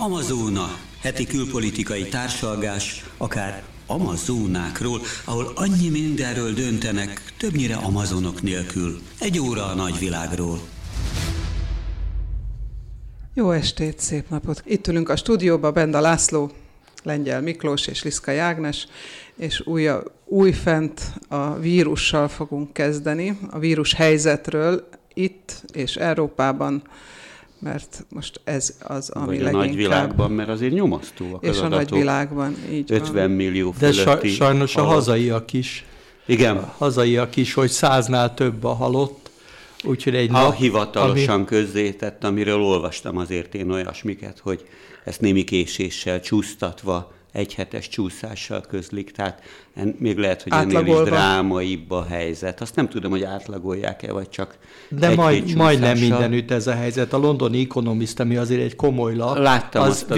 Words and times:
Amazóna, 0.00 0.66
heti 1.00 1.26
külpolitikai 1.26 2.08
társalgás, 2.08 3.04
akár 3.16 3.62
Amazónákról, 3.86 5.00
ahol 5.24 5.52
annyi 5.54 5.88
mindenről 5.88 6.52
döntenek, 6.52 7.22
többnyire 7.38 7.74
amazonok 7.74 8.42
nélkül. 8.42 9.00
Egy 9.20 9.38
óra 9.38 9.66
a 9.66 9.74
nagyvilágról. 9.74 10.60
Jó 13.34 13.50
estét, 13.50 13.98
szép 13.98 14.28
napot! 14.28 14.62
Itt 14.66 14.86
ülünk 14.86 15.08
a 15.08 15.16
stúdióban, 15.16 15.72
Benda 15.72 16.00
László, 16.00 16.50
Lengyel 17.02 17.42
Miklós 17.42 17.86
és 17.86 18.02
Liszka 18.02 18.30
Jágnes, 18.30 18.86
és 19.36 19.66
új, 19.66 19.88
újfent 20.24 21.12
a 21.28 21.54
vírussal 21.54 22.28
fogunk 22.28 22.72
kezdeni, 22.72 23.38
a 23.50 23.58
vírus 23.58 23.92
helyzetről 23.92 24.88
itt 25.14 25.62
és 25.72 25.96
Európában 25.96 26.82
mert 27.58 28.04
most 28.08 28.40
ez 28.44 28.76
az, 28.82 29.10
ami 29.10 29.26
Vagy 29.26 29.36
leginkább... 29.36 29.62
a 29.62 29.66
nagyvilágban, 29.66 30.30
mert 30.30 30.48
azért 30.48 30.72
nyomasztóak 30.72 31.42
És 31.42 31.48
az 31.48 31.58
a 31.58 31.64
adatok. 31.64 31.90
nagyvilágban, 31.90 32.56
így 32.72 32.92
50 32.92 33.14
van. 33.14 33.30
millió 33.30 33.74
De 33.78 33.92
sajnos 34.24 34.76
a 34.76 34.80
halott. 34.80 34.94
hazaiak 34.94 35.52
is. 35.52 35.84
Igen, 36.26 36.56
A 36.56 36.74
hazaiak 36.78 37.36
is, 37.36 37.54
hogy 37.54 37.70
száznál 37.70 38.34
több 38.34 38.64
a 38.64 38.74
halott. 38.74 39.30
Úgyhogy 39.84 40.14
egy 40.14 40.28
a 40.28 40.32
nap, 40.32 40.54
hivatalosan 40.54 41.34
ami, 41.34 41.44
közzétett, 41.44 42.24
amiről 42.24 42.60
olvastam 42.60 43.16
azért 43.16 43.54
én 43.54 43.70
olyasmiket, 43.70 44.38
hogy 44.38 44.66
ezt 45.04 45.20
némi 45.20 45.44
késéssel 45.44 46.20
csúsztatva, 46.20 47.12
egyhetes 47.32 47.88
csúszással 47.88 48.60
közlik, 48.60 49.10
tehát 49.10 49.42
en, 49.78 49.94
még 49.98 50.16
lehet, 50.16 50.42
hogy 50.42 50.52
ennél 50.52 50.68
is 50.68 50.74
Átlagolva. 50.74 51.04
drámaibb 51.10 51.90
a 51.90 52.04
helyzet. 52.04 52.60
Azt 52.60 52.74
nem 52.74 52.88
tudom, 52.88 53.10
hogy 53.10 53.22
átlagolják-e, 53.22 54.12
vagy 54.12 54.28
csak 54.28 54.58
de 54.88 55.14
majd, 55.14 55.54
majdnem 55.56 55.98
mindenütt 55.98 56.50
ez 56.50 56.66
a 56.66 56.72
helyzet. 56.72 57.12
A 57.12 57.18
londoni 57.18 57.60
Economist, 57.60 58.20
ami 58.20 58.36
azért 58.36 58.62
egy 58.62 58.76
komoly 58.76 59.16
lap, 59.16 59.36
Láttam 59.38 59.82
az 59.82 59.88
azt 59.88 60.10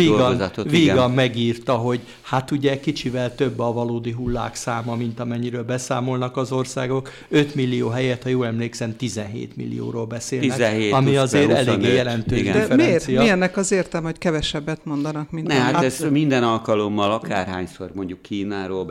a 0.58 0.62
vígan, 0.62 1.10
megírta, 1.10 1.74
hogy 1.74 2.00
hát 2.20 2.50
ugye 2.50 2.80
kicsivel 2.80 3.34
több 3.34 3.58
a 3.58 3.72
valódi 3.72 4.10
hullák 4.12 4.54
száma, 4.54 4.94
mint 4.94 5.20
amennyiről 5.20 5.62
beszámolnak 5.64 6.36
az 6.36 6.52
országok. 6.52 7.10
5 7.28 7.54
millió 7.54 7.88
helyett, 7.88 8.22
ha 8.22 8.28
jól 8.28 8.46
emlékszem, 8.46 8.96
17 8.96 9.56
millióról 9.56 10.06
beszélnek, 10.06 10.50
17 10.50 10.92
ami 10.92 11.16
azért 11.16 11.48
be 11.48 11.56
eléggé 11.56 11.70
25, 11.72 11.94
jelentős 11.94 12.38
igen. 12.38 12.68
De 12.68 12.74
miért? 12.74 13.06
Mi 13.06 13.28
ennek 13.28 13.56
az 13.56 13.72
értelme, 13.72 14.06
hogy 14.06 14.18
kevesebbet 14.18 14.84
mondanak, 14.84 15.30
mint 15.30 15.46
Ne, 15.46 15.54
hát 15.54 15.74
amit- 15.74 15.86
ez 15.86 16.06
minden 16.10 16.42
alkalommal, 16.42 17.12
akárhányszor 17.12 17.90
mondjuk 17.94 18.22
Kínáról 18.22 18.84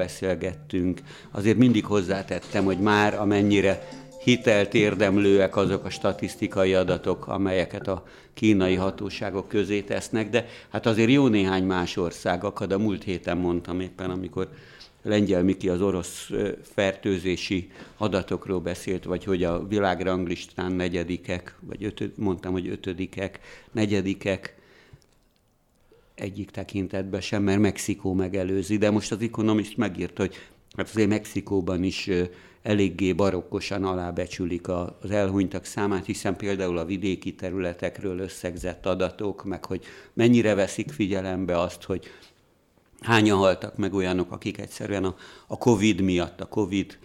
beszélgettünk, 0.67 0.99
azért 1.31 1.57
mindig 1.57 1.85
hozzátettem, 1.85 2.65
hogy 2.65 2.79
már 2.79 3.13
amennyire 3.13 3.87
hitelt 4.23 4.73
érdemlőek 4.73 5.55
azok 5.55 5.85
a 5.85 5.89
statisztikai 5.89 6.73
adatok, 6.73 7.27
amelyeket 7.27 7.87
a 7.87 8.03
kínai 8.33 8.75
hatóságok 8.75 9.47
közé 9.47 9.81
tesznek, 9.81 10.29
de 10.29 10.45
hát 10.69 10.85
azért 10.85 11.09
jó 11.09 11.27
néhány 11.27 11.63
más 11.63 11.97
ország 11.97 12.43
akad. 12.43 12.71
A 12.71 12.77
múlt 12.77 13.03
héten 13.03 13.37
mondtam 13.37 13.79
éppen, 13.79 14.09
amikor 14.09 14.49
Lengyel 15.03 15.43
Miki 15.43 15.69
az 15.69 15.81
orosz 15.81 16.29
fertőzési 16.61 17.71
adatokról 17.97 18.59
beszélt, 18.59 19.03
vagy 19.03 19.23
hogy 19.23 19.43
a 19.43 19.67
világranglistán 19.67 20.71
negyedikek, 20.71 21.55
vagy 21.59 21.83
ötöd, 21.83 22.11
mondtam, 22.15 22.51
hogy 22.51 22.67
ötödikek, 22.67 23.39
negyedikek, 23.71 24.58
egyik 26.19 26.51
tekintetben 26.51 27.21
sem, 27.21 27.43
mert 27.43 27.59
Mexikó 27.59 28.13
megelőzi, 28.13 28.77
de 28.77 28.89
most 28.89 29.11
az 29.11 29.21
Economist 29.21 29.77
megírta, 29.77 30.21
hogy 30.21 30.35
hát 30.75 30.89
azért 30.89 31.09
Mexikóban 31.09 31.83
is 31.83 32.09
eléggé 32.61 33.13
barokkosan 33.13 33.83
alábecsülik 33.83 34.67
az 34.67 35.11
elhunytak 35.11 35.65
számát, 35.65 36.05
hiszen 36.05 36.35
például 36.35 36.77
a 36.77 36.85
vidéki 36.85 37.35
területekről 37.35 38.19
összegzett 38.19 38.85
adatok, 38.85 39.43
meg 39.43 39.65
hogy 39.65 39.83
mennyire 40.13 40.53
veszik 40.53 40.91
figyelembe 40.91 41.59
azt, 41.59 41.83
hogy 41.83 42.07
hányan 43.01 43.37
haltak 43.37 43.77
meg 43.77 43.93
olyanok, 43.93 44.31
akik 44.31 44.57
egyszerűen 44.57 45.03
a, 45.03 45.15
a 45.47 45.57
Covid 45.57 46.01
miatt, 46.01 46.41
a 46.41 46.45
Covid 46.45 46.97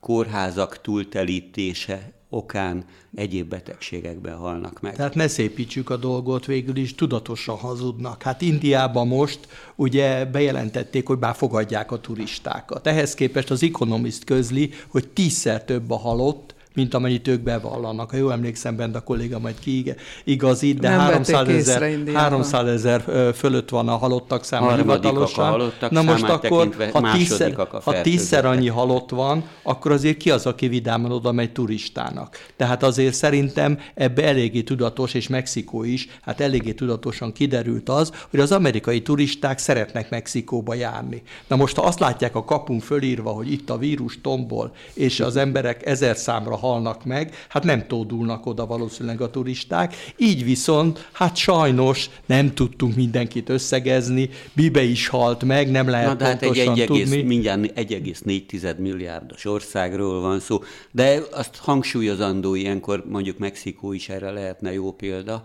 kórházak 0.00 0.80
túltelítése 0.80 2.12
okán 2.30 2.84
egyéb 3.14 3.48
betegségekben 3.48 4.36
halnak 4.36 4.80
meg. 4.80 4.96
Tehát 4.96 5.14
ne 5.14 5.28
szépítsük 5.28 5.90
a 5.90 5.96
dolgot, 5.96 6.46
végül 6.46 6.76
is 6.76 6.94
tudatosan 6.94 7.56
hazudnak. 7.56 8.22
Hát 8.22 8.42
Indiában 8.42 9.06
most 9.06 9.38
ugye 9.76 10.24
bejelentették, 10.24 11.06
hogy 11.06 11.18
már 11.18 11.34
fogadják 11.34 11.92
a 11.92 12.00
turistákat. 12.00 12.86
Ehhez 12.86 13.14
képest 13.14 13.50
az 13.50 13.62
Economist 13.62 14.24
közli, 14.24 14.70
hogy 14.88 15.08
tízszer 15.08 15.64
több 15.64 15.90
a 15.90 15.96
halott, 15.96 16.54
mint 16.74 16.94
amennyit 16.94 17.28
ők 17.28 17.40
bevallanak. 17.40 18.10
Ha 18.10 18.16
jól 18.16 18.32
emlékszem, 18.32 18.76
bent 18.76 18.96
a 18.96 19.00
kolléga 19.00 19.38
majd 19.38 19.54
kiigazít, 19.58 20.78
de 20.78 20.88
Nem 20.88 20.98
vették 20.98 21.34
300 21.34 21.48
észre 21.48 21.74
ezer, 21.74 21.90
Indiában. 21.90 22.22
300 22.22 22.68
ezer 22.68 23.32
fölött 23.34 23.68
van 23.68 23.88
a 23.88 23.96
halottak 23.96 24.44
száma 24.44 24.66
Harmadikak 24.66 25.04
a 25.04 25.08
hivatalosan. 25.08 25.50
halottak 25.50 25.90
Na 25.90 26.02
most 26.02 26.28
akkor, 26.28 26.90
ha 26.92 27.12
tízszer, 27.12 27.66
ha 27.84 28.00
tízszer 28.00 28.44
annyi 28.44 28.68
halott 28.68 29.10
van, 29.10 29.44
akkor 29.62 29.92
azért 29.92 30.16
ki 30.16 30.30
az, 30.30 30.46
aki 30.46 30.68
vidáman 30.68 31.12
oda 31.12 31.32
megy 31.32 31.52
turistának. 31.52 32.36
Tehát 32.56 32.82
azért 32.82 33.14
szerintem 33.14 33.78
ebbe 33.94 34.24
eléggé 34.24 34.62
tudatos, 34.62 35.14
és 35.14 35.28
Mexikó 35.28 35.84
is, 35.84 36.08
hát 36.20 36.40
eléggé 36.40 36.72
tudatosan 36.72 37.32
kiderült 37.32 37.88
az, 37.88 38.12
hogy 38.30 38.40
az 38.40 38.52
amerikai 38.52 39.02
turisták 39.02 39.58
szeretnek 39.58 40.10
Mexikóba 40.10 40.74
járni. 40.74 41.22
Na 41.46 41.56
most, 41.56 41.76
ha 41.76 41.86
azt 41.86 42.00
látják 42.00 42.34
a 42.34 42.44
kapun 42.44 42.80
fölírva, 42.80 43.30
hogy 43.30 43.52
itt 43.52 43.70
a 43.70 43.78
vírus 43.78 44.20
tombol, 44.20 44.72
és 44.94 45.20
az 45.20 45.36
emberek 45.36 45.86
ezer 45.86 46.16
számra 46.16 46.56
halnak 46.58 47.04
meg, 47.04 47.34
hát 47.48 47.64
nem 47.64 47.86
tódulnak 47.86 48.46
oda 48.46 48.66
valószínűleg 48.66 49.20
a 49.20 49.30
turisták. 49.30 49.94
Így 50.16 50.44
viszont, 50.44 51.08
hát 51.12 51.36
sajnos 51.36 52.10
nem 52.26 52.54
tudtunk 52.54 52.94
mindenkit 52.94 53.48
összegezni, 53.48 54.30
Bibe 54.52 54.82
is 54.82 55.08
halt 55.08 55.44
meg, 55.44 55.70
nem 55.70 55.88
lehet 55.88 56.08
Na, 56.08 56.14
de 56.14 56.24
hát 56.24 56.42
egy 56.42 56.58
1, 56.58 56.84
tudni. 56.86 57.22
mindjárt 57.22 57.60
1,4 57.60 58.76
milliárdos 58.76 59.44
országról 59.44 60.20
van 60.20 60.40
szó, 60.40 60.62
de 60.90 61.22
azt 61.32 61.56
hangsúlyozandó 61.56 62.54
ilyenkor, 62.54 63.04
mondjuk 63.08 63.38
Mexikó 63.38 63.92
is 63.92 64.08
erre 64.08 64.30
lehetne 64.30 64.72
jó 64.72 64.92
példa, 64.92 65.44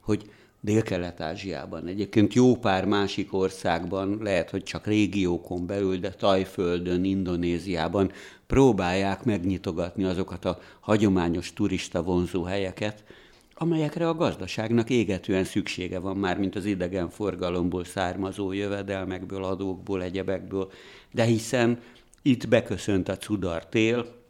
hogy 0.00 0.22
Dél-Kelet-Ázsiában, 0.64 1.86
egyébként 1.86 2.34
jó 2.34 2.56
pár 2.56 2.84
másik 2.84 3.32
országban, 3.32 4.18
lehet, 4.22 4.50
hogy 4.50 4.62
csak 4.62 4.86
régiókon 4.86 5.66
belül, 5.66 5.96
de 5.96 6.10
Tajföldön, 6.10 7.04
Indonéziában 7.04 8.12
próbálják 8.46 9.24
megnyitogatni 9.24 10.04
azokat 10.04 10.44
a 10.44 10.58
hagyományos 10.80 11.52
turista 11.52 12.02
vonzó 12.02 12.42
helyeket, 12.42 13.04
amelyekre 13.54 14.08
a 14.08 14.14
gazdaságnak 14.14 14.90
égetően 14.90 15.44
szüksége 15.44 15.98
van 15.98 16.16
már, 16.16 16.38
mint 16.38 16.56
az 16.56 16.64
idegenforgalomból 16.64 17.84
származó 17.84 18.52
jövedelmekből, 18.52 19.44
adókból, 19.44 20.02
egyebekből, 20.02 20.70
de 21.12 21.24
hiszen 21.24 21.80
itt 22.22 22.48
beköszönt 22.48 23.08
a 23.08 23.16
cudar 23.16 23.66
tél, 23.66 24.23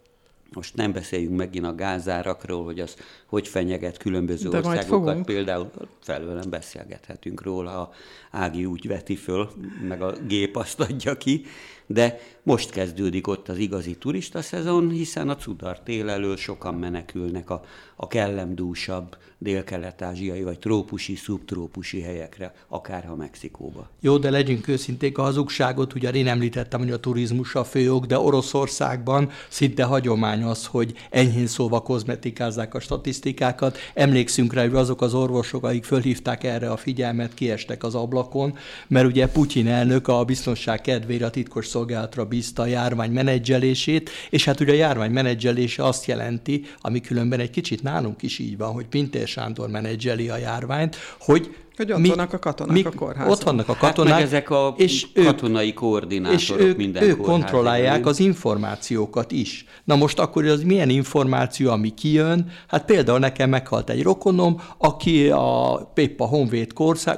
most 0.55 0.75
nem 0.77 0.93
beszéljünk 0.93 1.37
megint 1.37 1.67
a 1.67 1.75
gázárakról, 1.75 2.65
hogy 2.65 2.81
az 2.81 2.97
hogy 3.27 3.49
fenyeget 3.49 3.97
különböző 3.97 4.49
De 4.49 4.57
országokat. 4.57 5.25
Például 5.25 5.71
felőlem 6.01 6.51
beszélgethetünk 6.51 7.43
róla, 7.43 7.71
ha 7.71 7.93
Ági 8.31 8.65
úgy 8.65 8.87
veti 8.87 9.17
föl, 9.17 9.51
meg 9.89 10.03
a 10.03 10.13
gép 10.27 10.57
azt 10.57 10.81
adja 10.81 11.17
ki, 11.17 11.45
de 11.87 12.19
most 12.43 12.71
kezdődik 12.71 13.27
ott 13.27 13.49
az 13.49 13.59
igazi 13.59 13.97
turista 13.97 14.43
szezon, 14.43 14.91
hiszen 14.91 15.29
a 15.29 15.37
cudar 15.37 15.81
tél 15.81 16.09
elől 16.09 16.37
sokan 16.37 16.75
menekülnek 16.75 17.51
a, 17.51 17.65
a 17.97 18.07
kellemdúsabb 18.07 19.17
dél-kelet-ázsiai 19.39 20.43
vagy 20.43 20.59
trópusi, 20.59 21.15
szubtrópusi 21.15 22.01
helyekre, 22.01 22.55
akárha 22.69 23.15
Mexikóba. 23.15 23.89
Jó, 24.01 24.19
de 24.19 24.31
legyünk 24.31 24.69
őszinték, 24.69 25.19
a 25.19 25.23
hazugságot, 25.23 25.95
ugye 25.95 26.11
én 26.11 26.27
említettem, 26.27 26.81
hogy 26.81 26.91
a 26.91 27.01
turizmus 27.01 27.55
a 27.55 27.65
fő 27.65 27.93
ok, 27.93 28.07
de 28.07 28.19
Oroszországban 28.19 29.31
szinte 29.49 29.85
hagyomány 29.85 30.43
az, 30.43 30.67
hogy 30.67 30.93
enyhén 31.11 31.47
szóval 31.47 31.83
kozmetikázzák 31.83 32.75
a 32.75 32.81
statisztikákat. 32.81 33.79
Emlékszünk 33.95 34.53
rá, 34.53 34.63
hogy 34.63 34.75
azok 34.75 35.03
az 35.03 35.15
orvosok, 35.15 35.65
akik 35.65 35.85
fölhívták 35.85 36.45
erre 36.45 36.71
a 36.71 36.77
figyelmet, 36.77 37.35
kiestek 37.35 37.85
az 37.85 37.95
ablakon, 37.95 38.57
mert 38.87 39.07
ugye 39.07 39.29
Putyin 39.29 39.69
elnök 39.69 40.09
a 40.09 40.25
biztonság 40.25 40.81
kedvére 40.81 41.27
a 41.27 41.31
titkos 41.31 41.67
szolgálatra 41.75 42.25
bízta 42.25 42.63
a 42.63 42.67
járvány 42.67 43.11
menedzselését, 43.11 44.11
és 44.31 44.45
hát 44.45 44.61
ugye 44.61 44.73
a 44.73 44.77
járvány 44.77 45.11
menedzselése 45.11 45.85
azt 45.85 46.07
jelenti, 46.07 46.65
ami 46.81 47.01
különben 47.01 47.41
egy 47.41 47.51
kicsit 47.51 47.83
nálunk 47.83 48.23
is 48.23 48.39
így 48.39 48.57
van, 48.57 48.73
hogy 48.73 48.87
Pintér 48.87 49.27
Sándor 49.27 49.69
menedzseli 49.69 50.29
a 50.29 50.37
járványt, 50.37 50.97
hogy 51.19 51.57
Hogy 51.77 51.93
ott 51.93 52.07
vannak 52.07 52.33
a 52.33 52.39
katonák 52.39 52.87
a 52.87 52.91
kórházban. 52.91 53.31
Ott 53.33 53.43
vannak 53.43 53.69
a 53.69 53.73
Hát 53.73 53.81
katonák. 53.81 54.13
meg 54.13 54.23
ezek 54.23 54.51
a 54.51 54.75
és 54.77 55.07
ők, 55.13 55.25
katonai 55.25 55.73
koordinátorok 55.73 56.41
és 56.41 56.53
ők, 56.57 56.77
minden 56.77 57.03
ők 57.03 57.21
kontrollálják 57.21 58.07
az 58.07 58.21
információkat 58.21 59.33
is. 59.33 59.65
Na 59.85 59.97
most 59.97 60.19
akkor 60.19 60.45
az 60.45 60.63
milyen 60.63 60.89
információ, 60.89 61.71
ami 61.71 61.95
kijön? 61.95 62.51
Hát 62.67 62.85
például 62.85 63.19
nekem 63.19 63.51
meghalt 63.51 63.91
egy 63.91 64.03
rokonom, 64.03 64.61
aki 64.79 65.29
a, 65.29 65.93
épp 65.95 66.21
a 66.21 66.25
Honvéd 66.27 66.73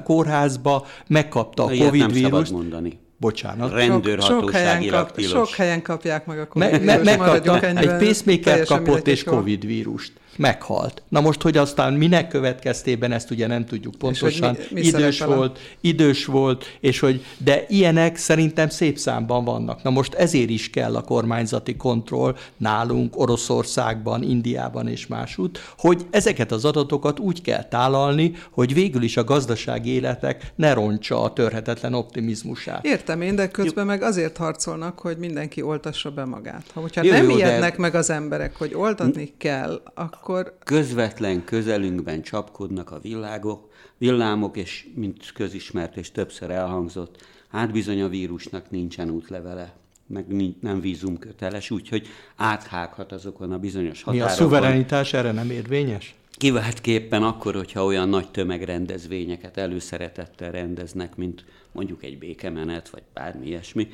kórházba 0.04 0.86
megkapta 1.06 1.64
a 1.64 1.72
Ilyet 1.72 1.86
Covid 1.86 2.00
nem 2.00 2.22
szabad 2.22 2.50
mondani. 2.50 3.04
Bocsánat. 3.16 3.72
Rendőrhatóságilag 3.72 5.10
sok, 5.16 5.28
sok 5.28 5.48
helyen 5.54 5.82
kapják 5.82 6.26
meg 6.26 6.38
a 6.38 6.46
Covid 6.46 6.70
me, 6.70 6.96
me, 6.96 7.16
Megkapta, 7.16 7.60
egy 7.60 7.96
pacemaker 7.96 8.64
kapott 8.64 9.06
és 9.06 9.24
Covid 9.24 9.66
vírust 9.66 10.12
meghalt. 10.38 11.02
Na 11.08 11.20
most, 11.20 11.42
hogy 11.42 11.56
aztán 11.56 11.92
minek 11.92 12.28
következtében, 12.28 13.12
ezt 13.12 13.30
ugye 13.30 13.46
nem 13.46 13.64
tudjuk 13.64 13.94
pontosan. 13.94 14.56
Mi, 14.70 14.80
mi 14.80 14.86
idős 14.86 15.20
volt, 15.20 15.58
idős 15.80 16.24
volt, 16.24 16.64
és 16.80 17.00
hogy, 17.00 17.24
de 17.38 17.64
ilyenek 17.68 18.16
szerintem 18.16 18.68
szép 18.68 18.98
számban 18.98 19.44
vannak. 19.44 19.82
Na 19.82 19.90
most 19.90 20.14
ezért 20.14 20.50
is 20.50 20.70
kell 20.70 20.96
a 20.96 21.00
kormányzati 21.00 21.76
kontroll 21.76 22.36
nálunk, 22.56 23.18
Oroszországban, 23.18 24.22
Indiában 24.22 24.88
és 24.88 25.06
másút, 25.06 25.58
hogy 25.78 26.06
ezeket 26.10 26.52
az 26.52 26.64
adatokat 26.64 27.18
úgy 27.18 27.42
kell 27.42 27.64
tálalni, 27.64 28.32
hogy 28.50 28.74
végül 28.74 29.02
is 29.02 29.16
a 29.16 29.24
gazdasági 29.24 29.90
életek 29.90 30.52
ne 30.54 30.72
roncsa 30.72 31.22
a 31.22 31.32
törhetetlen 31.32 31.94
optimizmusát. 31.94 32.84
Értem 32.84 33.20
én, 33.20 33.36
de 33.36 33.48
közben 33.48 33.86
meg 33.86 34.02
azért 34.02 34.36
harcolnak, 34.36 34.98
hogy 34.98 35.16
mindenki 35.16 35.62
oltassa 35.62 36.10
be 36.10 36.24
magát. 36.24 36.64
Ha 36.74 36.80
hogyha 36.80 37.02
jó, 37.02 37.12
nem 37.12 37.30
jó, 37.30 37.36
ijednek 37.36 37.76
de... 37.76 37.80
meg 37.80 37.94
az 37.94 38.10
emberek, 38.10 38.56
hogy 38.56 38.74
oltatni 38.74 39.32
kell, 39.38 39.80
akkor 39.94 40.25
akkor... 40.28 40.56
Közvetlen 40.64 41.44
közelünkben 41.44 42.22
csapkodnak 42.22 42.90
a 42.90 42.98
világok, 42.98 43.72
villámok, 43.98 44.56
és 44.56 44.86
mint 44.94 45.32
közismert 45.32 45.96
és 45.96 46.10
többször 46.10 46.50
elhangzott, 46.50 47.26
hát 47.48 47.72
bizony 47.72 48.02
a 48.02 48.08
vírusnak 48.08 48.70
nincsen 48.70 49.10
útlevele, 49.10 49.74
meg 50.06 50.26
nem 50.60 50.80
vízumköteles, 50.80 51.70
úgyhogy 51.70 52.06
áthághat 52.36 53.12
azokon 53.12 53.52
a 53.52 53.58
bizonyos 53.58 54.02
határokon. 54.02 54.26
Mi 54.26 54.32
a 54.32 54.36
szuverenitás 54.36 55.12
erre 55.12 55.32
nem 55.32 55.50
érvényes? 55.50 56.14
Kiváltképpen 56.30 57.22
akkor, 57.22 57.54
hogyha 57.54 57.84
olyan 57.84 58.08
nagy 58.08 58.30
tömegrendezvényeket 58.30 59.56
előszeretettel 59.56 60.50
rendeznek, 60.50 61.16
mint 61.16 61.44
mondjuk 61.72 62.04
egy 62.04 62.18
békemenet, 62.18 62.88
vagy 62.88 63.02
bármi 63.14 63.46
ilyesmi. 63.46 63.88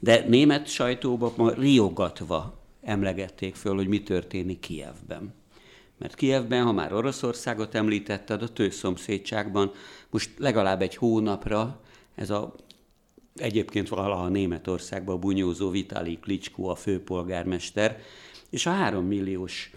De 0.00 0.24
német 0.28 0.66
sajtóban 0.66 1.32
ma 1.36 1.50
riogatva 1.50 2.58
emlegették 2.82 3.54
föl, 3.54 3.74
hogy 3.74 3.88
mi 3.88 4.02
történik 4.02 4.60
Kievben. 4.60 5.41
Mert 6.02 6.14
Kievben, 6.14 6.64
ha 6.64 6.72
már 6.72 6.92
Oroszországot 6.92 7.74
említetted, 7.74 8.42
a 8.42 8.52
tőszomszédságban 8.52 9.72
most 10.10 10.30
legalább 10.38 10.82
egy 10.82 10.96
hónapra 10.96 11.80
ez 12.14 12.30
a 12.30 12.54
egyébként 13.34 13.88
valaha 13.88 14.28
Németországban 14.28 15.20
bunyózó 15.20 15.70
Vitali 15.70 16.18
Klicskó 16.18 16.68
a 16.68 16.74
főpolgármester, 16.74 17.98
és 18.50 18.66
a 18.66 18.70
három 18.70 19.06
milliós 19.06 19.70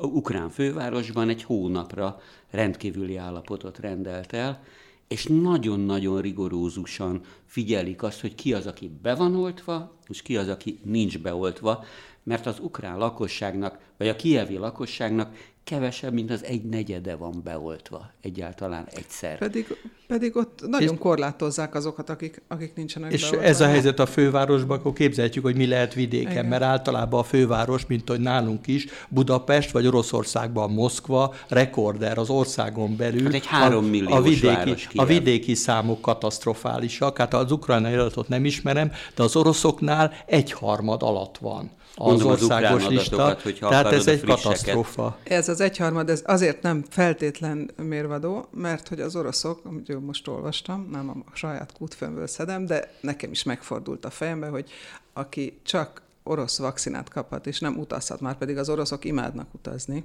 ukrán 0.00 0.50
fővárosban 0.50 1.28
egy 1.28 1.42
hónapra 1.42 2.20
rendkívüli 2.50 3.16
állapotot 3.16 3.78
rendelt 3.78 4.32
el, 4.32 4.62
és 5.08 5.26
nagyon-nagyon 5.26 6.20
rigorózusan 6.20 7.20
figyelik 7.46 8.02
azt, 8.02 8.20
hogy 8.20 8.34
ki 8.34 8.54
az, 8.54 8.66
aki 8.66 8.90
be 9.02 9.14
van 9.14 9.36
oltva, 9.36 9.96
és 10.08 10.22
ki 10.22 10.36
az, 10.36 10.48
aki 10.48 10.80
nincs 10.84 11.18
beoltva, 11.18 11.84
mert 12.22 12.46
az 12.46 12.58
ukrán 12.60 12.98
lakosságnak, 12.98 13.78
vagy 13.96 14.08
a 14.08 14.16
kievi 14.16 14.56
lakosságnak 14.56 15.36
kevesebb, 15.64 16.12
mint 16.12 16.30
az 16.30 16.44
egy 16.44 16.62
negyede 16.62 17.14
van 17.14 17.40
beoltva 17.44 18.10
egyáltalán 18.20 18.88
egyszer. 18.94 19.38
Pedig, 19.38 19.66
pedig 20.06 20.36
ott 20.36 20.66
nagyon 20.66 20.92
és, 20.92 20.98
korlátozzák 20.98 21.74
azokat, 21.74 22.10
akik, 22.10 22.42
akik 22.48 22.74
nincsenek 22.74 23.12
És 23.12 23.20
beoltva. 23.20 23.48
ez 23.48 23.60
a 23.60 23.66
helyzet 23.66 23.98
a 23.98 24.06
fővárosban, 24.06 24.78
akkor 24.78 24.92
képzeljük, 24.92 25.44
hogy 25.44 25.56
mi 25.56 25.66
lehet 25.66 25.94
vidéken, 25.94 26.30
Igen. 26.30 26.46
mert 26.46 26.62
általában 26.62 27.20
a 27.20 27.22
főváros, 27.22 27.86
mint 27.86 28.08
hogy 28.08 28.20
nálunk 28.20 28.66
is, 28.66 28.86
Budapest 29.08 29.70
vagy 29.70 29.86
Oroszországban 29.86 30.70
Moszkva 30.70 31.34
rekorder 31.48 32.18
az 32.18 32.30
országon 32.30 32.96
belül. 32.96 33.24
Hát 33.24 33.32
egy 33.32 33.46
három 33.46 33.90
a, 34.06 34.14
a, 34.14 34.22
vidéki, 34.22 34.86
a 34.94 35.04
vidéki 35.04 35.54
számok 35.54 36.00
katasztrofálisak, 36.00 37.18
hát 37.18 37.34
az 37.34 37.52
ukrajnai 37.52 37.94
adatot 37.94 38.28
nem 38.28 38.44
ismerem, 38.44 38.92
de 39.14 39.22
az 39.22 39.36
oroszoknál 39.36 40.12
egyharmad 40.26 41.02
alatt 41.02 41.38
van 41.38 41.70
az 41.94 42.22
országos 42.22 42.84
az 42.84 42.90
lista, 42.90 43.36
tehát 43.58 43.92
ez 43.92 44.06
egy 44.06 44.24
katasztrófa. 44.24 45.18
Ez 45.22 45.48
az 45.48 45.60
egyharmad, 45.60 46.10
ez 46.10 46.22
azért 46.26 46.62
nem 46.62 46.84
feltétlen 46.88 47.70
mérvadó, 47.76 48.46
mert 48.50 48.88
hogy 48.88 49.00
az 49.00 49.16
oroszok, 49.16 49.60
amit 49.64 50.00
most 50.00 50.28
olvastam, 50.28 50.88
nem 50.90 51.24
a 51.26 51.36
saját 51.36 51.72
kútfőmből 51.72 52.26
szedem, 52.26 52.66
de 52.66 52.92
nekem 53.00 53.30
is 53.30 53.42
megfordult 53.42 54.04
a 54.04 54.10
fejembe, 54.10 54.46
hogy 54.46 54.70
aki 55.12 55.58
csak 55.62 56.02
orosz 56.22 56.58
vakcinát 56.58 57.08
kaphat, 57.08 57.46
és 57.46 57.60
nem 57.60 57.78
utazhat, 57.78 58.20
már 58.20 58.38
pedig 58.38 58.56
az 58.58 58.68
oroszok 58.68 59.04
imádnak 59.04 59.54
utazni, 59.54 60.04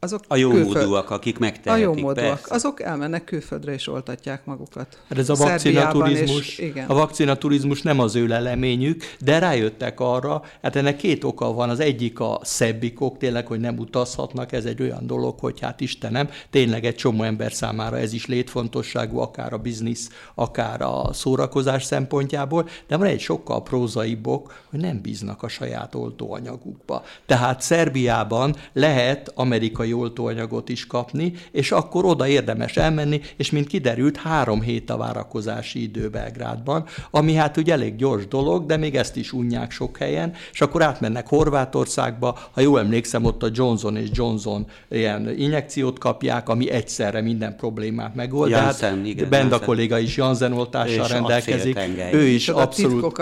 azok 0.00 0.24
a 0.28 0.36
jó 0.36 0.50
külföld... 0.50 0.74
módúak, 0.74 1.10
akik 1.10 1.38
megtehetik, 1.38 1.86
A 1.86 1.90
jó 1.90 2.02
módúak, 2.02 2.46
azok 2.48 2.82
elmennek 2.82 3.24
külföldre 3.24 3.72
és 3.72 3.88
oltatják 3.88 4.44
magukat. 4.44 4.98
Hát 5.08 5.18
ez 5.18 5.28
a 5.28 5.34
vakcinaturizmus, 5.34 6.60
a 6.86 6.94
vakcinaturizmus 6.94 7.82
nem 7.82 8.00
az 8.00 8.14
ő 8.14 8.26
leleményük, 8.26 9.02
de 9.20 9.38
rájöttek 9.38 10.00
arra, 10.00 10.42
hát 10.62 10.76
ennek 10.76 10.96
két 10.96 11.24
oka 11.24 11.52
van. 11.52 11.70
Az 11.70 11.80
egyik 11.80 12.20
a 12.20 12.40
szebbikok, 12.42 13.18
tényleg, 13.18 13.46
hogy 13.46 13.60
nem 13.60 13.78
utazhatnak, 13.78 14.52
ez 14.52 14.64
egy 14.64 14.82
olyan 14.82 15.06
dolog, 15.06 15.38
hogy 15.38 15.60
hát 15.60 15.80
Istenem, 15.80 16.28
tényleg 16.50 16.84
egy 16.84 16.94
csomó 16.94 17.22
ember 17.22 17.52
számára 17.52 17.98
ez 17.98 18.12
is 18.12 18.26
létfontosságú, 18.26 19.18
akár 19.18 19.52
a 19.52 19.58
biznisz, 19.58 20.10
akár 20.34 20.80
a 20.80 21.12
szórakozás 21.12 21.84
szempontjából, 21.84 22.68
de 22.86 22.96
van 22.96 23.06
egy 23.06 23.20
sokkal 23.20 23.62
prózaibbok, 23.62 24.64
hogy 24.70 24.80
nem 24.80 25.00
bíznak 25.00 25.42
a 25.42 25.48
saját 25.48 25.94
oltóanyagukba. 25.94 27.02
Tehát 27.26 27.60
Szerbiában 27.60 28.54
lehet 28.72 29.32
amerikai 29.34 29.87
amerikai 29.88 29.92
oltóanyagot 29.92 30.68
is 30.68 30.86
kapni, 30.86 31.32
és 31.50 31.72
akkor 31.72 32.04
oda 32.04 32.26
érdemes 32.26 32.76
elmenni, 32.76 33.20
és 33.36 33.50
mint 33.50 33.66
kiderült, 33.66 34.16
három 34.16 34.60
hét 34.60 34.90
a 34.90 34.96
várakozási 34.96 35.82
idő 35.82 36.08
Belgrádban, 36.08 36.84
ami 37.10 37.34
hát 37.34 37.56
ugye 37.56 37.72
elég 37.72 37.96
gyors 37.96 38.26
dolog, 38.28 38.66
de 38.66 38.76
még 38.76 38.96
ezt 38.96 39.16
is 39.16 39.32
unják 39.32 39.70
sok 39.70 39.96
helyen, 39.96 40.32
és 40.52 40.60
akkor 40.60 40.82
átmennek 40.82 41.28
Horvátországba, 41.28 42.38
ha 42.50 42.60
jól 42.60 42.80
emlékszem, 42.80 43.24
ott 43.24 43.42
a 43.42 43.48
Johnson 43.52 43.96
és 43.96 44.08
Johnson 44.12 44.66
ilyen 44.88 45.28
injekciót 45.38 45.98
kapják, 45.98 46.48
ami 46.48 46.70
egyszerre 46.70 47.20
minden 47.20 47.56
problémát 47.56 48.14
megold. 48.14 48.50
Janssen, 48.50 48.96
hát 48.96 49.06
igen, 49.06 49.28
Benda 49.28 49.48
Janssen. 49.48 49.66
kolléga 49.66 49.98
is 49.98 50.16
Janssen 50.16 50.52
oltással 50.52 51.08
rendelkezik. 51.08 51.78
Ő 52.12 52.22
is 52.22 52.48
abszolút, 52.48 53.18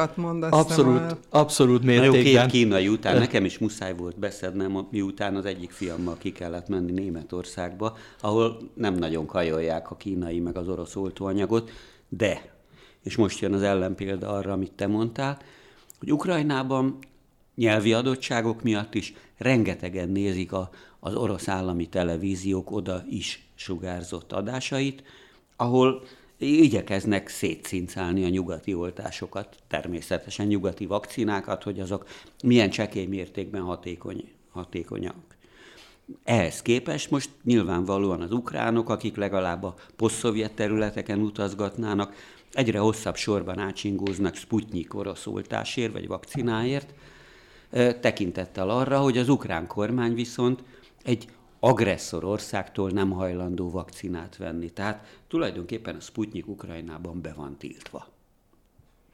abszolút, 0.50 1.16
abszolút 1.30 1.82
mértékben. 1.84 2.22
Na 2.22 2.28
jó, 2.28 2.40
két 2.40 2.50
kínai 2.50 2.88
után, 2.88 3.18
nekem 3.18 3.44
is 3.44 3.58
muszáj 3.58 3.94
volt 3.96 4.18
beszednem, 4.18 4.86
miután 4.90 5.34
az 5.34 5.44
egyik 5.44 5.70
fiammal 5.70 6.16
ki 6.18 6.32
kellett 6.32 6.55
kellett 6.56 6.68
menni 6.68 6.92
Németországba, 6.92 7.96
ahol 8.20 8.70
nem 8.74 8.94
nagyon 8.94 9.26
kajolják 9.26 9.90
a 9.90 9.96
kínai 9.96 10.40
meg 10.40 10.56
az 10.56 10.68
orosz 10.68 10.96
oltóanyagot, 10.96 11.70
de, 12.08 12.54
és 13.02 13.16
most 13.16 13.40
jön 13.40 13.52
az 13.52 13.62
ellenpélda 13.62 14.28
arra, 14.28 14.52
amit 14.52 14.72
te 14.72 14.86
mondtál, 14.86 15.38
hogy 15.98 16.12
Ukrajnában 16.12 16.98
nyelvi 17.54 17.92
adottságok 17.92 18.62
miatt 18.62 18.94
is 18.94 19.14
rengetegen 19.38 20.08
nézik 20.08 20.52
a, 20.52 20.70
az 21.00 21.14
orosz 21.14 21.48
állami 21.48 21.88
televíziók 21.88 22.70
oda 22.70 23.04
is 23.08 23.48
sugárzott 23.54 24.32
adásait, 24.32 25.02
ahol 25.56 26.02
igyekeznek 26.38 27.28
szétszincálni 27.28 28.24
a 28.24 28.28
nyugati 28.28 28.74
oltásokat, 28.74 29.56
természetesen 29.68 30.46
nyugati 30.46 30.86
vakcinákat, 30.86 31.62
hogy 31.62 31.80
azok 31.80 32.06
milyen 32.44 32.70
csekély 32.70 33.06
mértékben 33.06 33.62
hatékony, 33.62 34.28
hatékonyak. 34.50 35.35
Ehhez 36.24 36.62
képest 36.62 37.10
most 37.10 37.30
nyilvánvalóan 37.44 38.20
az 38.20 38.32
ukránok, 38.32 38.88
akik 38.88 39.16
legalább 39.16 39.62
a 39.62 39.74
posztszovjet 39.96 40.52
területeken 40.52 41.20
utazgatnának, 41.20 42.14
egyre 42.52 42.78
hosszabb 42.78 43.16
sorban 43.16 43.58
átsingóznak 43.58 44.34
Sputnik 44.34 44.94
orosz 44.94 45.26
oltásért 45.26 45.92
vagy 45.92 46.06
vakcináért, 46.06 46.94
tekintettel 48.00 48.70
arra, 48.70 49.00
hogy 49.00 49.18
az 49.18 49.28
ukrán 49.28 49.66
kormány 49.66 50.14
viszont 50.14 50.62
egy 51.02 51.28
agresszor 51.60 52.24
országtól 52.24 52.90
nem 52.90 53.10
hajlandó 53.10 53.70
vakcinát 53.70 54.36
venni. 54.36 54.70
Tehát 54.70 55.20
tulajdonképpen 55.28 55.96
a 55.96 56.00
Sputnik 56.00 56.46
Ukrajnában 56.46 57.20
be 57.20 57.32
van 57.32 57.56
tiltva. 57.56 58.06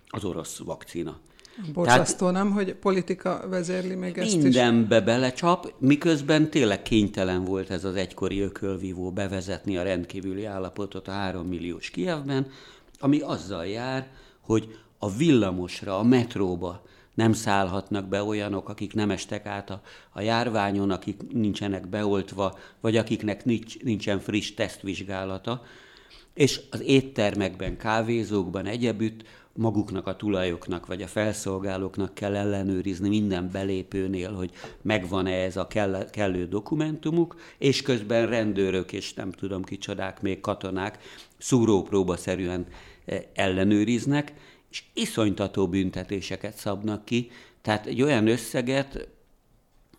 Az 0.09 0.25
orosz 0.25 0.59
vakcina. 0.59 1.19
Borzasztó, 1.73 2.31
Tehát, 2.31 2.45
nem, 2.45 2.53
hogy 2.53 2.75
politika 2.75 3.45
vezérli 3.49 3.95
még 3.95 4.19
ezt? 4.19 4.37
Mindenbe 4.37 5.01
belecsap, 5.01 5.75
miközben 5.79 6.51
tényleg 6.51 6.83
kénytelen 6.83 7.45
volt 7.45 7.71
ez 7.71 7.85
az 7.85 7.95
egykori 7.95 8.41
ökölvívó 8.41 9.11
bevezetni 9.11 9.77
a 9.77 9.83
rendkívüli 9.83 10.45
állapotot 10.45 11.09
a 11.09 11.11
három 11.11 11.47
milliós 11.47 11.91
Kievben, 11.91 12.47
ami 12.99 13.21
azzal 13.21 13.67
jár, 13.67 14.07
hogy 14.41 14.79
a 14.99 15.11
villamosra, 15.11 15.99
a 15.99 16.03
metróba 16.03 16.83
nem 17.15 17.33
szállhatnak 17.33 18.09
be 18.09 18.23
olyanok, 18.23 18.69
akik 18.69 18.95
nem 18.95 19.11
estek 19.11 19.47
át 19.47 19.71
a, 19.71 19.81
a 20.13 20.21
járványon, 20.21 20.91
akik 20.91 21.33
nincsenek 21.33 21.89
beoltva, 21.89 22.59
vagy 22.81 22.97
akiknek 22.97 23.45
nincs, 23.45 23.79
nincsen 23.79 24.21
friss 24.21 24.55
tesztvizsgálata. 24.55 25.63
És 26.35 26.61
az 26.71 26.83
éttermekben, 26.83 27.77
kávézókban, 27.77 28.67
egyebütt 28.67 29.23
maguknak 29.55 30.07
a 30.07 30.17
tulajoknak 30.17 30.87
vagy 30.87 31.03
a 31.03 31.07
felszolgálóknak 31.07 32.15
kell 32.15 32.37
ellenőrizni 32.37 33.09
minden 33.09 33.51
belépőnél, 33.53 34.33
hogy 34.33 34.51
megvan-e 34.83 35.33
ez 35.33 35.57
a 35.57 35.67
kell, 35.67 36.11
kellő 36.11 36.47
dokumentumuk, 36.47 37.37
és 37.59 37.83
közben 37.83 38.27
rendőrök 38.27 38.93
és 38.93 39.15
nem 39.15 39.33
tudom 39.33 39.63
kicsodák, 39.63 40.23
még 40.23 40.41
katonák 40.41 40.99
szúrópróba 41.39 42.17
szerűen 42.17 42.67
eh, 43.05 43.23
ellenőriznek, 43.35 44.33
és 44.71 44.85
iszonytató 44.95 45.69
büntetéseket 45.69 46.57
szabnak 46.57 47.05
ki, 47.05 47.31
tehát 47.63 47.87
egy 47.87 48.03
olyan 48.03 48.27
összeget, 48.27 49.09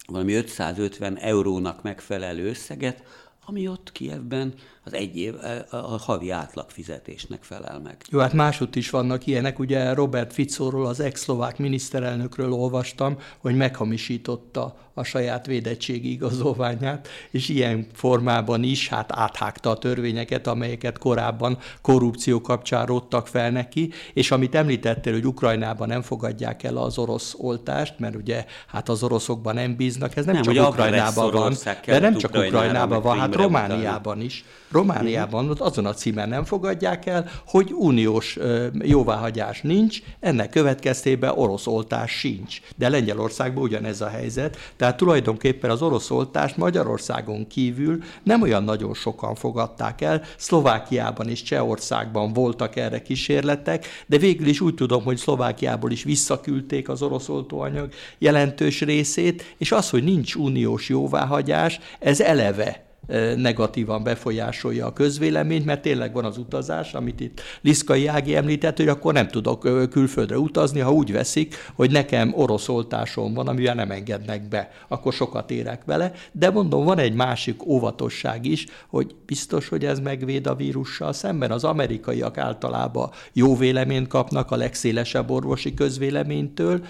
valami 0.08 0.34
550 0.34 1.18
eurónak 1.18 1.84
megfelelő 1.84 2.48
összeget, 2.48 3.04
ami 3.46 3.68
ott 3.68 3.92
Kievben 3.92 4.54
az 4.86 4.94
egy 4.94 5.18
év, 5.18 5.34
a 5.70 5.78
havi 5.78 6.30
átlagfizetésnek 6.30 7.44
felel 7.44 7.80
meg. 7.80 7.98
Jó, 8.10 8.20
hát 8.20 8.34
másút 8.34 8.76
is 8.76 8.90
vannak 8.90 9.28
ilyenek. 9.28 9.60
Ugye 9.60 9.94
Robert 9.94 10.34
Ficóról, 10.34 10.86
az 10.86 11.00
ex-szlovák 11.00 11.58
miniszterelnökről 11.58 12.54
olvastam, 12.54 13.18
hogy 13.38 13.56
meghamisította 13.56 14.76
a 14.94 15.04
saját 15.04 15.46
védettségi 15.46 16.12
igazolványát, 16.12 17.08
és 17.32 17.50
ilyen 17.50 17.88
formában 17.94 18.64
is 18.64 18.90
hát 18.90 19.12
áthágta 19.12 19.70
a 19.70 19.78
törvényeket, 19.78 20.48
amelyeket 20.48 20.98
korábban 20.98 21.58
korrupció 21.82 22.42
kapcsán 22.42 22.86
róttak 22.86 23.28
fel 23.28 23.52
neki, 23.52 23.92
és 24.14 24.32
amit 24.32 24.56
említettél, 24.56 25.14
hogy 25.14 25.26
Ukrajnában 25.26 25.88
nem 25.88 26.02
fogadják 26.02 26.64
el 26.64 26.78
az 26.78 26.98
orosz 26.98 27.36
oltást, 27.38 28.00
mert 28.00 28.16
ugye 28.16 28.46
hát 28.68 28.90
az 28.90 29.04
oroszokban 29.04 29.54
nem 29.54 29.76
bíznak, 29.76 30.16
ez 30.16 30.26
nem, 30.26 30.34
nem 30.34 30.44
csak 30.44 30.68
Ukrajnában 30.70 31.32
van, 31.32 31.54
de 31.86 32.00
nem 32.00 32.18
csak 32.18 32.36
Ukrajnában 32.36 33.02
van, 33.02 33.20
hát 33.20 33.36
Romániában 33.36 34.22
is. 34.22 34.46
Romániában 34.74 35.50
ott 35.50 35.60
azon 35.60 35.86
a 35.86 35.94
címen 35.94 36.30
nem 36.30 36.44
fogadják 36.44 37.06
el, 37.06 37.30
hogy 37.48 37.72
uniós 37.72 38.38
jóváhagyás 38.82 39.62
nincs, 39.62 40.00
ennek 40.20 40.50
következtében 40.50 41.34
orosz 41.36 41.68
oltás 41.68 42.12
sincs. 42.12 42.60
De 42.76 42.90
Lengyelországban 42.90 43.64
ugyanez 43.64 44.02
a 44.02 44.08
helyzet, 44.08 44.58
tehát 44.76 44.98
tulajdonképpen 44.98 45.70
az 45.70 45.82
orosz 45.82 46.10
oltást 46.10 46.58
Magyarországon 46.58 47.48
kívül 47.48 47.98
nem 48.24 48.42
olyan 48.42 48.64
nagyon 48.64 48.94
sokan 48.94 49.36
fogadták 49.36 50.02
el, 50.02 50.22
Szlovákiában 50.38 51.30
és 51.30 51.42
Csehországban 51.42 52.34
voltak 52.34 52.76
erre 52.76 53.02
kísérletek, 53.02 53.88
de 54.06 54.18
végül 54.18 54.48
is 54.48 54.62
úgy 54.62 54.76
tudom, 54.76 55.04
hogy 55.04 55.18
Szlovákiából 55.18 55.92
is 55.92 56.04
visszaküldték 56.04 56.90
az 56.90 57.02
orosz 57.02 57.30
oltóanyag 57.30 57.90
jelentős 58.18 58.82
részét, 58.82 59.56
és 59.58 59.72
az, 59.72 59.90
hogy 59.90 60.04
nincs 60.04 60.36
uniós 60.36 60.90
jóváhagyás, 60.90 61.80
ez 62.00 62.22
eleve 62.22 62.92
negatívan 63.36 64.04
befolyásolja 64.04 64.86
a 64.86 64.94
közvéleményt, 64.94 65.66
mert 65.66 65.82
tényleg 65.82 66.14
van 66.14 66.26
az 66.26 66.38
utazás, 66.38 66.94
amit 66.94 67.20
itt 67.20 67.42
Liszkai 67.62 68.08
Ági 68.08 68.36
említett, 68.36 68.78
hogy 68.78 68.88
akkor 68.88 69.14
nem 69.14 69.28
tudok 69.28 69.90
külföldre 69.90 70.38
utazni, 70.38 70.80
ha 70.80 70.92
úgy 70.92 71.12
veszik, 71.12 71.56
hogy 71.76 71.92
nekem 71.92 72.34
orosz 72.36 72.70
oltásom 72.70 73.34
van, 73.34 73.48
amivel 73.48 73.76
nem 73.76 73.92
engednek 73.92 74.48
be, 74.48 74.72
akkor 74.88 75.14
sokat 75.14 75.52
érek 75.52 75.86
vele. 75.86 76.12
De 76.32 76.50
mondom, 76.50 76.84
van 76.84 76.98
egy 76.98 77.14
másik 77.14 77.66
óvatosság 77.66 78.46
is, 78.46 78.66
hogy 78.88 79.16
biztos, 79.26 79.68
hogy 79.68 79.86
ez 79.86 80.00
megvéd 80.00 80.48
a 80.48 80.56
vírussal 80.56 81.14
szemben. 81.14 81.52
Az 81.52 81.64
amerikaiak 81.64 82.38
általában 82.38 83.10
jó 83.34 83.58
véleményt 83.58 84.08
kapnak 84.08 84.52
a 84.52 84.56
legszélesebb 84.56 85.30
orvosi 85.30 85.74
közvéleménytől, 85.74 86.82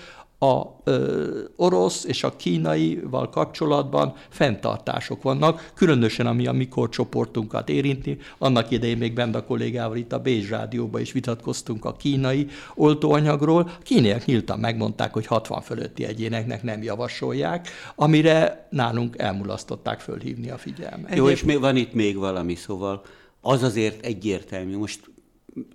a 0.44 0.82
ö, 0.84 1.40
orosz 1.56 2.04
és 2.04 2.24
a 2.24 2.36
kínaival 2.36 3.30
kapcsolatban 3.30 4.14
fenntartások 4.30 5.22
vannak, 5.22 5.72
különösen 5.76 6.28
ami 6.28 6.48
a 6.48 6.52
mikor 6.52 6.90
csoportunkat 6.90 7.70
érinti. 7.70 8.18
Annak 8.38 8.72
idején 8.72 8.98
még 8.98 9.14
bent 9.14 9.36
a 9.36 9.46
kollégával 9.46 9.98
itt 9.98 10.14
a 10.14 10.20
Bézs 10.20 10.50
Rádióban 10.50 11.02
is 11.02 11.12
vitatkoztunk 11.12 11.86
a 11.86 11.94
kínai 11.94 12.48
oltóanyagról. 12.76 13.62
A 13.62 13.84
kínaiak 13.84 14.26
nyíltan 14.26 14.60
megmondták, 14.60 15.14
hogy 15.14 15.26
60 15.26 15.62
fölötti 15.62 16.06
egyéneknek 16.06 16.64
nem 16.64 16.84
javasolják, 16.84 17.68
amire 17.96 18.68
nálunk 18.70 19.18
elmulasztották 19.18 20.00
fölhívni 20.00 20.50
a 20.50 20.58
figyelmet. 20.58 21.16
Jó, 21.16 21.30
és 21.30 21.44
még 21.44 21.60
van 21.60 21.76
itt 21.76 21.94
még 21.94 22.18
valami, 22.18 22.56
szóval 22.56 23.02
az 23.42 23.64
azért 23.64 24.06
egyértelmű, 24.06 24.78
most 24.78 25.12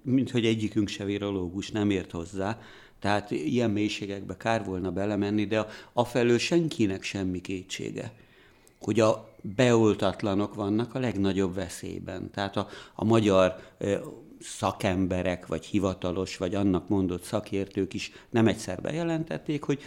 mint 0.03 0.31
hogy 0.31 0.45
egyikünk 0.45 0.89
se 0.89 1.05
virológus 1.05 1.71
nem 1.71 1.91
ért 1.91 2.11
hozzá, 2.11 2.59
tehát 3.01 3.31
ilyen 3.31 3.71
mélységekbe 3.71 4.37
kár 4.37 4.65
volna 4.65 4.91
belemenni, 4.91 5.47
de 5.47 5.67
afelől 5.93 6.39
senkinek 6.39 7.03
semmi 7.03 7.41
kétsége, 7.41 8.13
hogy 8.81 9.01
a 9.01 9.29
beoltatlanok 9.41 10.55
vannak 10.55 10.95
a 10.95 10.99
legnagyobb 10.99 11.55
veszélyben. 11.55 12.31
Tehát 12.31 12.57
a, 12.57 12.69
a 12.95 13.05
magyar 13.05 13.57
szakemberek, 14.41 15.47
vagy 15.47 15.65
hivatalos, 15.65 16.37
vagy 16.37 16.55
annak 16.55 16.89
mondott 16.89 17.23
szakértők 17.23 17.95
is 17.95 18.13
nem 18.31 18.47
egyszer 18.47 18.81
bejelentették, 18.81 19.63
hogy 19.63 19.81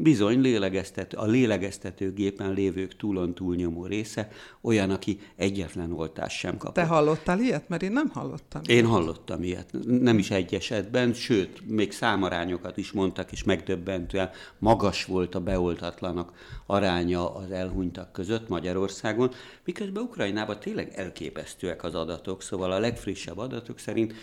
Bizony, 0.00 0.40
lélegeztető, 0.40 1.16
a 1.16 1.26
lélegeztetőgépen 1.26 2.52
lévők 2.52 2.96
túlon 2.96 3.34
túlnyomó 3.34 3.86
része 3.86 4.28
olyan, 4.60 4.90
aki 4.90 5.20
egyetlen 5.36 5.92
oltást 5.92 6.36
sem 6.36 6.56
kapott. 6.56 6.74
Te 6.74 6.84
hallottál 6.84 7.40
ilyet? 7.40 7.68
Mert 7.68 7.82
én 7.82 7.92
nem 7.92 8.08
hallottam. 8.08 8.60
Én 8.66 8.76
ilyet. 8.76 8.90
hallottam 8.90 9.42
ilyet. 9.42 9.70
Nem 9.86 10.18
is 10.18 10.30
egy 10.30 10.54
esetben, 10.54 11.12
sőt, 11.12 11.68
még 11.68 11.92
számarányokat 11.92 12.76
is 12.76 12.92
mondtak, 12.92 13.32
és 13.32 13.44
megdöbbentően 13.44 14.30
magas 14.58 15.04
volt 15.04 15.34
a 15.34 15.40
beoltatlanak 15.40 16.32
aránya 16.66 17.34
az 17.34 17.50
elhunytak 17.50 18.12
között 18.12 18.48
Magyarországon, 18.48 19.30
miközben 19.64 20.02
Ukrajnában 20.02 20.60
tényleg 20.60 20.92
elképesztőek 20.94 21.84
az 21.84 21.94
adatok, 21.94 22.42
szóval 22.42 22.72
a 22.72 22.78
legfrissebb 22.78 23.38
adatok 23.38 23.78
szerint 23.78 24.14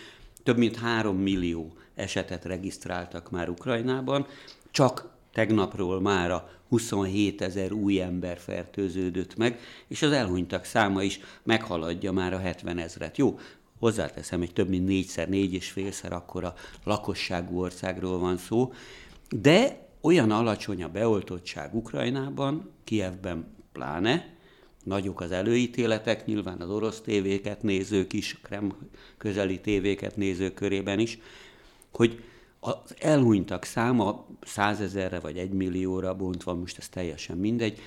több 0.42 0.56
mint 0.56 0.76
három 0.76 1.16
millió 1.16 1.76
esetet 1.94 2.44
regisztráltak 2.44 3.30
már 3.30 3.48
Ukrajnában, 3.48 4.26
csak 4.70 5.14
Tegnapról 5.36 6.00
mára 6.00 6.50
27 6.68 7.42
ezer 7.42 7.72
új 7.72 8.00
ember 8.00 8.38
fertőződött 8.38 9.36
meg, 9.36 9.58
és 9.88 10.02
az 10.02 10.12
elhunytak 10.12 10.64
száma 10.64 11.02
is 11.02 11.20
meghaladja 11.42 12.12
már 12.12 12.32
a 12.32 12.38
70 12.38 12.78
ezret. 12.78 13.16
Jó, 13.16 13.38
hozzáteszem, 13.78 14.38
hogy 14.38 14.52
több 14.52 14.68
mint 14.68 14.86
négyszer, 14.86 15.28
négy 15.28 15.54
és 15.54 15.70
félszer 15.70 16.12
akkora 16.12 16.54
lakosságú 16.84 17.60
országról 17.60 18.18
van 18.18 18.36
szó, 18.36 18.72
de 19.28 19.88
olyan 20.00 20.30
alacsony 20.30 20.82
a 20.82 20.88
beoltottság 20.88 21.74
Ukrajnában, 21.74 22.70
Kievben 22.84 23.56
pláne, 23.72 24.34
nagyok 24.84 25.20
az 25.20 25.30
előítéletek, 25.30 26.26
nyilván 26.26 26.60
az 26.60 26.70
orosz 26.70 27.00
tévéket 27.00 27.62
nézők 27.62 28.12
is, 28.12 28.38
Krem 28.42 28.74
közeli 29.18 29.60
tévéket 29.60 30.16
nézők 30.16 30.54
körében 30.54 30.98
is, 30.98 31.18
hogy 31.90 32.22
az 32.66 32.94
elhunytak 32.98 33.64
száma 33.64 34.26
százezerre 34.42 35.20
vagy 35.20 35.38
egy 35.38 35.52
millióra 35.52 36.14
bontva, 36.14 36.54
most 36.54 36.78
ez 36.78 36.88
teljesen 36.88 37.36
mindegy, 37.36 37.80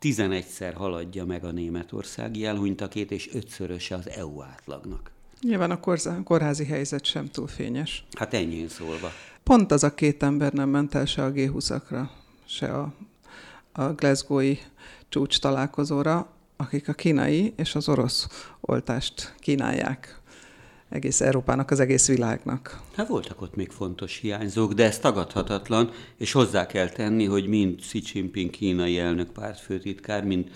11-szer 0.00 0.72
haladja 0.74 1.24
meg 1.24 1.44
a 1.44 1.50
németországi 1.50 2.44
elhunytakét, 2.44 3.10
és 3.10 3.34
ötszöröse 3.34 3.94
az 3.94 4.08
EU 4.08 4.42
átlagnak. 4.42 5.10
Nyilván 5.40 5.70
a 5.70 5.80
kórházi 6.24 6.64
helyzet 6.64 7.04
sem 7.04 7.26
túl 7.26 7.46
fényes. 7.46 8.04
Hát 8.18 8.34
ennyi 8.34 8.66
szólva. 8.68 9.08
Pont 9.42 9.72
az 9.72 9.82
a 9.82 9.94
két 9.94 10.22
ember 10.22 10.52
nem 10.52 10.68
ment 10.68 10.94
el 10.94 11.06
se 11.06 11.24
a 11.24 11.32
G20-akra, 11.32 12.08
se 12.44 12.66
a, 12.66 12.94
a 13.72 13.92
Glasgow-i 13.92 14.58
csúcs 15.08 15.40
találkozóra, 15.40 16.30
akik 16.56 16.88
a 16.88 16.92
kínai 16.92 17.52
és 17.56 17.74
az 17.74 17.88
orosz 17.88 18.28
oltást 18.60 19.34
kínálják 19.38 20.20
egész 20.88 21.20
Európának, 21.20 21.70
az 21.70 21.80
egész 21.80 22.08
világnak. 22.08 22.80
Hát 22.94 23.08
voltak 23.08 23.42
ott 23.42 23.54
még 23.54 23.70
fontos 23.70 24.18
hiányzók, 24.18 24.72
de 24.72 24.84
ez 24.84 24.98
tagadhatatlan, 24.98 25.90
és 26.16 26.32
hozzá 26.32 26.66
kell 26.66 26.88
tenni, 26.88 27.24
hogy 27.24 27.46
mind 27.46 27.80
Xi 27.80 28.02
Jinping 28.12 28.50
kínai 28.50 28.98
elnök 28.98 29.32
pártfőtitkár, 29.32 30.24
mind 30.24 30.50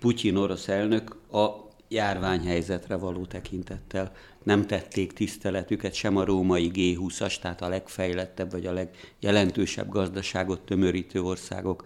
Putyin 0.00 0.36
orosz 0.36 0.68
elnök 0.68 1.16
a 1.32 1.48
járványhelyzetre 1.88 2.96
való 2.96 3.24
tekintettel 3.24 4.12
nem 4.42 4.66
tették 4.66 5.12
tiszteletüket 5.12 5.94
sem 5.94 6.16
a 6.16 6.24
római 6.24 6.70
G20-as, 6.74 7.38
tehát 7.40 7.62
a 7.62 7.68
legfejlettebb 7.68 8.50
vagy 8.50 8.66
a 8.66 8.72
legjelentősebb 8.72 9.88
gazdaságot 9.88 10.60
tömörítő 10.60 11.22
országok 11.22 11.84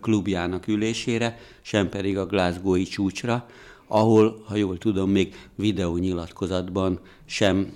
klubjának 0.00 0.66
ülésére, 0.66 1.38
sem 1.60 1.88
pedig 1.88 2.18
a 2.18 2.26
Glasgow-i 2.26 2.82
csúcsra, 2.82 3.48
ahol, 3.88 4.42
ha 4.46 4.56
jól 4.56 4.78
tudom, 4.78 5.10
még 5.10 5.34
videónyilatkozatban 5.54 7.00
sem 7.24 7.72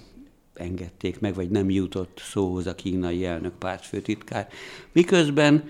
engedték 0.55 1.21
meg, 1.21 1.35
vagy 1.35 1.51
nem 1.51 1.71
jutott 1.71 2.21
szóhoz 2.25 2.67
a 2.67 2.75
kínai 2.75 3.25
elnök 3.25 3.53
pártfőtitkár. 3.53 4.49
Miközben 4.93 5.69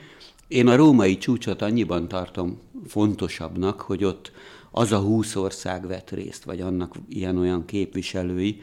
én 0.49 0.67
a 0.69 0.77
római 0.77 1.19
csúcsot 1.19 1.63
annyiban 1.63 2.09
tartom 2.09 2.61
fontosabbnak, 2.87 3.81
hogy 3.81 4.05
ott 4.05 4.33
az 4.71 4.93
a 4.93 4.99
húsz 4.99 5.37
ország 5.37 5.87
vett 5.87 6.11
részt, 6.11 6.45
vagy 6.45 6.61
annak 6.61 6.95
ilyen-olyan 7.09 7.65
képviselői, 7.65 8.61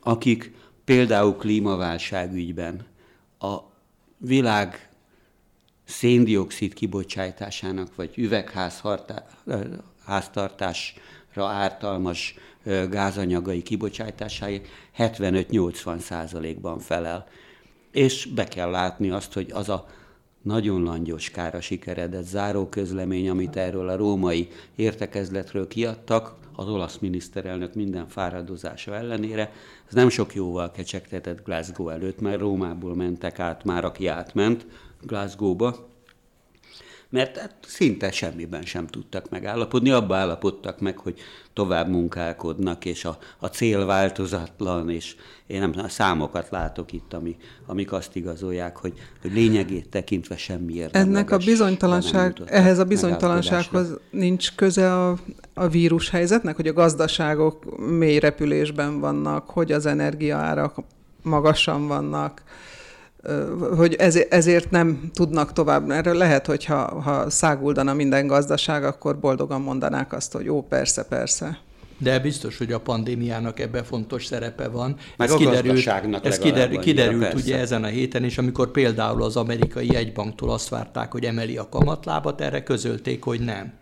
akik 0.00 0.52
például 0.84 1.36
klímaválság 1.36 2.34
ügyben 2.34 2.86
a 3.38 3.56
világ 4.18 4.90
széndiokszid 5.84 6.74
kibocsátásának, 6.74 7.94
vagy 7.94 8.10
üvegháztartásra 10.06 11.46
ártalmas 11.46 12.34
gázanyagai 12.90 13.62
kibocsátásáért 13.62 14.66
75-80 14.98 15.98
százalékban 15.98 16.78
felel. 16.78 17.26
És 17.90 18.26
be 18.26 18.44
kell 18.44 18.70
látni 18.70 19.10
azt, 19.10 19.32
hogy 19.32 19.50
az 19.52 19.68
a 19.68 19.86
nagyon 20.42 20.82
langyos 20.82 21.30
kára 21.30 21.60
sikeredett 21.60 22.24
záróközlemény, 22.24 23.28
amit 23.28 23.56
erről 23.56 23.88
a 23.88 23.96
római 23.96 24.48
értekezletről 24.76 25.68
kiadtak, 25.68 26.34
az 26.56 26.68
olasz 26.68 26.98
miniszterelnök 26.98 27.74
minden 27.74 28.08
fáradozása 28.08 28.94
ellenére. 28.94 29.52
Ez 29.88 29.94
nem 29.94 30.08
sok 30.08 30.34
jóval 30.34 30.70
kecsegtetett 30.70 31.44
Glasgow 31.44 31.88
előtt, 31.88 32.20
mert 32.20 32.40
Rómából 32.40 32.94
mentek 32.94 33.38
át 33.38 33.64
már, 33.64 33.84
aki 33.84 34.06
átment 34.06 34.66
Glasgow-ba, 35.02 35.91
mert 37.12 37.36
hát 37.36 37.54
szinte 37.66 38.10
semmiben 38.10 38.62
sem 38.62 38.86
tudtak 38.86 39.30
megállapodni. 39.30 39.90
Abba 39.90 40.16
állapodtak 40.16 40.80
meg, 40.80 40.98
hogy 40.98 41.20
tovább 41.52 41.88
munkálkodnak, 41.88 42.84
és 42.84 43.04
a, 43.04 43.18
a 43.38 43.46
cél 43.46 43.86
változatlan, 43.86 44.90
és 44.90 45.16
én 45.46 45.60
nem 45.60 45.72
a 45.76 45.88
számokat 45.88 46.50
látok 46.50 46.92
itt, 46.92 47.12
ami, 47.12 47.36
amik 47.66 47.92
azt 47.92 48.16
igazolják, 48.16 48.76
hogy, 48.76 48.92
hogy 49.22 49.32
lényegét 49.32 49.88
tekintve 49.88 50.36
semmi 50.36 50.82
Ennek 50.92 51.30
a 51.30 51.36
bizonytalanság, 51.36 52.36
ehhez 52.46 52.78
a 52.78 52.84
bizonytalansághoz 52.84 53.98
nincs 54.10 54.54
köze 54.54 54.94
a, 54.94 55.16
a 55.54 55.68
vírus 55.68 56.10
helyzetnek, 56.10 56.56
hogy 56.56 56.68
a 56.68 56.72
gazdaságok 56.72 57.88
mély 57.88 58.18
repülésben 58.18 59.00
vannak, 59.00 59.50
hogy 59.50 59.72
az 59.72 59.86
energiaárak 59.86 60.76
magasan 61.22 61.86
vannak, 61.86 62.42
hogy 63.76 63.96
ezért 64.30 64.70
nem 64.70 65.10
tudnak 65.14 65.52
tovább. 65.52 65.90
Erről 65.90 66.14
lehet, 66.14 66.46
hogy 66.46 66.64
ha, 66.64 67.00
ha 67.00 67.30
száguldana 67.30 67.94
minden 67.94 68.26
gazdaság, 68.26 68.84
akkor 68.84 69.18
boldogan 69.18 69.60
mondanák 69.60 70.12
azt, 70.12 70.32
hogy 70.32 70.44
jó, 70.44 70.62
persze, 70.62 71.04
persze. 71.04 71.58
De 71.98 72.18
biztos, 72.18 72.58
hogy 72.58 72.72
a 72.72 72.80
pandémiának 72.80 73.60
ebben 73.60 73.84
fontos 73.84 74.26
szerepe 74.26 74.68
van. 74.68 74.96
Meg 75.16 75.28
ez 75.28 75.34
a 75.34 75.36
kiderült, 75.36 75.88
ez 76.22 76.38
kiderült, 76.38 76.80
kiderült 76.80 77.34
ugye 77.34 77.58
ezen 77.58 77.84
a 77.84 77.86
héten, 77.86 78.24
és 78.24 78.38
amikor 78.38 78.70
például 78.70 79.22
az 79.22 79.36
amerikai 79.36 79.94
egybanktól 79.94 80.50
azt 80.50 80.68
várták, 80.68 81.12
hogy 81.12 81.24
emeli 81.24 81.56
a 81.56 81.68
kamatlábat, 81.68 82.40
erre 82.40 82.62
közölték, 82.62 83.24
hogy 83.24 83.40
nem 83.40 83.72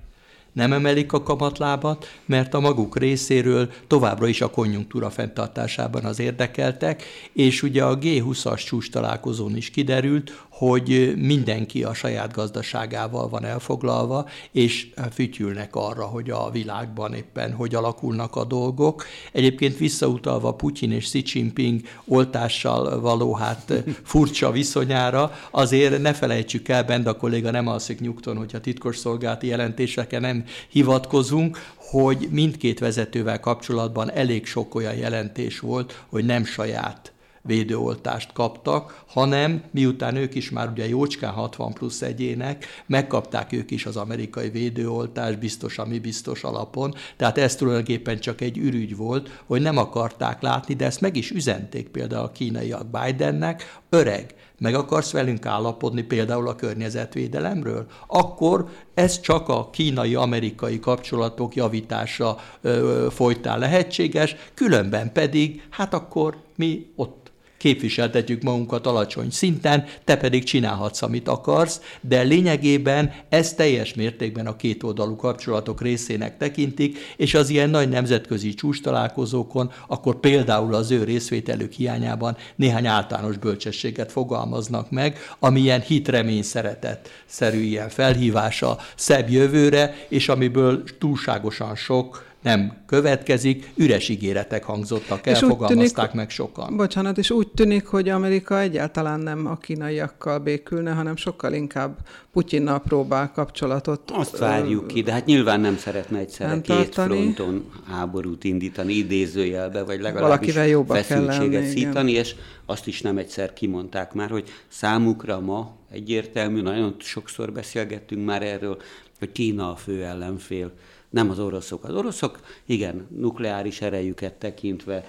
nem 0.53 0.73
emelik 0.73 1.13
a 1.13 1.23
kamatlábat, 1.23 2.07
mert 2.27 2.55
a 2.55 2.61
maguk 2.61 2.99
részéről 2.99 3.71
továbbra 3.87 4.27
is 4.27 4.41
a 4.41 4.51
konjunktúra 4.51 5.11
fenntartásában 5.11 6.05
az 6.05 6.19
érdekeltek, 6.19 7.05
és 7.33 7.63
ugye 7.63 7.85
a 7.85 7.99
G20-as 7.99 8.65
csúcs 8.65 8.91
találkozón 8.91 9.57
is 9.57 9.71
kiderült, 9.71 10.45
hogy 10.61 11.15
mindenki 11.17 11.85
a 11.85 11.95
saját 11.95 12.33
gazdaságával 12.33 13.29
van 13.29 13.45
elfoglalva, 13.45 14.29
és 14.53 14.89
fütyülnek 15.13 15.77
arra, 15.77 16.05
hogy 16.05 16.31
a 16.31 16.51
világban 16.51 17.15
éppen 17.15 17.53
hogy 17.53 17.75
alakulnak 17.75 18.37
a 18.37 18.45
dolgok. 18.45 19.05
Egyébként 19.33 19.79
visszautalva 19.79 20.55
Putyin 20.55 20.93
és 20.93 21.05
Xi 21.05 21.23
Jinping 21.27 21.81
oltással 22.05 23.01
való 23.01 23.35
hát 23.35 23.73
furcsa 24.03 24.51
viszonyára, 24.51 25.33
azért 25.51 26.03
ne 26.03 26.13
felejtsük 26.13 26.69
el, 26.69 26.85
Benda 26.85 27.17
kolléga 27.17 27.51
nem 27.51 27.67
alszik 27.67 28.01
nyugton, 28.01 28.37
hogyha 28.37 28.61
titkos 28.61 28.97
szolgálati 28.97 29.47
jelentésekre 29.47 30.19
nem 30.19 30.45
hivatkozunk, 30.69 31.59
hogy 31.77 32.29
mindkét 32.31 32.79
vezetővel 32.79 33.41
kapcsolatban 33.41 34.11
elég 34.11 34.47
sok 34.47 34.75
olyan 34.75 34.95
jelentés 34.95 35.61
volt, 35.61 36.05
hogy 36.09 36.25
nem 36.25 36.45
saját 36.45 37.10
védőoltást 37.43 38.33
kaptak, 38.33 39.03
hanem 39.07 39.63
miután 39.71 40.17
ők 40.17 40.35
is 40.35 40.51
már 40.51 40.69
ugye 40.69 40.89
jócskán 40.89 41.33
60 41.33 41.73
plusz 41.73 42.03
egyének, 42.03 42.67
megkapták 42.87 43.53
ők 43.53 43.71
is 43.71 43.87
az 43.87 43.97
amerikai 43.97 44.51
védőoltást 44.51 45.39
biztos, 45.39 45.79
ami 45.79 45.99
biztos 45.99 46.45
alapon. 46.45 46.95
Tehát 47.17 47.39
ez 47.39 47.57
tulajdonképpen 47.57 48.19
csak 48.19 48.41
egy 48.41 48.59
ürügy 48.59 48.97
volt, 48.97 49.43
hogy 49.47 49.61
nem 49.61 49.77
akarták 49.77 50.43
látni, 50.43 50.75
de 50.75 50.85
ezt 50.85 51.01
meg 51.01 51.17
is 51.17 51.31
üzenték 51.31 51.89
például 51.89 52.25
a 52.25 52.33
kínaiak 52.33 52.87
Bidennek, 52.87 53.79
öreg, 53.89 54.35
meg 54.59 54.75
akarsz 54.75 55.11
velünk 55.11 55.47
állapodni 55.47 56.03
például 56.03 56.49
a 56.49 56.55
környezetvédelemről, 56.55 57.87
akkor 58.07 58.69
ez 58.95 59.21
csak 59.21 59.49
a 59.49 59.71
kínai-amerikai 59.71 60.81
kapcsolatok 60.81 61.55
javítása 61.55 62.37
ö, 62.61 63.07
folytán 63.11 63.59
lehetséges, 63.59 64.37
különben 64.55 65.13
pedig, 65.13 65.67
hát 65.71 65.95
akkor 65.95 66.37
mi 66.57 66.93
ott 66.97 67.30
képviseltetjük 67.61 68.43
magunkat 68.43 68.87
alacsony 68.87 69.31
szinten, 69.31 69.85
te 70.05 70.17
pedig 70.17 70.45
csinálhatsz, 70.45 71.03
amit 71.03 71.29
akarsz, 71.29 71.81
de 72.01 72.23
lényegében 72.23 73.13
ez 73.29 73.55
teljes 73.55 73.95
mértékben 73.95 74.47
a 74.47 74.57
kétoldalú 74.57 75.17
kapcsolatok 75.17 75.83
részének 75.83 76.37
tekintik, 76.37 76.99
és 77.17 77.35
az 77.35 77.49
ilyen 77.49 77.71
nagy 77.71 77.89
nemzetközi 77.89 78.55
csúcs 78.55 78.83
találkozókon, 78.83 79.73
akkor 79.87 80.21
például 80.21 80.75
az 80.75 80.91
ő 80.91 81.05
részvételük 81.05 81.73
hiányában 81.73 82.37
néhány 82.57 82.87
általános 82.87 83.37
bölcsességet 83.37 84.13
fogalmaznak 84.13 84.91
meg, 84.91 85.19
ami 85.39 85.61
ilyen 85.61 85.81
hitremény 85.81 86.43
szeretet 86.43 87.09
szerű 87.27 87.61
ilyen 87.61 87.89
felhívása 87.89 88.79
szebb 88.95 89.31
jövőre, 89.31 90.07
és 90.09 90.29
amiből 90.29 90.83
túlságosan 90.99 91.77
sok 91.77 92.30
nem 92.43 92.77
következik, 92.87 93.71
üres 93.77 94.09
ígéretek 94.09 94.65
hangzottak 94.65 95.27
el, 95.27 95.35
fogalmazták 95.35 96.11
tűnik, 96.11 96.13
meg 96.13 96.31
sokan. 96.31 96.77
Bocsánat, 96.77 97.19
és 97.19 97.31
úgy 97.31 97.49
tűnik, 97.49 97.87
hogy 97.87 98.09
Amerika 98.09 98.61
egyáltalán 98.61 99.21
nem 99.21 99.47
a 99.47 99.57
kínaiakkal 99.57 100.39
békülne, 100.39 100.91
hanem 100.93 101.17
sokkal 101.17 101.53
inkább 101.53 101.99
Putyinnal 102.33 102.81
próbál 102.81 103.33
kapcsolatot. 103.33 104.11
Azt 104.11 104.39
várjuk 104.39 104.87
ki, 104.87 105.03
de 105.03 105.13
hát 105.13 105.25
nyilván 105.25 105.61
nem 105.61 105.77
szeretne 105.77 106.19
egyszerre 106.19 106.61
két 106.61 106.95
fronton 106.95 107.71
háborút 107.89 108.45
indítani, 108.45 108.93
idézőjelbe, 108.93 109.83
vagy 109.83 110.01
legalábbis 110.01 110.55
feszültséget 110.87 111.67
szítani, 111.67 112.13
és 112.13 112.35
azt 112.67 112.87
is 112.87 113.01
nem 113.01 113.19
egyszer 113.19 113.53
kimondták 113.53 114.13
már, 114.13 114.31
hogy 114.31 114.49
számukra 114.69 115.41
ma 115.41 115.77
egyértelmű, 115.91 116.61
nagyon 116.61 116.95
sokszor 116.99 117.53
beszélgettünk 117.53 118.25
már 118.25 118.43
erről, 118.43 118.77
hogy 119.19 119.33
Kína 119.33 119.73
a 119.73 119.77
fő 119.77 120.05
ellenfél 120.05 120.73
nem 121.11 121.31
az 121.31 121.39
oroszok. 121.39 121.85
Az 121.85 121.95
oroszok, 121.95 122.41
igen, 122.67 123.07
nukleáris 123.17 123.81
erejüket 123.81 124.35
tekintve, 124.35 125.05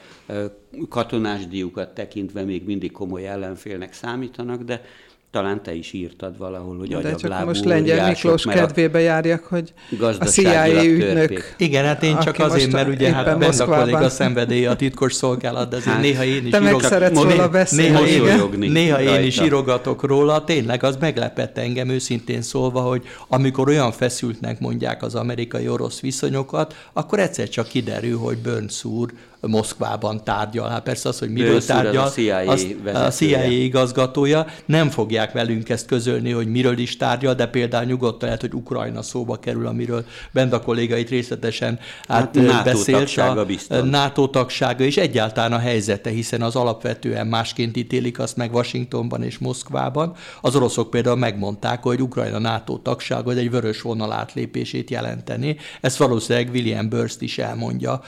katonás 0.90 1.48
diukat 1.48 1.94
tekintve 1.94 2.44
még 2.44 2.66
mindig 2.66 2.92
komoly 2.92 3.28
ellenfélnek 3.28 3.94
számítanak, 3.94 4.62
de 4.62 4.82
talán 5.32 5.64
te 5.64 5.74
is 5.74 5.94
írtad 5.94 6.38
valahol, 6.38 6.78
hogy 6.78 6.96
De 6.96 7.16
csak 7.16 7.46
most 7.46 7.66
Lengyel 7.66 8.08
Miklós 8.08 8.44
kedvébe 8.44 9.00
járjak, 9.00 9.44
hogy 9.44 9.74
a 10.20 10.26
CIA 10.26 10.84
ügynök. 10.84 11.54
Igen, 11.58 11.86
hát 11.86 12.04
én 12.04 12.20
csak 12.20 12.40
azért, 12.40 12.72
mert 12.72 12.88
ugye 12.88 13.14
hát 13.14 13.38
Benda 13.40 13.66
kolléga 13.66 14.10
szenvedélye 14.10 14.70
a 14.70 14.76
titkos 14.76 15.14
szolgálat, 15.14 15.70
de 15.70 15.76
azért 15.76 15.94
hát, 15.94 16.02
néha 16.02 16.24
én 16.24 16.46
is 16.46 16.52
te 16.52 16.62
írok, 16.62 16.90
meg 16.90 17.14
róla 17.14 17.50
beszélni. 17.50 18.00
Néha, 18.00 18.08
én, 18.08 18.72
néha 18.72 19.02
én 19.02 19.26
is 19.26 19.42
írogatok 19.42 20.04
róla, 20.04 20.44
tényleg 20.44 20.84
az 20.84 20.98
meglepett 21.00 21.58
engem 21.58 21.90
őszintén 21.90 22.42
szólva, 22.42 22.82
hogy 22.82 23.04
amikor 23.28 23.68
olyan 23.68 23.92
feszültnek 23.92 24.60
mondják 24.60 25.04
az 25.04 25.16
amerikai-orosz 25.16 26.00
viszonyokat, 26.00 26.76
akkor 26.94 27.20
egyszer 27.20 27.50
csak 27.50 27.68
kiderül, 27.68 28.18
hogy 28.18 28.38
Burns 28.38 28.84
úr 28.84 29.12
Moszkvában 29.48 30.24
tárgyal. 30.24 30.70
Hát 30.70 30.84
persze 30.84 31.10
az, 31.10 31.20
hogy 31.20 31.30
miről 31.30 31.66
tárgyal, 31.66 32.04
az 32.04 32.10
a 32.10 32.14
CIA, 32.14 32.38
az, 32.38 32.68
a 32.94 33.10
CIA 33.10 33.44
igazgatója, 33.44 34.46
nem 34.66 34.90
fogják 34.90 35.21
velünk 35.32 35.70
ezt 35.70 35.86
közölni, 35.86 36.32
hogy 36.32 36.48
miről 36.48 36.78
is 36.78 36.98
tárgyal, 36.98 37.34
de 37.34 37.48
például 37.48 37.86
nyugodtan 37.86 38.28
lehet, 38.28 38.42
hogy 38.42 38.54
Ukrajna 38.54 39.02
szóba 39.02 39.40
kerül, 39.40 39.68
amiről 39.68 40.06
Benda 40.32 40.62
kollégait 40.62 41.10
részletesen 41.10 41.80
át 42.08 42.34
NATO 42.34 42.64
beszélt. 42.64 42.98
Tagsága 42.98 43.46
biztos. 43.46 43.90
NATO 43.90 44.28
tagsága 44.28 44.84
és 44.84 44.98
egyáltalán 44.98 45.54
a 45.54 45.58
helyzete, 45.58 46.10
hiszen 46.10 46.42
az 46.42 46.56
alapvetően 46.56 47.28
másként 47.28 47.78
ítélik 47.78 48.20
azt 48.20 48.36
meg 48.36 48.54
Washingtonban 48.54 49.24
és 49.24 49.38
Moszkvában. 49.38 50.16
Az 50.42 50.56
oroszok 50.56 50.90
például 50.90 51.16
megmondták, 51.16 51.84
hogy 51.84 52.02
Ukrajna 52.02 52.40
NATO 52.40 52.78
tagsága 52.78 53.32
egy 53.32 53.52
vörös 53.52 53.82
vonal 53.82 54.12
átlépését 54.12 54.90
jelenteni. 54.90 55.58
Ezt 55.82 55.98
valószínűleg 55.98 56.50
William 56.54 56.90
Burst 56.90 57.22
is 57.22 57.38
elmondja, 57.38 58.02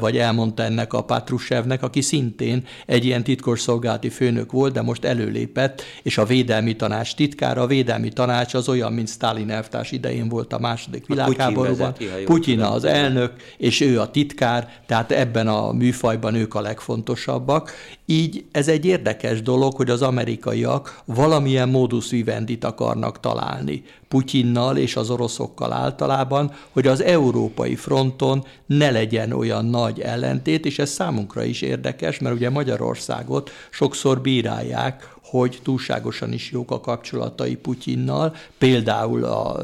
vagy 0.00 0.16
elmondta 0.16 0.62
ennek 0.62 0.92
a 0.92 1.04
Patrushevnek, 1.04 1.82
aki 1.82 2.00
szintén 2.00 2.64
egy 2.86 3.04
ilyen 3.04 3.22
titkosszolgálati 3.24 4.08
főnök 4.08 4.52
volt, 4.52 4.72
de 4.72 4.82
most 4.82 5.04
előlépett, 5.04 5.82
és 6.02 6.18
a 6.18 6.24
védelmi 6.24 6.43
tanács 6.76 7.14
titkára. 7.14 7.62
A 7.62 7.66
védelmi 7.66 8.08
tanács 8.08 8.54
az 8.54 8.68
olyan, 8.68 8.92
mint 8.92 9.08
Stalin 9.08 9.50
elvtárs 9.50 9.90
idején 9.90 10.28
volt 10.28 10.52
a 10.52 10.58
második 10.58 11.06
világháborúban. 11.06 11.92
Putyin, 11.92 12.24
Putyin 12.24 12.60
az 12.60 12.84
elnök, 12.84 13.32
és 13.56 13.80
ő 13.80 14.00
a 14.00 14.10
titkár, 14.10 14.72
tehát 14.86 15.12
ebben 15.12 15.48
a 15.48 15.72
műfajban 15.72 16.34
ők 16.34 16.54
a 16.54 16.60
legfontosabbak. 16.60 17.72
Így 18.06 18.44
ez 18.52 18.68
egy 18.68 18.84
érdekes 18.84 19.42
dolog, 19.42 19.74
hogy 19.74 19.90
az 19.90 20.02
amerikaiak 20.02 21.00
valamilyen 21.04 21.68
modus 21.68 22.10
vivendit 22.10 22.64
akarnak 22.64 23.20
találni. 23.20 23.82
Putyinnal 24.08 24.76
és 24.76 24.96
az 24.96 25.10
oroszokkal 25.10 25.72
általában, 25.72 26.52
hogy 26.70 26.86
az 26.86 27.02
európai 27.02 27.76
fronton 27.76 28.44
ne 28.66 28.90
legyen 28.90 29.32
olyan 29.32 29.64
nagy 29.64 30.00
ellentét, 30.00 30.66
és 30.66 30.78
ez 30.78 30.90
számunkra 30.90 31.44
is 31.44 31.62
érdekes, 31.62 32.18
mert 32.18 32.34
ugye 32.34 32.50
Magyarországot 32.50 33.50
sokszor 33.70 34.20
bírálják, 34.20 35.13
hogy 35.38 35.58
túlságosan 35.62 36.32
is 36.32 36.50
jók 36.50 36.70
a 36.70 36.80
kapcsolatai 36.80 37.56
Putyinnal, 37.56 38.34
például 38.58 39.24
a 39.24 39.56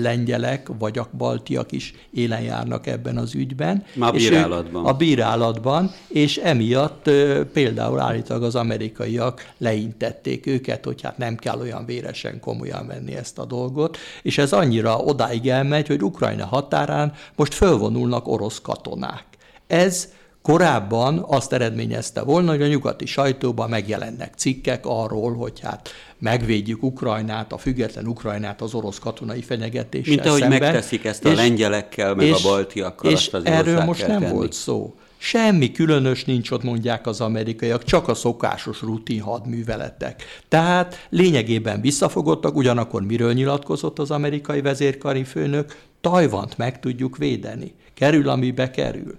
lengyelek 0.00 0.68
vagy 0.78 0.98
a 0.98 1.08
baltiak 1.16 1.72
is 1.72 1.94
élen 2.14 2.40
járnak 2.40 2.86
ebben 2.86 3.16
az 3.16 3.34
ügyben. 3.34 3.84
Már 3.94 4.08
a 4.08 4.12
bírálatban. 4.12 4.84
A 4.84 4.92
bírálatban, 4.92 5.90
és 6.08 6.36
emiatt 6.36 7.10
például 7.52 8.00
állítólag 8.00 8.42
az 8.42 8.54
amerikaiak 8.54 9.52
leintették 9.58 10.46
őket, 10.46 10.84
hogy 10.84 11.02
hát 11.02 11.18
nem 11.18 11.36
kell 11.36 11.60
olyan 11.60 11.84
véresen 11.84 12.40
komolyan 12.40 12.86
venni 12.86 13.16
ezt 13.16 13.38
a 13.38 13.44
dolgot, 13.44 13.96
és 14.22 14.38
ez 14.38 14.52
annyira 14.52 14.96
odáig 14.96 15.48
elmegy, 15.48 15.86
hogy 15.86 16.02
Ukrajna 16.02 16.46
határán 16.46 17.12
most 17.36 17.54
fölvonulnak 17.54 18.28
orosz 18.28 18.60
katonák. 18.60 19.24
Ez 19.66 20.08
Korábban 20.46 21.24
azt 21.28 21.52
eredményezte 21.52 22.22
volna, 22.22 22.50
hogy 22.50 22.62
a 22.62 22.66
nyugati 22.66 23.06
sajtóban 23.06 23.68
megjelennek 23.68 24.34
cikkek 24.36 24.86
arról, 24.86 25.34
hogy 25.34 25.60
hát 25.60 25.88
megvédjük 26.18 26.82
Ukrajnát, 26.82 27.52
a 27.52 27.58
független 27.58 28.06
Ukrajnát 28.06 28.62
az 28.62 28.74
orosz 28.74 28.98
katonai 28.98 29.42
fenyegetéssel 29.42 30.14
Mint 30.14 30.26
ahogy 30.26 30.40
szemben. 30.40 30.60
megteszik 30.60 31.04
ezt 31.04 31.24
a 31.24 31.28
és, 31.30 31.36
lengyelekkel, 31.36 32.14
meg 32.14 32.26
és, 32.26 32.44
a 32.44 32.48
baltiakkal. 32.48 33.10
És 33.10 33.28
azt 33.32 33.46
erről 33.46 33.84
most 33.84 34.06
nem 34.06 34.20
tenni. 34.20 34.32
volt 34.32 34.52
szó. 34.52 34.94
Semmi 35.16 35.72
különös 35.72 36.24
nincs 36.24 36.50
ott, 36.50 36.62
mondják 36.62 37.06
az 37.06 37.20
amerikaiak, 37.20 37.84
csak 37.84 38.08
a 38.08 38.14
szokásos 38.14 38.80
rutin 38.80 39.20
hadműveletek. 39.20 40.22
Tehát 40.48 41.06
lényegében 41.10 41.80
visszafogottak, 41.80 42.56
ugyanakkor 42.56 43.02
miről 43.02 43.32
nyilatkozott 43.32 43.98
az 43.98 44.10
amerikai 44.10 44.60
vezérkari 44.60 45.24
főnök? 45.24 45.76
Tajvant 46.00 46.58
meg 46.58 46.80
tudjuk 46.80 47.16
védeni. 47.16 47.74
Kerül, 47.94 48.28
amibe 48.28 48.70
kerül. 48.70 49.16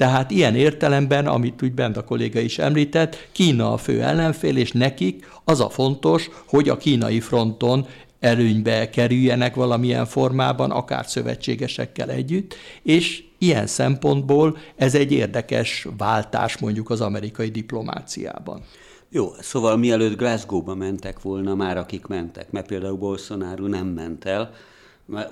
Tehát 0.00 0.30
ilyen 0.30 0.54
értelemben, 0.54 1.26
amit 1.26 1.62
úgy 1.62 1.72
bent 1.72 1.96
a 1.96 2.04
kolléga 2.04 2.40
is 2.40 2.58
említett, 2.58 3.28
Kína 3.32 3.72
a 3.72 3.76
fő 3.76 4.02
ellenfél, 4.02 4.56
és 4.56 4.72
nekik 4.72 5.28
az 5.44 5.60
a 5.60 5.68
fontos, 5.68 6.30
hogy 6.46 6.68
a 6.68 6.76
kínai 6.76 7.20
fronton 7.20 7.86
előnybe 8.20 8.90
kerüljenek 8.90 9.54
valamilyen 9.54 10.06
formában, 10.06 10.70
akár 10.70 11.06
szövetségesekkel 11.06 12.10
együtt, 12.10 12.54
és 12.82 13.24
ilyen 13.38 13.66
szempontból 13.66 14.56
ez 14.76 14.94
egy 14.94 15.12
érdekes 15.12 15.86
váltás 15.96 16.58
mondjuk 16.58 16.90
az 16.90 17.00
amerikai 17.00 17.48
diplomáciában. 17.48 18.62
Jó, 19.08 19.32
szóval 19.40 19.76
mielőtt 19.76 20.16
Glasgow-ba 20.16 20.74
mentek 20.74 21.20
volna 21.20 21.54
már, 21.54 21.76
akik 21.76 22.06
mentek, 22.06 22.50
mert 22.50 22.66
például 22.66 22.96
Bolsonaro 22.96 23.66
nem 23.66 23.86
ment 23.86 24.24
el, 24.24 24.52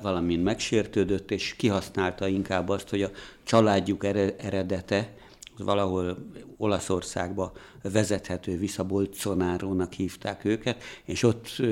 valamint 0.02 0.44
megsértődött, 0.44 1.30
és 1.30 1.54
kihasználta 1.56 2.28
inkább 2.28 2.68
azt, 2.68 2.88
hogy 2.88 3.02
a 3.02 3.10
családjuk 3.42 4.04
eredete, 4.38 5.14
valahol 5.58 6.16
Olaszországba 6.56 7.52
vezethető 7.82 8.58
vissza, 8.58 8.84
Bolsonárónak 8.84 9.92
hívták 9.92 10.44
őket, 10.44 10.82
és 11.04 11.22
ott 11.22 11.62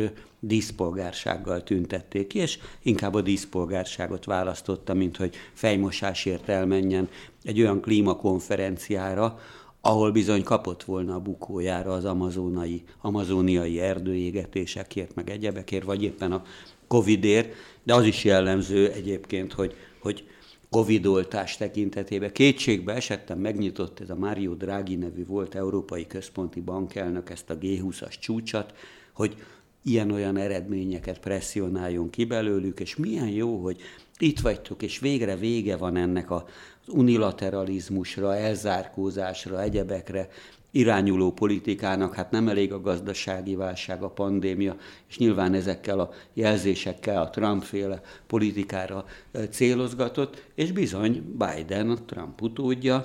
díszpolgársággal 0.40 1.62
tüntették 1.62 2.26
ki, 2.26 2.38
és 2.38 2.58
inkább 2.82 3.14
a 3.14 3.20
díszpolgárságot 3.20 4.24
választotta, 4.24 4.94
mint 4.94 5.16
hogy 5.16 5.34
fejmosásért 5.52 6.48
elmenjen 6.48 7.08
egy 7.42 7.60
olyan 7.60 7.80
klímakonferenciára, 7.80 9.38
ahol 9.80 10.12
bizony 10.12 10.42
kapott 10.42 10.84
volna 10.84 11.14
a 11.14 11.20
bukójára 11.20 11.92
az 11.92 12.04
amazonai, 12.04 12.84
amazóniai 13.00 13.80
erdőégetésekért, 13.80 15.14
meg 15.14 15.30
egyebekért, 15.30 15.84
vagy 15.84 16.02
éppen 16.02 16.32
a 16.32 16.42
Covidért, 16.88 17.54
de 17.82 17.94
az 17.94 18.04
is 18.04 18.24
jellemző 18.24 18.90
egyébként, 18.90 19.52
hogy, 19.52 19.74
hogy 19.98 20.24
Covid-oltás 20.70 21.56
tekintetében 21.56 22.32
kétségbe 22.32 22.92
esettem, 22.92 23.38
megnyitott 23.38 24.00
ez 24.00 24.10
a 24.10 24.16
Mario 24.16 24.54
Draghi 24.54 24.94
nevű 24.94 25.26
volt 25.26 25.54
Európai 25.54 26.06
Központi 26.06 26.60
Bankelnök 26.60 27.30
ezt 27.30 27.50
a 27.50 27.58
G20-as 27.58 28.18
csúcsat, 28.20 28.74
hogy 29.12 29.36
ilyen-olyan 29.82 30.36
eredményeket 30.36 31.18
presszionáljon 31.18 32.10
ki 32.10 32.24
belőlük, 32.24 32.80
és 32.80 32.96
milyen 32.96 33.28
jó, 33.28 33.62
hogy 33.62 33.80
itt 34.18 34.40
vagytok, 34.40 34.82
és 34.82 34.98
végre 34.98 35.36
vége 35.36 35.76
van 35.76 35.96
ennek 35.96 36.30
az 36.30 36.42
unilateralizmusra, 36.86 38.36
elzárkózásra, 38.36 39.62
egyebekre, 39.62 40.28
irányuló 40.76 41.32
politikának, 41.32 42.14
hát 42.14 42.30
nem 42.30 42.48
elég 42.48 42.72
a 42.72 42.80
gazdasági 42.80 43.54
válság, 43.54 44.02
a 44.02 44.08
pandémia, 44.08 44.76
és 45.08 45.18
nyilván 45.18 45.54
ezekkel 45.54 46.00
a 46.00 46.10
jelzésekkel 46.32 47.22
a 47.22 47.30
Trump-féle 47.30 48.00
politikára 48.26 49.04
célozgatott, 49.50 50.44
és 50.54 50.72
bizony 50.72 51.36
Biden, 51.38 51.90
a 51.90 52.04
Trump 52.06 52.42
utódja, 52.42 53.04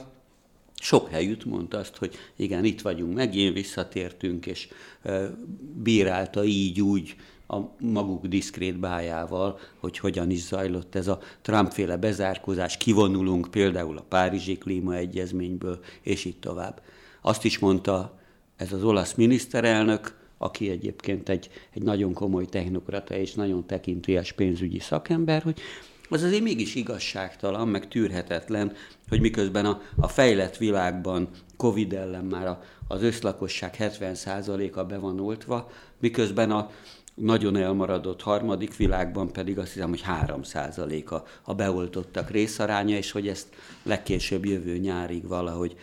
sok 0.82 1.10
helyütt 1.10 1.46
mondta 1.46 1.78
azt, 1.78 1.98
hogy 1.98 2.16
igen, 2.36 2.66
itt 2.66 2.82
vagyunk, 2.82 3.14
megint 3.14 3.54
visszatértünk, 3.54 4.46
és 4.46 4.68
bírálta 5.84 6.44
így 6.44 6.82
úgy 6.82 7.16
a 7.48 7.60
maguk 7.80 8.26
diszkrét 8.26 8.80
bájával, 8.80 9.60
hogy 9.80 9.98
hogyan 9.98 10.30
is 10.30 10.42
zajlott 10.42 10.96
ez 10.96 11.08
a 11.08 11.20
Trump-féle 11.42 11.98
bezárkózás, 11.98 12.78
kivonulunk 12.78 13.48
például 13.52 13.98
a 13.98 14.06
Párizsi 14.10 14.58
Klímaegyezményből, 14.58 15.80
és 16.02 16.26
így 16.26 16.40
tovább. 16.40 16.82
Azt 17.22 17.46
is 17.46 17.60
mondta 17.60 18.20
ez 18.56 18.74
az 18.74 18.84
olasz 18.84 19.14
miniszterelnök, 19.14 20.20
aki 20.38 20.70
egyébként 20.70 21.30
egy, 21.30 21.50
egy 21.74 21.84
nagyon 21.84 22.14
komoly 22.14 22.46
technokrata 22.46 23.16
és 23.16 23.34
nagyon 23.34 23.66
tekintélyes 23.66 24.32
pénzügyi 24.32 24.80
szakember, 24.80 25.42
hogy 25.42 25.60
az 26.10 26.24
azért 26.24 26.44
mégis 26.44 26.76
igazságtalan, 26.76 27.68
meg 27.68 27.88
tűrhetetlen, 27.88 28.74
hogy 29.10 29.20
miközben 29.22 29.66
a, 29.66 29.82
a 29.96 30.08
fejlett 30.08 30.58
világban 30.58 31.30
Covid 31.58 31.94
ellen 31.94 32.26
már 32.26 32.48
a, 32.48 32.64
az 32.88 33.04
összlakosság 33.04 33.76
70%-a 33.80 34.84
be 34.84 34.98
van 34.98 35.20
oltva, 35.20 35.72
miközben 36.00 36.52
a, 36.52 36.70
nagyon 37.16 37.56
elmaradott 37.56 38.22
harmadik 38.22 38.76
világban 38.76 39.32
pedig 39.32 39.60
azt 39.60 39.74
hiszem, 39.74 39.90
hogy 39.90 40.02
3 40.02 40.42
a, 41.06 41.24
a 41.42 41.54
beoltottak 41.54 42.30
részaránya, 42.30 42.98
és 42.98 43.12
hogy 43.12 43.28
ezt 43.28 43.48
legkésőbb 43.84 44.46
jövő 44.46 44.78
nyárig 44.78 45.28
valahogy 45.28 45.76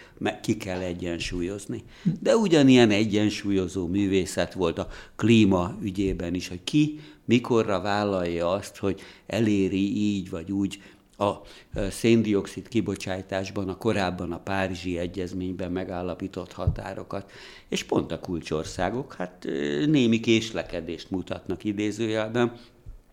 ki 0.42 0.56
kell 0.56 0.80
egyensúlyozni. 0.80 1.82
De 2.20 2.36
ugyanilyen 2.36 2.90
egyensúlyozó 2.90 3.86
művészet 3.86 4.52
volt 4.52 4.78
a 4.78 4.88
klíma 5.16 5.74
ügyében 5.82 6.34
is, 6.34 6.48
hogy 6.48 6.64
ki 6.64 7.00
mikorra 7.24 7.80
vállalja 7.80 8.50
azt, 8.50 8.76
hogy 8.76 9.00
eléri 9.26 9.96
így 9.96 10.30
vagy 10.30 10.52
úgy 10.52 10.82
a 11.18 11.40
széndiokszid 11.90 12.68
kibocsátásban 12.68 13.68
a 13.68 13.76
korábban 13.76 14.32
a 14.32 14.38
Párizsi 14.38 14.98
Egyezményben 14.98 15.72
megállapított 15.72 16.52
határokat, 16.52 17.30
és 17.68 17.84
pont 17.84 18.12
a 18.12 18.20
kulcsországok 18.20 19.14
hát 19.14 19.46
némi 19.86 20.20
késlekedést 20.20 21.10
mutatnak 21.10 21.64
idézőjelben, 21.64 22.52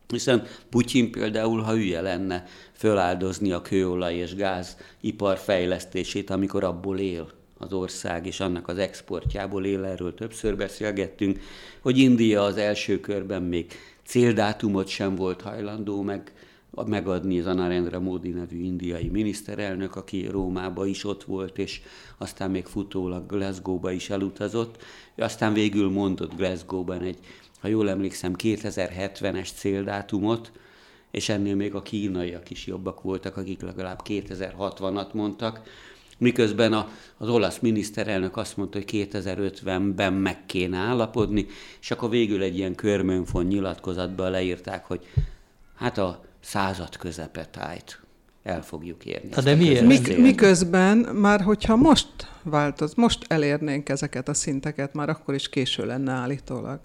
hiszen 0.08 0.44
Putyin 0.70 1.12
például, 1.12 1.62
ha 1.62 1.74
hülye 1.74 2.02
lenne 2.02 2.46
föláldozni 2.74 3.52
a 3.52 3.62
kőolaj 3.62 4.16
és 4.16 4.36
gáz 4.36 4.78
ipar 5.02 5.38
fejlesztését, 5.38 6.30
amikor 6.30 6.64
abból 6.64 7.00
él 7.00 7.30
az 7.58 7.74
ország, 7.74 8.26
és 8.26 8.40
annak 8.40 8.68
az 8.68 8.78
exportjából 8.78 9.66
él, 9.66 9.86
erről 9.86 10.14
többször 10.14 10.56
beszélgettünk, 10.56 11.40
hogy 11.82 11.98
India 11.98 12.44
az 12.44 12.58
első 12.58 13.00
körben 13.00 13.42
még 13.42 13.72
céldátumot 14.04 14.88
sem 14.88 15.16
volt 15.16 15.42
hajlandó 15.42 16.02
meg 16.02 16.32
megadni 16.84 17.40
az 17.40 17.46
Anarendra 17.46 18.00
Modi 18.00 18.30
nevű 18.30 18.58
indiai 18.58 19.08
miniszterelnök, 19.08 19.96
aki 19.96 20.28
Rómába 20.28 20.86
is 20.86 21.04
ott 21.04 21.24
volt, 21.24 21.58
és 21.58 21.82
aztán 22.18 22.52
még 22.52 22.66
futólag 22.66 23.26
Glasgow-ba 23.26 23.92
is 23.92 24.10
elutazott. 24.10 24.84
Aztán 25.18 25.54
végül 25.54 25.90
mondott 25.90 26.36
Glasgow-ban 26.36 27.02
egy, 27.02 27.18
ha 27.60 27.68
jól 27.68 27.90
emlékszem, 27.90 28.34
2070-es 28.38 29.50
céldátumot, 29.56 30.52
és 31.12 31.30
ennél 31.30 31.56
még 31.56 31.76
a 31.76 31.82
kínaiak 31.82 32.50
is 32.50 32.66
jobbak 32.66 33.02
voltak, 33.02 33.38
akik 33.38 33.62
legalább 33.62 34.02
2060-at 34.06 35.14
mondtak, 35.14 35.62
miközben 36.18 36.74
a, 36.74 36.90
az 37.18 37.30
olasz 37.30 37.60
miniszterelnök 37.60 38.38
azt 38.38 38.58
mondta, 38.58 38.78
hogy 38.78 39.08
2050-ben 39.12 40.14
meg 40.14 40.46
kéne 40.46 40.78
állapodni, 40.78 41.46
és 41.82 41.92
akkor 41.92 42.10
végül 42.10 42.42
egy 42.42 42.58
ilyen 42.58 42.76
körmönfon 42.76 43.46
nyilatkozatban 43.46 44.32
leírták, 44.32 44.86
hogy 44.86 45.08
hát 45.76 45.98
a 45.98 46.24
század 46.46 46.98
közepetájt 46.98 48.02
el 48.44 48.64
fogjuk 48.64 49.06
érni. 49.06 49.30
Hát 49.34 49.44
de 49.44 49.56
miért? 49.56 49.86
Mik, 49.86 50.18
miközben 50.18 50.98
már, 50.98 51.42
hogyha 51.42 51.76
most 51.76 52.10
változ, 52.44 52.94
most 52.94 53.26
elérnénk 53.28 53.90
ezeket 53.90 54.28
a 54.28 54.34
szinteket, 54.34 54.94
már 54.94 55.10
akkor 55.10 55.34
is 55.34 55.50
késő 55.50 55.86
lenne 55.86 56.12
állítólag. 56.12 56.80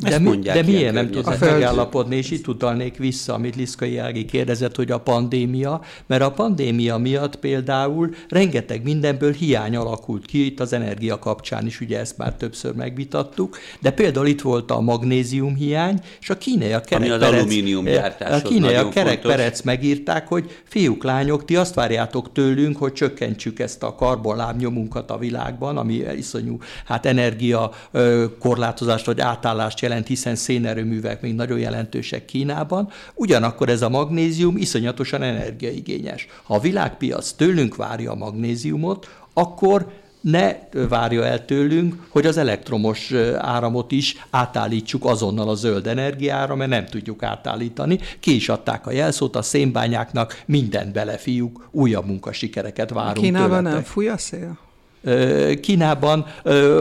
De, 0.00 0.18
mi, 0.18 0.36
de 0.36 0.62
miért 0.62 0.92
nem 0.92 1.10
tudnak 1.10 1.38
megállapodni, 1.38 2.16
és 2.16 2.30
itt 2.30 2.48
utalnék 2.48 2.96
vissza, 2.96 3.34
amit 3.34 3.56
Liszkai 3.56 3.98
Ági 3.98 4.24
kérdezett, 4.24 4.76
hogy 4.76 4.90
a 4.90 4.98
pandémia, 4.98 5.80
mert 6.06 6.22
a 6.22 6.30
pandémia 6.30 6.98
miatt 6.98 7.36
például 7.36 8.14
rengeteg 8.28 8.82
mindenből 8.82 9.32
hiány 9.32 9.76
alakult 9.76 10.26
ki, 10.26 10.44
itt 10.46 10.60
az 10.60 10.72
energia 10.72 11.18
kapcsán 11.18 11.66
is, 11.66 11.80
ugye 11.80 11.98
ezt 11.98 12.16
már 12.16 12.34
többször 12.34 12.74
megvitattuk, 12.74 13.58
de 13.80 13.90
például 13.90 14.26
itt 14.26 14.40
volt 14.40 14.70
a 14.70 14.80
magnézium 14.80 15.54
hiány, 15.54 16.00
és 16.20 16.30
a 16.30 16.38
kínaiak 16.38 16.84
kerekperec, 16.84 17.80
eh, 18.18 18.34
a 18.34 18.42
kínaiak 18.42 18.90
kerekperec 18.90 19.62
megírták, 19.62 20.28
hogy 20.28 20.60
fiúk, 20.64 21.04
lányok, 21.04 21.44
ti 21.44 21.56
azt 21.56 21.74
várjátok 21.74 22.32
tőlünk, 22.32 22.76
hogy 22.76 22.92
csökkentsük 22.92 23.58
ezt 23.58 23.82
a 23.82 23.94
karbonlábnyomunkat 23.94 25.10
a 25.10 25.18
világban, 25.18 25.76
ami 25.76 26.02
iszonyú 26.16 26.58
hát 26.84 27.06
energia 27.06 27.70
korlátozást 28.38 29.06
vagy 29.06 29.20
átállást 29.20 29.80
jelent 29.80 29.88
jelent, 29.90 30.08
hiszen 30.08 30.34
szénerőművek 30.34 31.20
még 31.20 31.34
nagyon 31.34 31.58
jelentősek 31.58 32.24
Kínában, 32.24 32.90
ugyanakkor 33.14 33.68
ez 33.68 33.82
a 33.82 33.88
magnézium 33.88 34.56
iszonyatosan 34.56 35.22
energiaigényes. 35.22 36.26
Ha 36.42 36.54
a 36.54 36.60
világpiac 36.60 37.30
tőlünk 37.30 37.76
várja 37.76 38.10
a 38.10 38.14
magnéziumot, 38.14 39.08
akkor 39.32 39.92
ne 40.20 40.54
várja 40.88 41.24
el 41.24 41.44
tőlünk, 41.44 42.06
hogy 42.08 42.26
az 42.26 42.36
elektromos 42.36 43.12
áramot 43.38 43.92
is 43.92 44.26
átállítsuk 44.30 45.04
azonnal 45.04 45.48
a 45.48 45.54
zöld 45.54 45.86
energiára, 45.86 46.54
mert 46.54 46.70
nem 46.70 46.86
tudjuk 46.86 47.22
átállítani. 47.22 47.98
Ki 48.20 48.34
is 48.34 48.48
adták 48.48 48.86
a 48.86 48.90
jelszót, 48.92 49.36
a 49.36 49.42
szénbányáknak 49.42 50.42
mindent 50.46 50.92
belefiúk, 50.92 51.68
újabb 51.70 52.06
munkasikereket 52.06 52.90
várunk 52.90 53.24
Kínában 53.24 53.48
tőletek. 53.48 53.72
nem 53.72 53.82
fúj 53.82 54.08
a 54.08 54.18
szél? 54.18 54.58
Kínában 55.60 56.26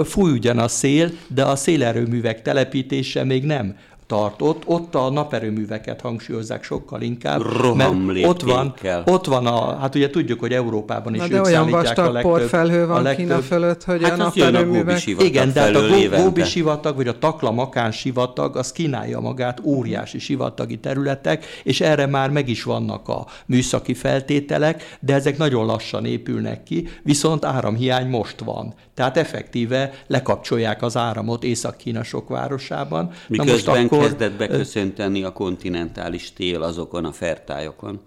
fúj 0.03 0.32
ugyan 0.32 0.58
a 0.58 0.67
szél, 0.67 1.12
de 1.27 1.43
a 1.43 1.55
szélerőművek 1.55 2.41
telepítése 2.41 3.23
még 3.23 3.43
nem 3.43 3.75
tartott, 4.09 4.63
ott 4.65 4.95
a 4.95 5.09
naperőműveket 5.09 6.01
hangsúlyozzák 6.01 6.63
sokkal 6.63 7.01
inkább, 7.01 7.41
mert 7.75 7.91
ott 8.25 8.41
van, 8.41 8.73
ott 9.05 9.25
van 9.25 9.47
a, 9.47 9.77
hát 9.77 9.95
ugye 9.95 10.09
tudjuk, 10.09 10.39
hogy 10.39 10.53
Európában 10.53 11.13
is 11.13 11.19
Na, 11.19 11.27
de 11.27 11.41
olyan 11.41 11.69
vastag 11.69 12.05
a 12.05 12.11
legtöbb, 12.11 12.31
porfelhő 12.31 12.87
van 12.87 12.97
a 12.97 13.01
legtöbb, 13.01 13.25
Kína 13.27 13.41
fölött, 13.41 13.83
hogy 13.83 14.03
hát 14.03 14.11
a 14.11 14.15
naperőművek... 14.15 15.05
Igen, 15.05 15.53
de 15.53 15.61
hát 15.61 15.75
a 15.75 16.21
Góbi 16.21 16.43
sivatag, 16.43 16.95
vagy 16.95 17.07
a 17.07 17.17
Takla-Makán 17.17 17.91
sivatag, 17.91 18.55
az 18.55 18.71
kínálja 18.71 19.19
magát 19.19 19.59
óriási 19.63 20.19
sivatagi 20.19 20.77
területek, 20.77 21.45
és 21.63 21.81
erre 21.81 22.05
már 22.05 22.29
meg 22.29 22.49
is 22.49 22.63
vannak 22.63 23.07
a 23.07 23.25
műszaki 23.45 23.93
feltételek, 23.93 24.97
de 24.99 25.13
ezek 25.13 25.37
nagyon 25.37 25.65
lassan 25.65 26.05
épülnek 26.05 26.63
ki, 26.63 26.87
viszont 27.03 27.45
áramhiány 27.45 28.07
most 28.07 28.39
van. 28.39 28.73
Tehát 28.93 29.17
effektíve 29.17 29.91
lekapcsolják 30.07 30.81
az 30.81 30.97
áramot 30.97 31.43
Észak-Kína 31.43 32.03
sok 32.03 32.29
városában. 32.29 33.11
Miközben 33.27 33.75
Na 33.75 33.81
most 33.81 33.91
akkor 33.91 33.98
kezdett 33.99 34.38
beköszönteni 34.38 35.23
a 35.23 35.33
kontinentális 35.33 36.33
tél 36.33 36.62
azokon 36.62 37.05
a 37.05 37.12
fertájokon 37.12 37.99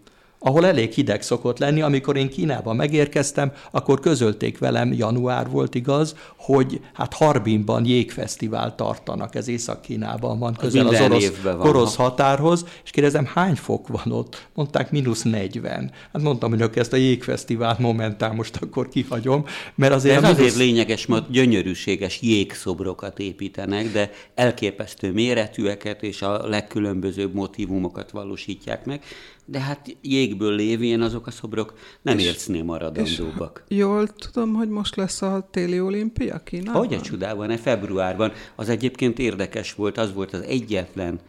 ahol 0.42 0.66
elég 0.66 0.92
hideg 0.92 1.22
szokott 1.22 1.58
lenni. 1.58 1.82
Amikor 1.82 2.16
én 2.16 2.30
Kínába 2.30 2.72
megérkeztem, 2.72 3.52
akkor 3.70 4.00
közölték 4.00 4.58
velem, 4.58 4.92
január 4.92 5.50
volt 5.50 5.74
igaz, 5.74 6.16
hogy 6.36 6.80
hát 6.92 7.14
Harbinban 7.14 7.84
jégfesztivál 7.84 8.74
tartanak, 8.74 9.34
ez 9.34 9.48
Észak-Kínában 9.48 10.38
van, 10.38 10.54
közel 10.54 10.86
az, 10.86 11.00
orosz, 11.00 11.32
van, 11.42 11.60
orosz 11.60 11.94
határhoz, 11.96 12.64
és 12.84 12.90
kérdezem, 12.90 13.30
hány 13.34 13.54
fok 13.54 13.88
van 13.88 14.12
ott? 14.12 14.48
Mondták, 14.54 14.90
mínusz 14.90 15.22
40. 15.22 15.90
Hát 16.12 16.22
mondtam, 16.22 16.50
hogy 16.50 16.70
ezt 16.74 16.92
a 16.92 16.96
jégfesztivált 16.96 17.78
momentán 17.78 18.34
most 18.34 18.56
akkor 18.60 18.88
kihagyom, 18.88 19.44
mert 19.74 19.92
azért... 19.92 20.16
Ez 20.16 20.22
mínusz... 20.22 20.38
azért 20.38 20.56
lényeges, 20.56 21.06
mert 21.06 21.30
gyönyörűséges 21.30 22.20
jégszobrokat 22.22 23.18
építenek, 23.18 23.92
de 23.92 24.10
elképesztő 24.34 25.12
méretűeket 25.12 26.02
és 26.02 26.22
a 26.22 26.48
legkülönbözőbb 26.48 27.34
motivumokat 27.34 28.10
valósítják 28.10 28.84
meg 28.84 29.02
de 29.44 29.60
hát 29.60 29.96
jégből 30.00 30.54
lévén 30.54 31.00
azok 31.00 31.26
a 31.26 31.30
szobrok 31.30 31.74
nem 32.02 32.18
ércnél 32.18 32.62
maradandóbbak. 32.62 33.64
Jól 33.68 34.08
tudom, 34.08 34.54
hogy 34.54 34.68
most 34.68 34.96
lesz 34.96 35.22
a 35.22 35.48
téli 35.50 35.80
olimpia 35.80 36.42
Kínában? 36.42 36.86
Hogy 36.86 36.94
a 36.94 37.00
csodában, 37.00 37.50
e 37.50 37.56
februárban. 37.56 38.32
Az 38.56 38.68
egyébként 38.68 39.18
érdekes 39.18 39.74
volt, 39.74 39.98
az 39.98 40.12
volt 40.12 40.32
az 40.32 40.40
egyetlen 40.40 41.20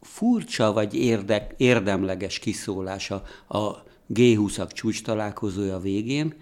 furcsa 0.00 0.72
vagy 0.72 0.94
érdek, 0.94 1.54
érdemleges 1.56 2.38
kiszólása 2.38 3.22
a 3.48 3.82
G20-ak 4.14 4.70
csúcs 4.70 5.02
találkozója 5.02 5.78
végén, 5.78 6.34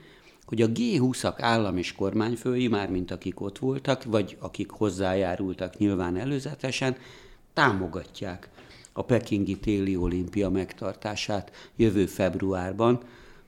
hogy 0.44 0.62
a 0.62 0.68
G20-ak 0.68 1.34
állam 1.38 1.76
és 1.76 1.92
kormányfői, 1.92 2.68
mármint 2.68 3.10
akik 3.10 3.40
ott 3.40 3.58
voltak, 3.58 4.04
vagy 4.04 4.36
akik 4.40 4.70
hozzájárultak 4.70 5.78
nyilván 5.78 6.16
előzetesen, 6.16 6.96
támogatják 7.52 8.50
a 8.92 9.04
pekingi 9.04 9.58
téli 9.58 9.96
olimpia 9.96 10.50
megtartását 10.50 11.50
jövő 11.76 12.06
februárban, 12.06 13.00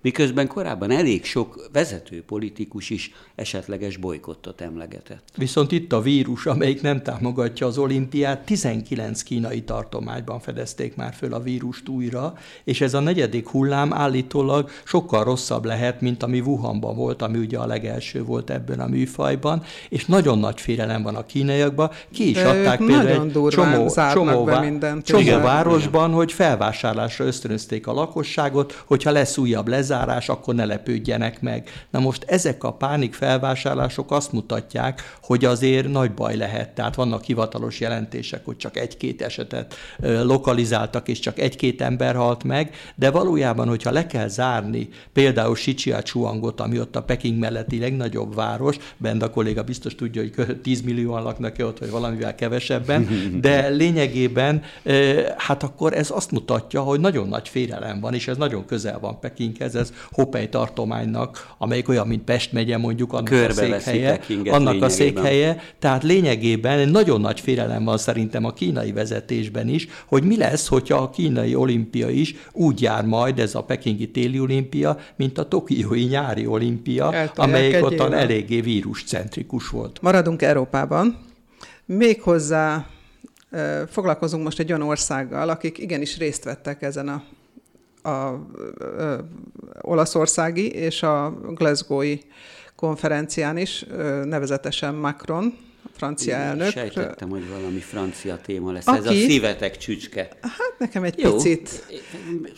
miközben 0.04 0.46
korábban 0.46 0.90
elég 0.90 1.24
sok 1.24 1.68
vezető 1.72 2.22
politikus 2.22 2.90
is 2.90 3.12
esetleges 3.34 3.96
bolykottot 3.96 4.60
emlegetett. 4.60 5.22
Viszont 5.36 5.72
itt 5.72 5.92
a 5.92 6.00
vírus, 6.00 6.46
amelyik 6.46 6.82
nem 6.82 7.02
támogatja 7.02 7.66
az 7.66 7.78
olimpiát, 7.78 8.44
19 8.44 9.22
kínai 9.22 9.62
tartományban 9.62 10.40
fedezték 10.40 10.96
már 10.96 11.14
föl 11.14 11.34
a 11.34 11.40
vírust 11.40 11.88
újra, 11.88 12.34
és 12.64 12.80
ez 12.80 12.94
a 12.94 13.00
negyedik 13.00 13.48
hullám 13.48 13.92
állítólag 13.92 14.70
sokkal 14.84 15.24
rosszabb 15.24 15.64
lehet, 15.64 16.00
mint 16.00 16.22
ami 16.22 16.40
Wuhanban 16.40 16.96
volt, 16.96 17.22
ami 17.22 17.38
ugye 17.38 17.58
a 17.58 17.66
legelső 17.66 18.24
volt 18.24 18.50
ebben 18.50 18.80
a 18.80 18.86
műfajban, 18.86 19.62
és 19.88 20.04
nagyon 20.04 20.38
nagy 20.38 20.60
félelem 20.60 21.02
van 21.02 21.14
a 21.14 21.26
kínaiakban. 21.26 21.90
Ki 22.12 22.28
is 22.28 22.36
De 22.36 22.48
adták 22.48 22.78
például 22.78 23.26
egy 23.26 23.48
csomó, 23.48 23.94
csomó, 24.12 24.44
be 24.44 24.60
mindent, 24.60 25.04
csomó 25.04 25.38
városban, 25.38 26.12
hogy 26.12 26.32
felvásárlásra 26.32 27.24
ösztönözték 27.24 27.86
a 27.86 27.92
lakosságot, 27.92 28.82
hogyha 28.86 29.10
lesz 29.10 29.38
újabb 29.38 29.68
lezárás, 29.68 29.92
lezárás, 29.94 30.28
akkor 30.28 30.54
ne 30.54 30.64
lepődjenek 30.64 31.40
meg. 31.40 31.70
Na 31.90 31.98
most 31.98 32.24
ezek 32.26 32.64
a 32.64 32.72
pánik 32.72 33.14
felvásárlások 33.14 34.10
azt 34.10 34.32
mutatják, 34.32 35.16
hogy 35.22 35.44
azért 35.44 35.88
nagy 35.88 36.12
baj 36.12 36.36
lehet. 36.36 36.70
Tehát 36.70 36.94
vannak 36.94 37.24
hivatalos 37.24 37.80
jelentések, 37.80 38.44
hogy 38.44 38.56
csak 38.56 38.76
egy-két 38.76 39.22
esetet 39.22 39.74
lokalizáltak, 40.22 41.08
és 41.08 41.18
csak 41.18 41.38
egy-két 41.38 41.80
ember 41.80 42.14
halt 42.14 42.44
meg, 42.44 42.74
de 42.94 43.10
valójában, 43.10 43.68
hogyha 43.68 43.90
le 43.90 44.06
kell 44.06 44.28
zárni 44.28 44.88
például 45.12 45.56
Sicsiachuangot, 45.56 46.60
ami 46.60 46.80
ott 46.80 46.96
a 46.96 47.02
Peking 47.02 47.38
melletti 47.38 47.78
legnagyobb 47.78 48.34
város, 48.34 48.76
bent 48.96 49.22
a 49.22 49.30
kolléga 49.30 49.62
biztos 49.62 49.94
tudja, 49.94 50.22
hogy 50.36 50.60
10 50.62 50.82
millióan 50.82 51.22
laknak 51.22 51.56
ott, 51.58 51.78
vagy 51.78 51.90
valamivel 51.90 52.34
kevesebben, 52.34 53.08
de 53.40 53.68
lényegében 53.68 54.62
hát 55.36 55.62
akkor 55.62 55.94
ez 55.94 56.10
azt 56.10 56.30
mutatja, 56.30 56.80
hogy 56.80 57.00
nagyon 57.00 57.28
nagy 57.28 57.48
félelem 57.48 58.00
van, 58.00 58.14
és 58.14 58.28
ez 58.28 58.36
nagyon 58.36 58.64
közel 58.66 58.98
van 58.98 59.20
Pekinghez, 59.20 59.74
ez 59.74 59.83
Hopei 60.12 60.48
tartománynak, 60.48 61.54
amelyik 61.58 61.88
olyan, 61.88 62.06
mint 62.06 62.24
Pest 62.24 62.52
megye 62.52 62.76
mondjuk, 62.76 63.12
annak 63.12 63.32
a 63.32 63.52
székhelye, 63.52 64.20
annak 64.44 64.82
a 64.82 64.88
székhelye. 64.88 65.62
Tehát 65.78 66.02
lényegében 66.02 66.78
egy 66.78 66.90
nagyon 66.90 67.20
nagy 67.20 67.40
félelem 67.40 67.84
van 67.84 67.98
szerintem 67.98 68.44
a 68.44 68.52
kínai 68.52 68.92
vezetésben 68.92 69.68
is, 69.68 69.88
hogy 70.06 70.22
mi 70.22 70.36
lesz, 70.36 70.66
hogyha 70.66 70.98
a 70.98 71.10
kínai 71.10 71.54
olimpia 71.54 72.08
is 72.08 72.34
úgy 72.52 72.82
jár 72.82 73.04
majd, 73.04 73.38
ez 73.38 73.54
a 73.54 73.62
pekingi 73.62 74.10
téli 74.10 74.40
olimpia, 74.40 74.98
mint 75.16 75.38
a 75.38 75.48
tokiói 75.48 76.02
nyári 76.02 76.46
olimpia, 76.46 77.08
amelyik 77.34 77.84
ottan 77.84 78.14
eléggé 78.14 78.60
víruscentrikus 78.60 79.68
volt. 79.68 80.02
Maradunk 80.02 80.42
Európában. 80.42 81.18
Méghozzá 81.86 82.86
foglalkozunk 83.90 84.44
most 84.44 84.58
egy 84.58 84.72
olyan 84.72 84.82
országgal, 84.82 85.48
akik 85.48 85.78
igenis 85.78 86.18
részt 86.18 86.44
vettek 86.44 86.82
ezen 86.82 87.08
a 87.08 87.22
a, 88.04 88.08
a 88.08 88.40
olaszországi 89.80 90.70
és 90.70 91.02
a 91.02 91.30
Glasgowi 91.54 92.20
konferencián 92.76 93.56
is, 93.56 93.84
nevezetesen 94.24 94.94
Macron, 94.94 95.54
francia 95.96 96.36
Igen, 96.36 96.46
elnök. 96.46 96.70
Sejtettem, 96.70 97.28
hogy 97.28 97.48
valami 97.48 97.78
francia 97.78 98.38
téma 98.44 98.72
lesz. 98.72 98.86
Aki, 98.86 98.98
Ez 98.98 99.06
a 99.06 99.12
szívetek 99.12 99.76
csücske. 99.76 100.28
Hát 100.42 100.74
nekem 100.78 101.02
egy 101.02 101.18
Jó, 101.18 101.34
picit. 101.34 101.86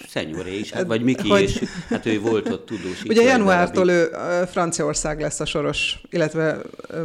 Szenyoré 0.09 0.59
is, 0.59 0.70
hát, 0.70 0.87
vagy 0.87 1.02
Miki 1.02 1.28
hogy... 1.28 1.42
is. 1.42 1.59
Hát 1.88 2.06
ő 2.06 2.20
volt 2.20 2.48
ott 2.48 2.66
tudós. 2.66 3.02
Ugye 3.02 3.22
januártól 3.22 3.90
ő 3.90 4.11
Franciaország 4.50 5.20
lesz 5.20 5.40
a 5.40 5.44
soros, 5.44 6.00
illetve 6.11 6.61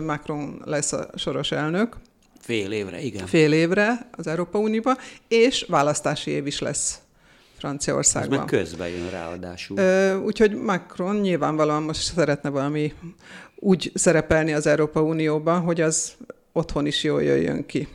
Macron 0.06 0.62
lesz 0.66 0.92
a 0.92 1.10
soros 1.16 1.52
elnök. 1.52 1.96
Fél 2.40 2.72
évre, 2.72 3.02
igen. 3.02 3.28
Fél 3.28 3.54
évre 3.54 4.10
az 4.12 4.28
Európa 4.28 4.60
Unióba, 4.60 4.98
és 5.28 5.66
választási 5.68 6.32
év 6.32 6.48
is 6.48 6.60
lesz 6.60 7.00
Franciaországban. 7.62 8.34
Ez 8.34 8.38
meg 8.38 8.46
közben 8.46 8.88
jön 8.88 9.10
ráadásul. 9.10 9.78
Ö, 9.78 10.16
úgyhogy 10.16 10.56
Macron 10.56 11.16
nyilvánvalóan 11.16 11.84
most 11.84 12.02
szeretne 12.02 12.50
valami 12.50 12.94
úgy 13.56 13.92
szerepelni 13.94 14.54
az 14.54 14.68
Európa 14.68 15.02
Unióban, 15.02 15.62
hogy 15.62 15.82
az 15.82 16.14
otthon 16.52 16.86
is 16.86 17.04
jól 17.04 17.24
jöjjön 17.24 17.66
ki. 17.66 17.88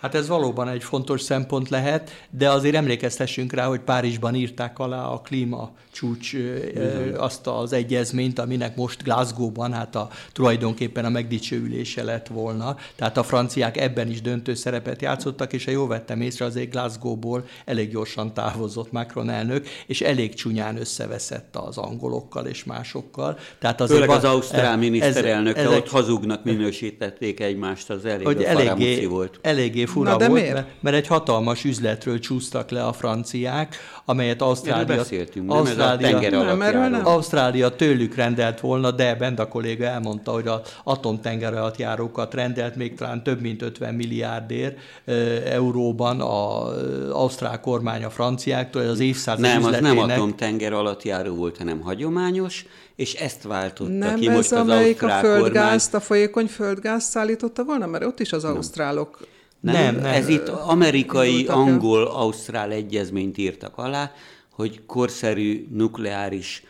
Hát 0.00 0.14
ez 0.14 0.28
valóban 0.28 0.68
egy 0.68 0.84
fontos 0.84 1.20
szempont 1.20 1.68
lehet, 1.68 2.10
de 2.30 2.50
azért 2.50 2.74
emlékeztessünk 2.74 3.52
rá, 3.52 3.66
hogy 3.66 3.80
Párizsban 3.80 4.34
írták 4.34 4.78
alá 4.78 5.04
a 5.04 5.20
klíma 5.20 5.70
csúcs 5.92 6.36
Bizony. 6.36 7.14
azt 7.16 7.46
az 7.46 7.72
egyezményt, 7.72 8.38
aminek 8.38 8.76
most 8.76 9.02
Glasgow-ban 9.02 9.72
hát 9.72 9.94
a, 9.94 10.08
tulajdonképpen 10.32 11.04
a 11.04 11.08
megdicsőülése 11.08 12.02
lett 12.02 12.26
volna. 12.26 12.76
Tehát 12.96 13.16
a 13.16 13.22
franciák 13.22 13.76
ebben 13.76 14.10
is 14.10 14.20
döntő 14.20 14.54
szerepet 14.54 15.02
játszottak, 15.02 15.52
és 15.52 15.64
ha 15.64 15.70
jól 15.70 15.88
vettem 15.88 16.20
észre, 16.20 16.44
azért 16.44 16.70
Glasgow-ból 16.70 17.44
elég 17.64 17.90
gyorsan 17.90 18.34
távozott 18.34 18.92
Macron 18.92 19.30
elnök, 19.30 19.68
és 19.86 20.00
elég 20.00 20.34
csúnyán 20.34 20.76
összeveszett 20.76 21.56
az 21.56 21.78
angolokkal 21.78 22.46
és 22.46 22.64
másokkal. 22.64 23.38
Tehát 23.58 23.80
azért 23.80 24.00
Főleg 24.00 24.16
az 24.16 24.24
ausztrál 24.24 24.76
miniszterelnök, 24.76 25.56
ott 25.70 25.88
hazugnak 25.88 26.44
minősítették 26.44 27.40
egymást, 27.40 27.90
az 27.90 28.04
elég 28.04 28.26
hogy 28.26 28.42
eléggé, 28.42 29.04
volt. 29.04 29.38
Eléggé 29.42 29.84
fura 29.88 30.16
Na, 30.16 30.28
volt, 30.28 30.52
mert, 30.52 30.66
mert 30.80 30.96
egy 30.96 31.06
hatalmas 31.06 31.64
üzletről 31.64 32.18
csúsztak 32.18 32.70
le 32.70 32.84
a 32.84 32.92
franciák, 32.92 33.76
amelyet 34.04 34.42
Ausztrália, 34.42 34.96
beszéltünk, 34.96 35.52
Ausztrália, 35.52 36.20
nem, 36.20 36.58
nem, 36.58 36.90
nem. 36.90 37.06
Ausztrália 37.06 37.68
tőlük 37.68 38.14
rendelt 38.14 38.60
volna, 38.60 38.90
de 38.90 39.14
Benda 39.14 39.48
kolléga 39.48 39.84
elmondta, 39.84 40.30
hogy 40.30 40.46
az 40.46 40.60
atomtenger 40.84 41.54
alatt 41.54 41.76
járókat 41.76 42.34
rendelt 42.34 42.76
még 42.76 42.94
talán 42.94 43.22
több 43.22 43.40
mint 43.40 43.62
50 43.62 43.94
milliárdért 43.94 44.78
e, 45.04 45.12
euróban 45.44 46.20
az 46.20 47.10
ausztrál 47.10 47.60
kormány 47.60 48.04
a 48.04 48.10
franciáktól, 48.10 48.82
az 48.82 49.00
évszázad 49.00 49.40
Nem, 49.40 49.64
az 49.64 49.80
nem 49.80 49.98
atomtenger 49.98 50.72
alatt 50.72 51.02
járó 51.02 51.34
volt, 51.34 51.56
hanem 51.56 51.80
hagyományos, 51.80 52.64
és 52.96 53.14
ezt 53.14 53.42
váltotta 53.42 53.90
nem 53.90 54.18
ki 54.18 54.28
ez 54.28 54.34
most 54.34 54.52
amelyik 54.52 55.02
az 55.02 55.10
a 55.10 55.18
földgázt, 55.18 55.90
kormány. 55.90 56.02
a 56.02 56.04
folyékony 56.04 56.46
földgázt 56.46 57.10
szállította 57.10 57.64
volna, 57.64 57.86
mert 57.86 58.04
ott 58.04 58.20
is 58.20 58.32
az 58.32 58.44
ausztrálok 58.44 59.18
nem, 59.60 59.74
nem, 59.74 59.94
nem. 59.94 60.04
ez 60.04 60.28
itt 60.28 60.48
amerikai, 60.48 61.46
angol, 61.46 62.06
ausztrál 62.06 62.70
egyezményt 62.70 63.38
írtak 63.38 63.78
alá, 63.78 64.12
hogy 64.52 64.80
korszerű 64.86 65.66
nukleáris 65.70 66.62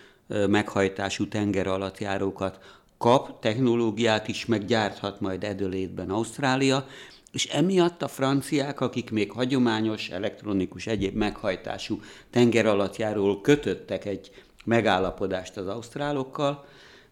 meghajtású 0.48 1.28
tenger 1.28 1.66
alatt 1.66 1.98
járókat 1.98 2.58
kap, 2.98 3.40
technológiát 3.40 4.28
is 4.28 4.46
meggyárthat 4.46 5.20
majd 5.20 5.44
edőlétben 5.44 6.10
Ausztrália, 6.10 6.86
és 7.32 7.46
emiatt 7.46 8.02
a 8.02 8.08
franciák, 8.08 8.80
akik 8.80 9.10
még 9.10 9.30
hagyományos, 9.30 10.08
elektronikus, 10.08 10.86
egyéb 10.86 11.14
meghajtású 11.14 12.00
tenger 12.30 12.66
alatt 12.66 12.96
járól 12.96 13.40
kötöttek 13.40 14.04
egy 14.04 14.30
megállapodást 14.64 15.56
az 15.56 15.66
ausztrálokkal, 15.66 16.64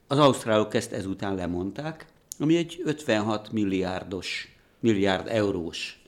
az 0.07 0.19
ausztrálok 0.19 0.75
ezt 0.75 0.93
ezután 0.93 1.35
lemondták, 1.35 2.07
ami 2.39 2.57
egy 2.57 2.81
56 2.85 3.53
milliárdos 3.53 4.56
milliárd 4.87 5.27
eurós 5.29 5.99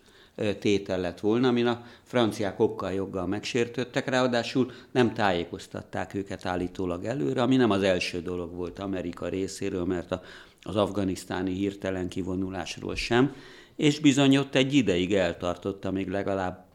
tétel 0.59 1.01
lett 1.01 1.21
volna, 1.21 1.49
amin 1.49 1.67
a 1.67 1.85
franciák 2.03 2.61
okkal 2.61 2.93
joggal 2.93 3.27
megsértődtek, 3.27 4.09
ráadásul 4.09 4.73
nem 4.91 5.15
tájékoztatták 5.15 6.15
őket 6.15 6.47
állítólag 6.47 7.05
előre, 7.05 7.43
ami 7.43 7.57
nem 7.57 7.71
az 7.71 7.83
első 7.83 8.21
dolog 8.21 8.55
volt 8.55 8.79
Amerika 8.79 9.29
részéről, 9.29 9.85
mert 9.85 10.13
a, 10.13 10.23
az 10.63 10.77
afganisztáni 10.77 11.53
hirtelen 11.53 12.09
kivonulásról 12.09 12.95
sem, 12.95 13.35
és 13.77 14.01
bizony 14.01 14.37
ott 14.37 14.55
egy 14.55 14.75
ideig 14.75 15.15
eltartotta 15.15 15.91
még 15.91 16.09
legalább 16.09 16.68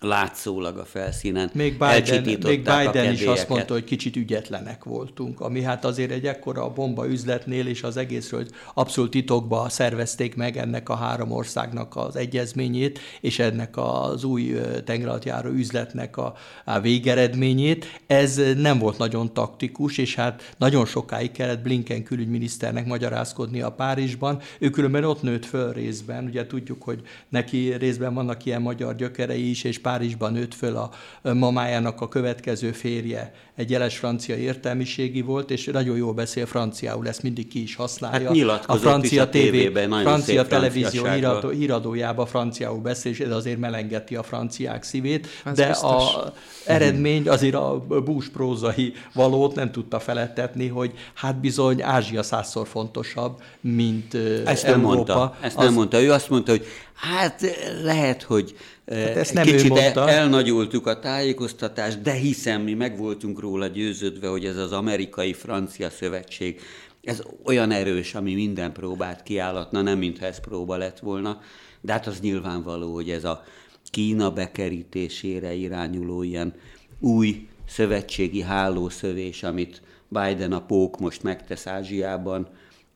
látszólag 0.00 0.76
a 0.76 0.84
felszínen. 0.84 1.50
Még 1.54 1.72
Biden, 1.72 2.22
még 2.22 2.62
Biden 2.62 3.12
is 3.12 3.22
azt 3.22 3.48
mondta, 3.48 3.72
hogy 3.72 3.84
kicsit 3.84 4.16
ügyetlenek 4.16 4.84
voltunk, 4.84 5.40
ami 5.40 5.62
hát 5.62 5.84
azért 5.84 6.10
egy 6.10 6.26
ekkora 6.26 6.72
bomba 6.72 7.08
üzletnél, 7.08 7.66
és 7.66 7.82
az 7.82 7.96
egészről 7.96 8.46
abszolút 8.74 9.10
titokba 9.10 9.68
szervezték 9.68 10.34
meg 10.34 10.56
ennek 10.56 10.88
a 10.88 10.94
három 10.94 11.30
országnak 11.32 11.96
az 11.96 12.16
egyezményét, 12.16 12.98
és 13.20 13.38
ennek 13.38 13.76
az 13.76 14.24
új 14.24 14.54
tengeralattjáró 14.84 15.50
üzletnek 15.50 16.16
a, 16.16 16.34
a 16.64 16.80
végeredményét. 16.80 18.00
Ez 18.06 18.40
nem 18.56 18.78
volt 18.78 18.98
nagyon 18.98 19.32
taktikus, 19.32 19.98
és 19.98 20.14
hát 20.14 20.54
nagyon 20.58 20.86
sokáig 20.86 21.30
kellett 21.30 21.62
Blinken 21.62 22.02
külügyminiszternek 22.02 22.86
magyarázkodni 22.86 23.60
a 23.60 23.72
Párizsban. 23.72 24.40
Ő 24.58 24.70
különben 24.70 25.04
ott 25.04 25.22
nőtt 25.22 25.46
föl 25.46 25.72
részben, 25.72 26.24
ugye 26.24 26.46
tudjuk, 26.46 26.82
hogy 26.82 27.00
neki 27.28 27.72
részben 27.72 28.14
vannak 28.14 28.44
ilyen 28.44 28.62
magyar 28.62 28.94
gyökerei 28.94 29.50
is, 29.50 29.64
és 29.64 29.78
Párizsban 29.88 30.32
nőtt 30.32 30.54
föl 30.54 30.76
a 30.76 30.90
mamájának 31.32 32.00
a 32.00 32.08
következő 32.08 32.72
férje, 32.72 33.32
egy 33.56 33.70
jeles 33.70 33.98
francia 33.98 34.36
értelmiségi 34.36 35.20
volt, 35.20 35.50
és 35.50 35.64
nagyon 35.64 35.96
jól 35.96 36.12
beszél 36.12 36.46
franciául, 36.46 37.08
ezt 37.08 37.22
mindig 37.22 37.48
ki 37.48 37.62
is 37.62 37.74
használja. 37.74 38.48
Hát 38.48 38.64
a 38.66 38.74
francia 38.74 39.22
a 39.22 39.28
tévében, 39.28 39.88
nagyon 39.88 40.04
francia 40.04 40.46
televízió 40.46 41.04
híradó, 41.04 41.48
híradójába 41.48 42.26
franciául 42.26 42.80
beszél, 42.80 43.12
és 43.12 43.20
ez 43.20 43.30
azért 43.30 43.58
melengeti 43.58 44.16
a 44.16 44.22
franciák 44.22 44.82
szívét, 44.82 45.26
ez 45.44 45.56
de 45.56 45.66
biztos. 45.66 46.14
a 46.14 46.32
eredmény 46.66 47.28
azért 47.28 47.54
a 47.54 47.84
Bush 48.04 48.30
prózai 48.30 48.92
valót 49.14 49.54
nem 49.54 49.70
tudta 49.70 50.00
felettetni, 50.00 50.68
hogy 50.68 50.92
hát 51.14 51.40
bizony 51.40 51.82
Ázsia 51.82 52.22
százszor 52.22 52.66
fontosabb, 52.66 53.42
mint 53.60 54.14
ezt 54.44 54.64
Európa. 54.64 54.64
Nem 54.64 54.80
mondta, 54.80 55.36
ezt 55.40 55.56
az... 55.56 55.64
nem 55.64 55.74
mondta. 55.74 56.00
Ő 56.00 56.12
azt 56.12 56.30
mondta, 56.30 56.50
hogy 56.50 56.66
hát 56.94 57.40
lehet, 57.82 58.22
hogy 58.22 58.56
Hát 58.90 59.16
ezt 59.16 59.34
nem 59.34 59.44
Kicsit 59.44 59.68
mondta. 59.68 60.08
elnagyoltuk 60.08 60.86
a 60.86 60.98
tájékoztatást, 60.98 62.02
de 62.02 62.12
hiszem, 62.12 62.62
mi 62.62 62.74
meg 62.74 62.98
voltunk 62.98 63.40
róla 63.40 63.66
győződve, 63.66 64.28
hogy 64.28 64.44
ez 64.44 64.56
az 64.56 64.72
amerikai-francia 64.72 65.90
szövetség, 65.90 66.60
ez 67.02 67.22
olyan 67.44 67.70
erős, 67.70 68.14
ami 68.14 68.34
minden 68.34 68.72
próbát 68.72 69.22
kiállatna, 69.22 69.82
nem 69.82 69.98
mintha 69.98 70.26
ez 70.26 70.40
próba 70.40 70.76
lett 70.76 70.98
volna, 70.98 71.40
de 71.80 71.92
hát 71.92 72.06
az 72.06 72.20
nyilvánvaló, 72.20 72.94
hogy 72.94 73.10
ez 73.10 73.24
a 73.24 73.44
Kína 73.90 74.30
bekerítésére 74.30 75.54
irányuló 75.54 76.22
ilyen 76.22 76.54
új 77.00 77.46
szövetségi 77.68 78.42
hálószövés, 78.42 79.42
amit 79.42 79.82
Biden 80.08 80.52
a 80.52 80.60
pók 80.60 80.98
most 80.98 81.22
megtesz 81.22 81.66
Ázsiában, 81.66 82.48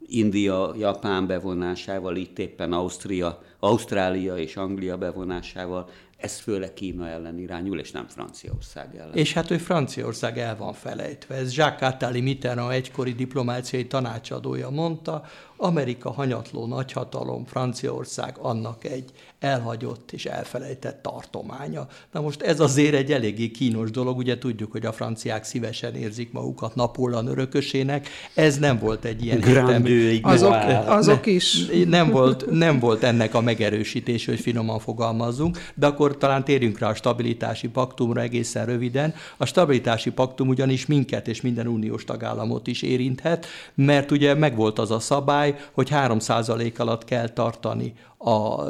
India, 0.07 0.75
Japán 0.79 1.27
bevonásával, 1.27 2.17
itt 2.17 2.39
éppen 2.39 2.73
Ausztria, 2.73 3.43
Ausztrália 3.65 4.37
és 4.37 4.57
Anglia 4.57 4.97
bevonásával, 4.97 5.89
ez 6.17 6.39
főleg 6.39 6.73
Kína 6.75 7.09
ellen 7.09 7.39
irányul, 7.39 7.79
és 7.79 7.91
nem 7.91 8.07
Franciaország 8.09 8.97
ellen. 8.97 9.15
És 9.15 9.33
hát, 9.33 9.49
hogy 9.49 9.61
Franciaország 9.61 10.39
el 10.39 10.57
van 10.57 10.73
felejtve. 10.73 11.35
Ez 11.35 11.57
Jacques 11.57 11.93
Attali 11.93 12.21
Mitterrand 12.21 12.73
egykori 12.73 13.13
diplomáciai 13.13 13.87
tanácsadója 13.87 14.71
mondta, 14.71 15.25
Amerika 15.63 16.13
hanyatló 16.13 16.67
nagyhatalom, 16.67 17.45
Franciaország 17.45 18.37
annak 18.39 18.85
egy 18.85 19.05
elhagyott 19.39 20.13
és 20.13 20.25
elfelejtett 20.27 21.03
tartománya. 21.03 21.87
Na 22.13 22.21
most 22.21 22.43
ez 22.43 22.61
azért 22.61 22.95
egy 22.95 23.13
eléggé 23.13 23.51
kínos 23.51 23.91
dolog, 23.91 24.17
ugye 24.17 24.39
tudjuk, 24.39 24.73
hogy 24.73 24.87
a 24.87 24.93
franciák 24.93 25.45
szívesen 25.45 25.95
érzik 25.95 26.33
magukat 26.33 26.75
Napóleon 26.75 27.27
örökösének, 27.27 28.09
ez 28.35 28.59
nem 28.59 28.79
volt 28.79 29.05
egy 29.05 29.25
ilyen 29.25 29.43
értelmű. 29.43 30.21
Azok, 30.23 30.55
azok 30.87 31.27
is. 31.27 31.67
Nem 31.87 32.11
volt, 32.11 32.51
nem 32.51 32.79
volt 32.79 33.03
ennek 33.03 33.35
a 33.35 33.41
megerősítés, 33.41 34.27
hogy 34.27 34.41
finoman 34.41 34.79
fogalmazzunk, 34.79 35.59
de 35.75 35.87
akkor 35.87 36.17
talán 36.17 36.45
térjünk 36.45 36.79
rá 36.79 36.89
a 36.89 36.95
stabilitási 36.95 37.69
paktumra 37.69 38.21
egészen 38.21 38.67
röviden. 38.67 39.15
A 39.37 39.47
stabilitási 39.47 40.11
paktum 40.11 40.49
ugyanis 40.49 40.87
minket 40.87 41.29
és 41.29 41.41
minden 41.41 41.67
uniós 41.67 42.05
tagállamot 42.05 42.67
is 42.67 42.83
érinthet, 42.83 43.47
mert 43.75 44.11
ugye 44.11 44.35
megvolt 44.35 44.79
az 44.79 44.91
a 44.91 44.99
szabály, 44.99 45.52
hogy 45.73 45.89
3% 45.93 46.79
alatt 46.79 47.05
kell 47.05 47.29
tartani 47.29 47.95
a 48.25 48.65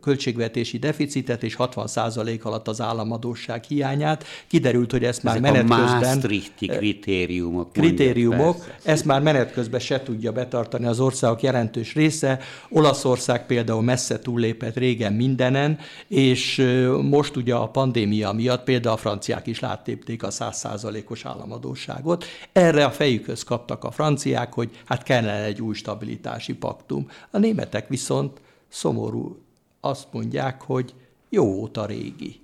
költségvetési 0.00 0.78
deficitet 0.78 1.42
és 1.42 1.56
60% 1.58 2.42
alatt 2.42 2.68
az 2.68 2.80
államadóság 2.80 3.64
hiányát. 3.64 4.24
Kiderült, 4.46 4.90
hogy 4.90 5.04
ezt 5.04 5.22
már 5.22 5.36
Ezek 5.36 5.52
menet 5.52 5.70
a 5.70 5.98
közben... 5.98 6.30
kritériumok. 6.56 7.72
Kritériumok, 7.72 8.56
ezt 8.82 9.04
már 9.04 9.22
menet 9.22 9.52
közben 9.52 9.80
se 9.80 10.02
tudja 10.02 10.32
betartani 10.32 10.86
az 10.86 11.00
országok 11.00 11.42
jelentős 11.42 11.94
része. 11.94 12.38
Olaszország 12.68 13.46
például 13.46 13.82
messze 13.82 14.18
túllépett 14.18 14.76
régen 14.76 15.12
mindenen, 15.12 15.78
és 16.08 16.66
most 17.02 17.36
ugye 17.36 17.54
a 17.54 17.68
pandémia 17.68 18.32
miatt 18.32 18.64
például 18.64 18.94
a 18.94 18.98
franciák 18.98 19.46
is 19.46 19.60
láttépték 19.60 20.22
a 20.22 20.28
100%-os 20.28 21.24
államadóságot. 21.24 22.24
Erre 22.52 22.84
a 22.84 22.90
fejükhöz 22.90 23.42
kaptak 23.42 23.84
a 23.84 23.90
franciák, 23.90 24.52
hogy 24.52 24.70
hát 24.84 25.02
kellene 25.02 25.44
egy 25.44 25.60
új 25.60 25.74
stabilitási 25.74 26.54
paktum. 26.54 27.08
A 27.30 27.38
németek 27.38 27.88
viszont 27.88 28.40
szomorú, 28.70 29.38
azt 29.80 30.06
mondják, 30.10 30.62
hogy 30.62 30.94
jó 31.28 31.44
óta 31.44 31.86
régi. 31.86 32.40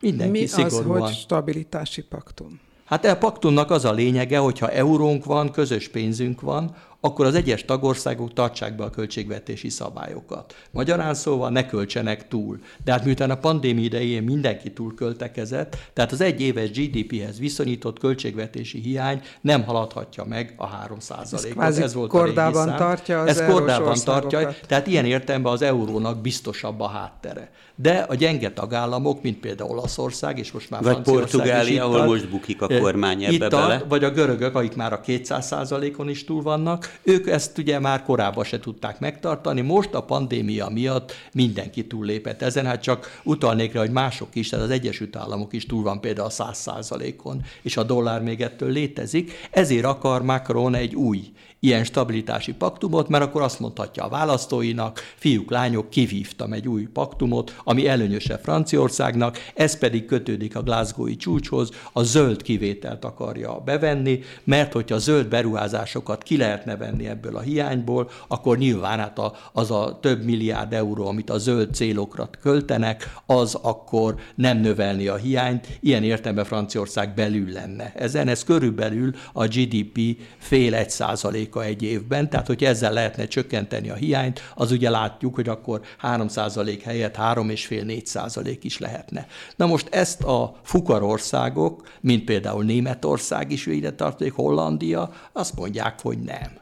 Mindenki 0.00 0.40
Mi 0.40 0.46
szigorúan. 0.46 1.02
az, 1.02 1.08
hogy 1.08 1.18
stabilitási 1.18 2.02
paktum? 2.02 2.60
Hát 2.84 3.04
a 3.04 3.16
paktumnak 3.16 3.70
az 3.70 3.84
a 3.84 3.92
lényege, 3.92 4.38
hogyha 4.38 4.70
eurónk 4.70 5.24
van, 5.24 5.50
közös 5.50 5.88
pénzünk 5.88 6.40
van, 6.40 6.76
akkor 7.00 7.26
az 7.26 7.34
egyes 7.34 7.64
tagországok 7.64 8.32
tartsák 8.32 8.76
be 8.76 8.84
a 8.84 8.90
költségvetési 8.90 9.68
szabályokat. 9.68 10.54
Magyarán 10.70 11.14
szóval 11.14 11.50
ne 11.50 11.66
költsenek 11.66 12.28
túl. 12.28 12.58
De 12.84 12.92
hát 12.92 13.04
miután 13.04 13.30
a 13.30 13.36
pandémia 13.36 13.84
idején 13.84 14.22
mindenki 14.22 14.72
túl 14.72 14.94
költekezett, 14.94 15.76
tehát 15.92 16.12
az 16.12 16.20
egy 16.20 16.40
éves 16.40 16.70
GDP-hez 16.70 17.38
viszonyított 17.38 17.98
költségvetési 17.98 18.80
hiány 18.80 19.22
nem 19.40 19.64
haladhatja 19.64 20.24
meg 20.24 20.54
a 20.56 20.66
3 20.66 20.98
ot 21.32 21.78
Ez 21.78 21.94
volt 21.94 22.10
kordában 22.10 22.68
a 22.68 22.74
tartja 22.76 23.20
az 23.20 23.28
Ez 23.28 23.50
kordában 23.50 23.96
tartja, 24.04 24.54
tehát 24.66 24.86
ilyen 24.86 25.04
értelemben 25.04 25.52
az 25.52 25.62
eurónak 25.62 26.20
biztosabb 26.20 26.80
a 26.80 26.88
háttere. 26.88 27.50
De 27.74 28.06
a 28.08 28.14
gyenge 28.14 28.52
tagállamok, 28.52 29.22
mint 29.22 29.38
például 29.38 29.70
Olaszország, 29.70 30.38
és 30.38 30.52
most 30.52 30.70
már 30.70 30.82
Vagy 30.82 31.00
Portugália, 31.00 31.84
ahol 31.84 32.04
most 32.04 32.30
bukik 32.30 32.62
a 32.62 32.66
kormány 32.80 33.24
ebbe 33.24 33.32
itt 33.32 33.50
bele. 33.50 33.84
vagy 33.88 34.04
a 34.04 34.10
görögök, 34.10 34.54
akik 34.54 34.76
már 34.76 34.92
a 34.92 35.00
200%-on 35.00 36.08
is 36.08 36.24
túl 36.24 36.42
vannak, 36.42 36.89
ők 37.02 37.28
ezt 37.28 37.58
ugye 37.58 37.78
már 37.78 38.02
korábban 38.02 38.44
se 38.44 38.60
tudták 38.60 39.00
megtartani, 39.00 39.60
most 39.60 39.94
a 39.94 40.02
pandémia 40.02 40.68
miatt 40.68 41.12
mindenki 41.32 41.86
túllépett 41.86 42.42
ezen, 42.42 42.66
hát 42.66 42.82
csak 42.82 43.20
utalnék 43.24 43.72
rá, 43.72 43.80
hogy 43.80 43.90
mások 43.90 44.28
is, 44.32 44.48
tehát 44.48 44.64
az 44.64 44.70
Egyesült 44.70 45.16
Államok 45.16 45.52
is 45.52 45.66
túl 45.66 45.82
van 45.82 46.00
például 46.00 46.28
a 46.28 46.44
100%-on, 46.44 47.42
és 47.62 47.76
a 47.76 47.82
dollár 47.82 48.22
még 48.22 48.40
ettől 48.40 48.70
létezik, 48.70 49.32
ezért 49.50 49.84
akar 49.84 50.22
Macron 50.22 50.74
egy 50.74 50.94
új 50.94 51.32
ilyen 51.60 51.84
stabilitási 51.84 52.52
paktumot, 52.52 53.08
mert 53.08 53.24
akkor 53.24 53.42
azt 53.42 53.60
mondhatja 53.60 54.04
a 54.04 54.08
választóinak, 54.08 55.00
fiúk, 55.16 55.50
lányok, 55.50 55.90
kivívtam 55.90 56.52
egy 56.52 56.68
új 56.68 56.82
paktumot, 56.82 57.56
ami 57.64 57.88
előnyöse 57.88 58.38
Franciaországnak, 58.38 59.38
ez 59.54 59.78
pedig 59.78 60.04
kötődik 60.04 60.56
a 60.56 60.62
Glasgowi 60.62 61.16
csúcshoz, 61.16 61.70
a 61.92 62.02
zöld 62.02 62.42
kivételt 62.42 63.04
akarja 63.04 63.62
bevenni, 63.64 64.20
mert 64.44 64.72
hogyha 64.72 64.98
zöld 64.98 65.28
beruházásokat 65.28 66.22
ki 66.22 66.36
lehetne 66.36 66.76
venni 66.76 67.08
ebből 67.08 67.36
a 67.36 67.40
hiányból, 67.40 68.10
akkor 68.28 68.58
nyilván 68.58 68.98
hát 68.98 69.18
a, 69.18 69.32
az 69.52 69.70
a 69.70 69.98
több 70.02 70.24
milliárd 70.24 70.72
euró, 70.72 71.06
amit 71.06 71.30
a 71.30 71.38
zöld 71.38 71.74
célokra 71.74 72.30
költenek, 72.42 73.14
az 73.26 73.54
akkor 73.54 74.14
nem 74.34 74.58
növelni 74.58 75.06
a 75.06 75.16
hiányt, 75.16 75.66
ilyen 75.80 76.02
értelemben 76.02 76.44
Franciaország 76.44 77.14
belül 77.14 77.52
lenne. 77.52 77.92
Ezen 77.94 78.28
ez 78.28 78.44
körülbelül 78.44 79.14
a 79.32 79.46
GDP 79.46 80.16
fél 80.38 80.74
egy 80.74 80.90
százalék 80.90 81.49
százaléka 81.50 81.64
egy 81.64 81.82
évben, 81.82 82.30
tehát 82.30 82.46
hogy 82.46 82.64
ezzel 82.64 82.92
lehetne 82.92 83.26
csökkenteni 83.26 83.90
a 83.90 83.94
hiányt, 83.94 84.52
az 84.54 84.70
ugye 84.70 84.90
látjuk, 84.90 85.34
hogy 85.34 85.48
akkor 85.48 85.80
3 85.98 86.28
százalék 86.28 86.82
helyett 86.82 87.16
3,5-4 87.16 88.04
százalék 88.04 88.64
is 88.64 88.78
lehetne. 88.78 89.26
Na 89.56 89.66
most 89.66 89.88
ezt 89.90 90.22
a 90.22 90.54
fukarországok, 90.62 91.88
mint 92.00 92.24
például 92.24 92.64
Németország 92.64 93.50
is 93.50 93.66
ide 93.66 93.92
tartozik, 93.92 94.32
Hollandia, 94.32 95.12
azt 95.32 95.56
mondják, 95.56 96.00
hogy 96.00 96.18
nem. 96.18 96.59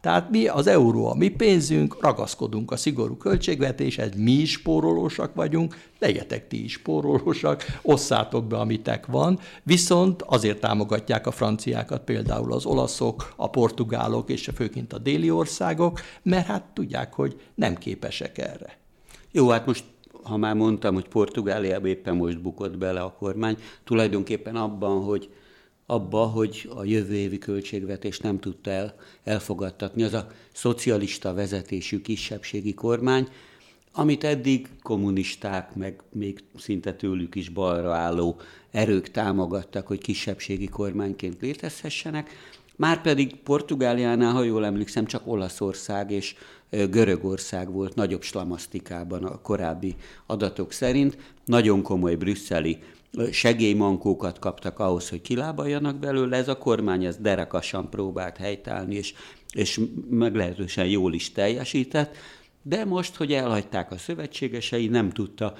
Tehát 0.00 0.30
mi 0.30 0.46
az 0.46 0.66
euró 0.66 1.06
a 1.06 1.14
mi 1.14 1.28
pénzünk, 1.28 1.96
ragaszkodunk 2.00 2.70
a 2.70 2.76
szigorú 2.76 3.16
költségvetéshez, 3.16 4.10
mi 4.16 4.30
is 4.30 4.50
spórolósak 4.50 5.34
vagyunk, 5.34 5.76
legyetek 5.98 6.48
ti 6.48 6.64
is 6.64 6.72
spórolósak, 6.72 7.64
osszátok 7.82 8.44
be, 8.44 8.56
amitek 8.56 9.06
van, 9.06 9.38
viszont 9.62 10.22
azért 10.22 10.60
támogatják 10.60 11.26
a 11.26 11.30
franciákat 11.30 12.04
például 12.04 12.52
az 12.52 12.66
olaszok, 12.66 13.32
a 13.36 13.50
portugálok 13.50 14.30
és 14.30 14.50
főként 14.54 14.92
a 14.92 14.98
déli 14.98 15.30
országok, 15.30 16.00
mert 16.22 16.46
hát 16.46 16.64
tudják, 16.74 17.14
hogy 17.14 17.40
nem 17.54 17.74
képesek 17.74 18.38
erre. 18.38 18.78
Jó, 19.30 19.48
hát 19.48 19.66
most 19.66 19.84
ha 20.22 20.36
már 20.36 20.54
mondtam, 20.54 20.94
hogy 20.94 21.08
Portugáliában 21.08 21.88
éppen 21.88 22.16
most 22.16 22.40
bukott 22.40 22.78
bele 22.78 23.00
a 23.00 23.14
kormány, 23.18 23.56
tulajdonképpen 23.84 24.56
abban, 24.56 25.04
hogy 25.04 25.30
abba, 25.90 26.24
hogy 26.24 26.70
a 26.74 26.84
jövő 26.84 27.14
évi 27.14 27.38
költségvetést 27.38 28.22
nem 28.22 28.38
tudta 28.38 28.70
el, 28.70 28.94
elfogadtatni. 29.24 30.02
Az 30.02 30.12
a 30.12 30.26
szocialista 30.52 31.34
vezetésű 31.34 32.00
kisebbségi 32.00 32.74
kormány, 32.74 33.28
amit 33.92 34.24
eddig 34.24 34.68
kommunisták, 34.82 35.74
meg 35.74 36.02
még 36.12 36.44
szinte 36.58 36.94
tőlük 36.94 37.34
is 37.34 37.48
balra 37.48 37.94
álló 37.94 38.40
erők 38.70 39.10
támogattak, 39.10 39.86
hogy 39.86 39.98
kisebbségi 39.98 40.68
kormányként 40.68 41.40
létezhessenek, 41.40 42.30
Márpedig 42.78 43.36
Portugáliánál, 43.36 44.32
ha 44.32 44.42
jól 44.42 44.64
emlékszem, 44.64 45.06
csak 45.06 45.26
Olaszország 45.26 46.10
és 46.10 46.34
Görögország 46.70 47.72
volt 47.72 47.94
nagyobb 47.94 48.22
slamasztikában 48.22 49.24
a 49.24 49.40
korábbi 49.40 49.96
adatok 50.26 50.72
szerint. 50.72 51.18
Nagyon 51.44 51.82
komoly 51.82 52.14
brüsszeli 52.14 52.78
segélymankókat 53.30 54.38
kaptak 54.38 54.78
ahhoz, 54.78 55.08
hogy 55.08 55.20
kilábaljanak 55.20 55.96
belőle. 55.96 56.36
Ez 56.36 56.48
a 56.48 56.58
kormány 56.58 57.04
ez 57.04 57.16
derekasan 57.16 57.90
próbált 57.90 58.36
helytállni, 58.36 58.94
és, 58.94 59.14
és 59.52 59.80
meglehetősen 60.10 60.86
jól 60.86 61.14
is 61.14 61.32
teljesített, 61.32 62.16
de 62.62 62.84
most, 62.84 63.16
hogy 63.16 63.32
elhagyták 63.32 63.92
a 63.92 63.98
szövetségesei, 63.98 64.86
nem 64.86 65.10
tudta 65.10 65.54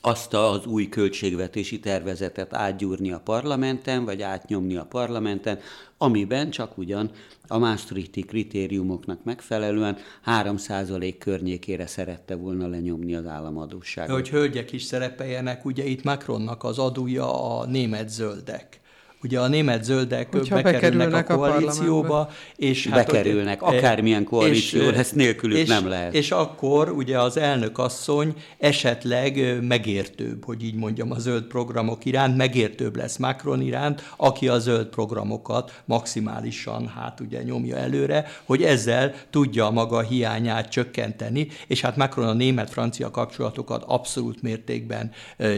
azt 0.00 0.34
az 0.34 0.66
új 0.66 0.88
költségvetési 0.88 1.80
tervezetet 1.80 2.54
átgyúrni 2.54 3.12
a 3.12 3.20
parlamenten, 3.20 4.04
vagy 4.04 4.22
átnyomni 4.22 4.76
a 4.76 4.84
parlamenten, 4.84 5.58
amiben 5.98 6.50
csak 6.50 6.78
ugyan 6.78 7.10
a 7.46 7.58
Maastrichti 7.58 8.20
kritériumoknak 8.20 9.24
megfelelően 9.24 9.96
3% 10.26 11.14
környékére 11.18 11.86
szerette 11.86 12.34
volna 12.34 12.66
lenyomni 12.66 13.14
az 13.14 13.26
államadóságot. 13.26 14.14
Hogy 14.14 14.28
hölgyek 14.28 14.72
is 14.72 14.82
szerepeljenek, 14.82 15.64
ugye 15.64 15.84
itt 15.84 16.02
Macronnak 16.02 16.64
az 16.64 16.78
adója 16.78 17.58
a 17.58 17.66
német 17.66 18.08
zöldek 18.08 18.79
Ugye 19.22 19.40
a 19.40 19.48
német 19.48 19.84
zöldek 19.84 20.32
Hogyha 20.32 20.62
bekerülnek, 20.62 21.30
a 21.30 21.36
koalícióba, 21.36 22.18
a 22.18 22.28
és 22.56 22.86
hát 22.86 23.06
bekerülnek, 23.06 23.60
hogy, 23.60 23.76
akármilyen 23.76 24.24
koalíció, 24.24 24.82
és, 24.82 24.96
ezt 24.96 25.14
nélkülük 25.14 25.58
és, 25.58 25.68
nem 25.68 25.88
lehet. 25.88 26.14
És 26.14 26.30
akkor 26.30 26.90
ugye 26.90 27.18
az 27.18 27.36
elnök 27.36 27.78
asszony 27.78 28.34
esetleg 28.58 29.58
megértőbb, 29.62 30.44
hogy 30.44 30.64
így 30.64 30.74
mondjam, 30.74 31.10
a 31.10 31.18
zöld 31.18 31.42
programok 31.42 32.04
iránt, 32.04 32.36
megértőbb 32.36 32.96
lesz 32.96 33.16
Macron 33.16 33.60
iránt, 33.60 34.12
aki 34.16 34.48
a 34.48 34.58
zöld 34.58 34.86
programokat 34.86 35.82
maximálisan 35.84 36.88
hát 36.88 37.20
ugye 37.20 37.42
nyomja 37.42 37.76
előre, 37.76 38.26
hogy 38.44 38.62
ezzel 38.62 39.14
tudja 39.30 39.66
a 39.66 39.70
maga 39.70 40.00
hiányát 40.00 40.68
csökkenteni, 40.68 41.48
és 41.66 41.80
hát 41.80 41.96
Macron 41.96 42.28
a 42.28 42.32
német-francia 42.32 43.10
kapcsolatokat 43.10 43.84
abszolút 43.86 44.42
mértékben 44.42 45.10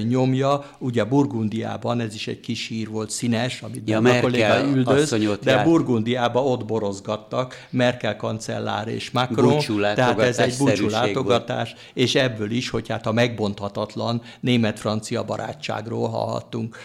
nyomja. 0.08 0.64
Ugye 0.78 1.04
Burgundiában 1.04 2.00
ez 2.00 2.14
is 2.14 2.26
egy 2.26 2.40
kis 2.40 2.68
hír 2.68 2.88
volt, 2.88 3.10
színes, 3.10 3.51
Fidesz, 3.54 3.70
amit 3.70 3.88
ja, 3.88 3.98
a 3.98 4.20
kolléga 4.20 4.64
üldöz, 4.64 5.10
de 5.42 5.50
jár. 5.50 5.64
Burgundiába 5.64 6.44
ott 6.44 6.64
borozgattak 6.64 7.66
Merkel 7.70 8.16
kancellár 8.16 8.88
és 8.88 9.10
Macron, 9.10 9.58
tehát 9.94 10.20
ez 10.20 10.38
egy 10.38 10.54
búcsú 10.58 10.88
látogatás, 10.88 11.74
és 11.94 12.14
ebből 12.14 12.50
is, 12.50 12.68
hogy 12.68 12.88
hát 12.88 13.06
a 13.06 13.12
megbonthatatlan 13.12 14.22
német-francia 14.40 15.24
barátságról 15.24 16.08
hallhattunk 16.08 16.76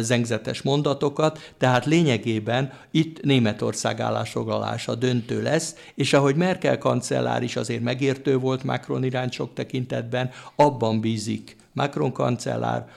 zengzetes 0.00 0.62
mondatokat, 0.62 1.52
tehát 1.58 1.84
lényegében 1.86 2.72
itt 2.90 3.22
Németország 3.22 4.00
állásfoglalása 4.00 4.94
döntő 4.94 5.42
lesz, 5.42 5.74
és 5.94 6.12
ahogy 6.12 6.36
Merkel 6.36 6.78
kancellár 6.78 7.42
is 7.42 7.56
azért 7.56 7.82
megértő 7.82 8.36
volt 8.38 8.64
Macron 8.64 9.04
iránt 9.04 9.32
sok 9.32 9.54
tekintetben, 9.54 10.30
abban 10.56 11.00
bízik 11.00 11.56
Macron 11.76 12.12
kancellár, 12.12 12.88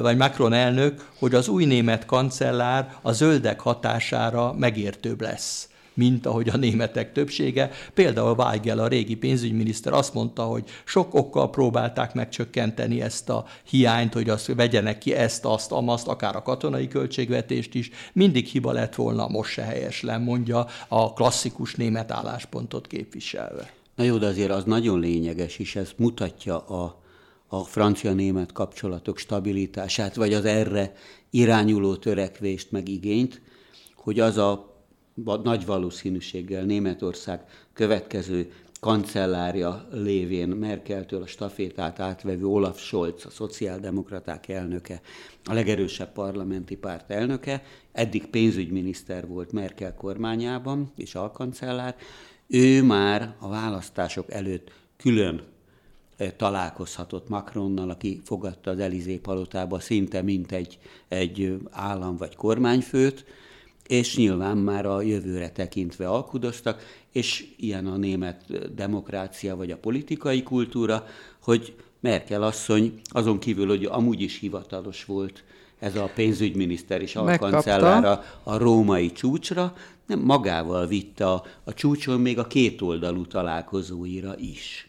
vagy 0.00 0.16
Macron 0.16 0.52
elnök, 0.52 1.08
hogy 1.18 1.34
az 1.34 1.48
új 1.48 1.64
német 1.64 2.06
kancellár 2.06 2.96
a 3.02 3.12
zöldek 3.12 3.60
hatására 3.60 4.52
megértőbb 4.52 5.20
lesz 5.20 5.68
mint 5.94 6.26
ahogy 6.26 6.48
a 6.48 6.56
németek 6.56 7.12
többsége. 7.12 7.70
Például 7.94 8.34
Weigel, 8.38 8.78
a 8.78 8.86
régi 8.86 9.14
pénzügyminiszter 9.14 9.92
azt 9.92 10.14
mondta, 10.14 10.42
hogy 10.42 10.64
sok 10.84 11.14
okkal 11.14 11.50
próbálták 11.50 12.14
megcsökkenteni 12.14 13.00
ezt 13.00 13.28
a 13.28 13.44
hiányt, 13.64 14.12
hogy 14.12 14.28
azt 14.28 14.54
vegyenek 14.54 14.98
ki 14.98 15.14
ezt, 15.14 15.44
azt, 15.44 15.72
amazt, 15.72 16.08
akár 16.08 16.36
a 16.36 16.42
katonai 16.42 16.88
költségvetést 16.88 17.74
is. 17.74 17.90
Mindig 18.12 18.46
hiba 18.46 18.72
lett 18.72 18.94
volna, 18.94 19.28
most 19.28 19.52
se 19.52 19.62
helyes 19.62 20.02
le, 20.02 20.18
mondja 20.18 20.66
a 20.88 21.12
klasszikus 21.12 21.74
német 21.74 22.10
álláspontot 22.10 22.86
képviselve. 22.86 23.72
Na 23.96 24.04
jó, 24.04 24.16
de 24.16 24.26
azért 24.26 24.50
az 24.50 24.64
nagyon 24.64 25.00
lényeges, 25.00 25.58
és 25.58 25.76
ez 25.76 25.90
mutatja 25.96 26.58
a 26.58 27.02
a 27.60 27.64
francia-német 27.64 28.52
kapcsolatok 28.52 29.18
stabilitását, 29.18 30.14
vagy 30.14 30.32
az 30.32 30.44
erre 30.44 30.92
irányuló 31.30 31.96
törekvést, 31.96 32.70
meg 32.70 32.88
igényt, 32.88 33.40
hogy 33.94 34.20
az 34.20 34.38
a 34.38 34.72
nagy 35.42 35.66
valószínűséggel 35.66 36.64
Németország 36.64 37.44
következő 37.72 38.52
kancellárja 38.80 39.88
lévén 39.92 40.48
Merkeltől 40.48 41.22
a 41.22 41.26
stafétát 41.26 42.00
átvevő 42.00 42.46
Olaf 42.46 42.80
Scholz, 42.80 43.26
a 43.26 43.30
szociáldemokraták 43.30 44.48
elnöke, 44.48 45.00
a 45.44 45.52
legerősebb 45.52 46.12
parlamenti 46.12 46.76
párt 46.76 47.10
elnöke, 47.10 47.62
eddig 47.92 48.26
pénzügyminiszter 48.26 49.26
volt 49.26 49.52
Merkel 49.52 49.94
kormányában 49.94 50.92
és 50.96 51.14
alkancellár, 51.14 51.96
ő 52.46 52.82
már 52.82 53.34
a 53.38 53.48
választások 53.48 54.30
előtt 54.30 54.72
külön 54.96 55.53
találkozhatott 56.36 57.28
Macronnal, 57.28 57.90
aki 57.90 58.20
fogadta 58.24 58.70
az 58.70 58.78
Elizé 58.78 59.16
palotába 59.16 59.80
szinte 59.80 60.22
mint 60.22 60.52
egy, 60.52 60.78
egy 61.08 61.56
állam 61.70 62.16
vagy 62.16 62.36
kormányfőt, 62.36 63.24
és 63.86 64.16
nyilván 64.16 64.56
már 64.56 64.86
a 64.86 65.02
jövőre 65.02 65.50
tekintve 65.50 66.08
alkudoztak, 66.08 66.82
és 67.12 67.46
ilyen 67.56 67.86
a 67.86 67.96
német 67.96 68.74
demokrácia 68.74 69.56
vagy 69.56 69.70
a 69.70 69.76
politikai 69.76 70.42
kultúra, 70.42 71.06
hogy 71.42 71.74
Merkel 72.00 72.42
asszony 72.42 73.00
azon 73.04 73.38
kívül, 73.38 73.66
hogy 73.66 73.84
amúgy 73.84 74.20
is 74.20 74.38
hivatalos 74.38 75.04
volt 75.04 75.44
ez 75.78 75.96
a 75.96 76.10
pénzügyminiszter 76.14 77.02
és 77.02 77.16
alkancellára 77.16 78.22
a 78.42 78.56
római 78.56 79.12
csúcsra, 79.12 79.74
nem 80.06 80.20
magával 80.20 80.86
vitte 80.86 81.30
a, 81.30 81.44
a 81.64 81.74
csúcson 81.74 82.20
még 82.20 82.38
a 82.38 82.46
kétoldalú 82.46 83.26
találkozóira 83.26 84.38
is. 84.38 84.88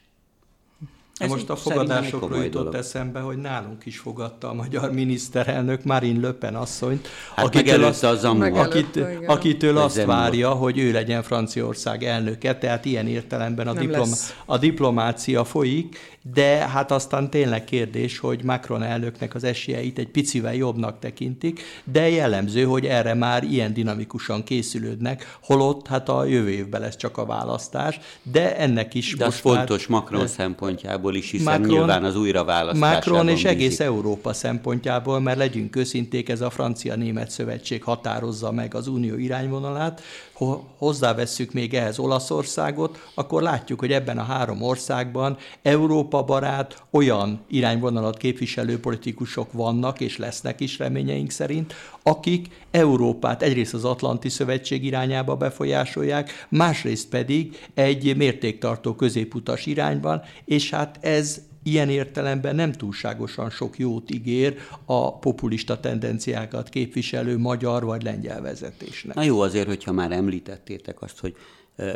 Ez 1.17 1.29
most 1.29 1.49
a 1.49 1.55
fogadásokról 1.55 2.43
jutott 2.43 2.63
dolog. 2.63 2.75
eszembe, 2.75 3.19
hogy 3.19 3.37
nálunk 3.37 3.85
is 3.85 3.97
fogadta 3.97 4.49
a 4.49 4.53
magyar 4.53 4.91
miniszterelnök 4.91 5.83
Marine 5.83 6.27
Le 6.27 6.33
Pen 6.33 6.55
asszonyt, 6.55 7.07
hát 7.35 7.45
akitől, 7.45 7.83
azt, 7.83 8.03
az 8.03 8.23
akit, 8.23 8.99
akitől 9.25 9.77
azt 9.77 10.03
várja, 10.03 10.49
hogy 10.49 10.77
ő 10.77 10.91
legyen 10.91 11.23
Franciaország 11.23 12.03
elnöke, 12.03 12.57
tehát 12.57 12.85
ilyen 12.85 13.07
értelemben 13.07 13.67
a, 13.67 13.73
diplom, 13.73 14.09
a 14.45 14.57
diplomácia 14.57 15.43
folyik, 15.43 16.15
de 16.33 16.67
hát 16.67 16.91
aztán 16.91 17.29
tényleg 17.29 17.63
kérdés, 17.63 18.19
hogy 18.19 18.43
Macron 18.43 18.83
elnöknek 18.83 19.35
az 19.35 19.43
esélyeit 19.43 19.99
egy 19.99 20.07
picivel 20.07 20.55
jobbnak 20.55 20.99
tekintik, 20.99 21.61
de 21.83 22.09
jellemző, 22.09 22.63
hogy 22.63 22.85
erre 22.85 23.13
már 23.13 23.43
ilyen 23.43 23.73
dinamikusan 23.73 24.43
készülődnek, 24.43 25.37
holott 25.41 25.87
hát 25.87 26.09
a 26.09 26.25
jövő 26.25 26.49
évben 26.49 26.81
lesz 26.81 26.95
csak 26.95 27.17
a 27.17 27.25
választás, 27.25 27.99
de 28.23 28.57
ennek 28.57 28.93
is 28.93 29.15
de 29.15 29.25
most 29.25 29.45
az 29.45 29.51
fontos 29.51 29.87
már, 29.87 30.01
Macron 30.01 30.27
szempontjából 30.27 31.04
is, 31.13 31.31
hiszen 31.31 31.59
Macron, 31.59 31.77
nyilván 31.77 32.03
az 32.03 32.15
újraválasztás. 32.15 32.93
Macron 32.93 33.27
és 33.27 33.33
bízik. 33.33 33.47
egész 33.47 33.79
Európa 33.79 34.33
szempontjából, 34.33 35.19
mert 35.19 35.37
legyünk 35.37 35.75
őszinték, 35.75 36.29
ez 36.29 36.41
a 36.41 36.49
francia-német 36.49 37.29
szövetség 37.29 37.83
határozza 37.83 38.51
meg 38.51 38.75
az 38.75 38.87
unió 38.87 39.17
irányvonalát, 39.17 40.01
ha 40.35 40.63
hozzávesszük 40.77 41.53
még 41.53 41.73
ehhez 41.73 41.99
Olaszországot, 41.99 43.11
akkor 43.13 43.41
látjuk, 43.41 43.79
hogy 43.79 43.91
ebben 43.91 44.17
a 44.17 44.23
három 44.23 44.61
országban 44.61 45.37
Európa 45.61 46.23
barát 46.23 46.83
olyan 46.89 47.39
irányvonalat 47.47 48.17
képviselő 48.17 48.79
politikusok 48.79 49.51
vannak, 49.51 49.99
és 49.99 50.17
lesznek 50.17 50.59
is 50.61 50.77
reményeink 50.77 51.31
szerint, 51.31 51.73
akik 52.03 52.47
Európát 52.71 53.41
egyrészt 53.41 53.73
az 53.73 53.85
Atlanti 53.85 54.29
Szövetség 54.29 54.83
irányába 54.85 55.35
befolyásolják, 55.35 56.47
másrészt 56.49 57.09
pedig 57.09 57.59
egy 57.73 58.15
mértéktartó 58.15 58.95
középutas 58.95 59.65
irányban, 59.65 60.21
és 60.45 60.69
hát 60.69 60.97
ez 61.01 61.41
ilyen 61.65 61.89
értelemben 61.89 62.55
nem 62.55 62.71
túlságosan 62.71 63.49
sok 63.49 63.77
jót 63.77 64.11
ígér 64.11 64.57
a 64.85 65.19
populista 65.19 65.79
tendenciákat 65.79 66.69
képviselő 66.69 67.37
magyar 67.37 67.83
vagy 67.83 68.03
lengyel 68.03 68.41
vezetésnek. 68.41 69.15
Na 69.15 69.23
jó, 69.23 69.39
azért, 69.39 69.67
hogyha 69.67 69.91
már 69.91 70.11
említettétek 70.11 71.01
azt, 71.01 71.19
hogy 71.19 71.35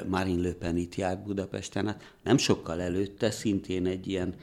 Marine 0.07 0.41
Le 0.41 0.53
Pen 0.53 0.77
itt 0.77 0.95
járt 0.95 1.23
Budapesten, 1.23 1.85
hát 1.85 2.15
nem 2.23 2.37
sokkal 2.37 2.81
előtte 2.81 3.31
szintén 3.31 3.85
egy 3.85 4.07
ilyen 4.07 4.33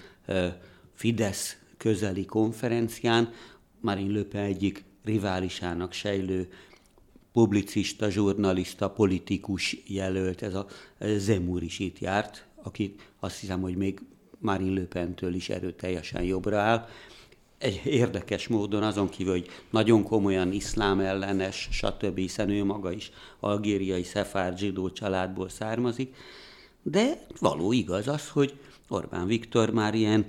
Fidesz 0.95 1.57
közeli 1.77 2.25
konferencián 2.25 3.33
Marine 3.81 4.19
Le 4.19 4.25
Pen 4.25 4.43
egyik 4.45 4.85
riválisának 5.05 5.93
sejlő 5.93 6.49
publicista, 7.33 8.11
zsurnalista, 8.11 8.91
politikus 8.91 9.77
jelölt, 9.87 10.43
ez 10.43 10.55
a 10.55 10.67
Zemur 11.17 11.63
is 11.63 11.79
itt 11.79 11.99
járt, 11.99 12.47
aki 12.63 12.95
azt 13.21 13.39
hiszem, 13.39 13.61
hogy 13.61 13.77
még 13.77 14.01
Marine 14.39 14.81
Le 14.81 14.87
Pentől 14.87 15.35
is 15.35 15.49
erőteljesen 15.49 16.23
jobbra 16.23 16.59
áll. 16.59 16.89
Egy 17.59 17.81
érdekes 17.85 18.49
módon 18.49 18.83
azon 18.83 19.09
kívül, 19.09 19.33
hogy 19.33 19.49
nagyon 19.71 20.03
komolyan 20.03 20.53
iszlám 20.53 21.01
ellenes, 21.01 21.69
stb., 21.71 22.17
hiszen 22.17 22.51
ő 22.51 22.65
maga 22.65 22.93
is 22.93 23.11
algériai 23.41 24.03
szefárd 24.03 24.59
zsidó 24.59 24.91
családból 24.91 25.49
származik, 25.49 26.15
de 26.83 27.27
való 27.41 27.73
igaz 27.73 28.09
az, 28.09 28.29
hogy 28.29 28.59
Orbán 28.89 29.27
Viktor 29.27 29.71
már 29.71 29.95
ilyen 29.95 30.25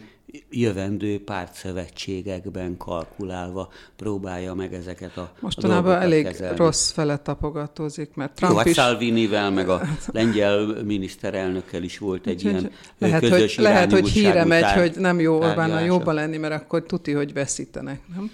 jövendő 0.50 1.24
pártszövetségekben 1.24 2.78
kalkulálva 2.78 3.72
próbálja 3.96 4.54
meg 4.54 4.74
ezeket 4.74 5.18
a 5.18 5.32
Mostanában 5.40 5.96
a 5.96 6.02
elég 6.02 6.24
kezelni. 6.24 6.58
rossz 6.58 6.92
fele 6.92 7.18
tapogatózik, 7.18 8.10
mert 8.14 8.36
Trump 8.36 8.52
Jó, 8.52 8.58
hát 8.58 8.68
is... 8.68 8.74
Salvinivel, 8.74 9.52
meg 9.52 9.70
a 9.70 9.82
lengyel 10.08 10.84
miniszterelnökkel 10.84 11.84
is 11.84 11.98
volt 11.98 12.28
egy 12.28 12.44
ilyen 12.44 12.72
lehet, 12.98 13.22
közös 13.22 13.56
hogy, 13.56 13.64
Lehet, 13.64 13.92
hogy 13.92 14.10
híre 14.10 14.46
megy, 14.46 14.72
hogy 14.72 14.96
nem 14.98 15.20
jó 15.20 15.36
Orbánnal 15.42 15.82
jobban 15.82 16.14
lenni, 16.14 16.38
mert 16.38 16.54
akkor 16.54 16.84
tuti, 16.84 17.12
hogy 17.12 17.34
veszítenek, 17.34 18.00
nem? 18.16 18.32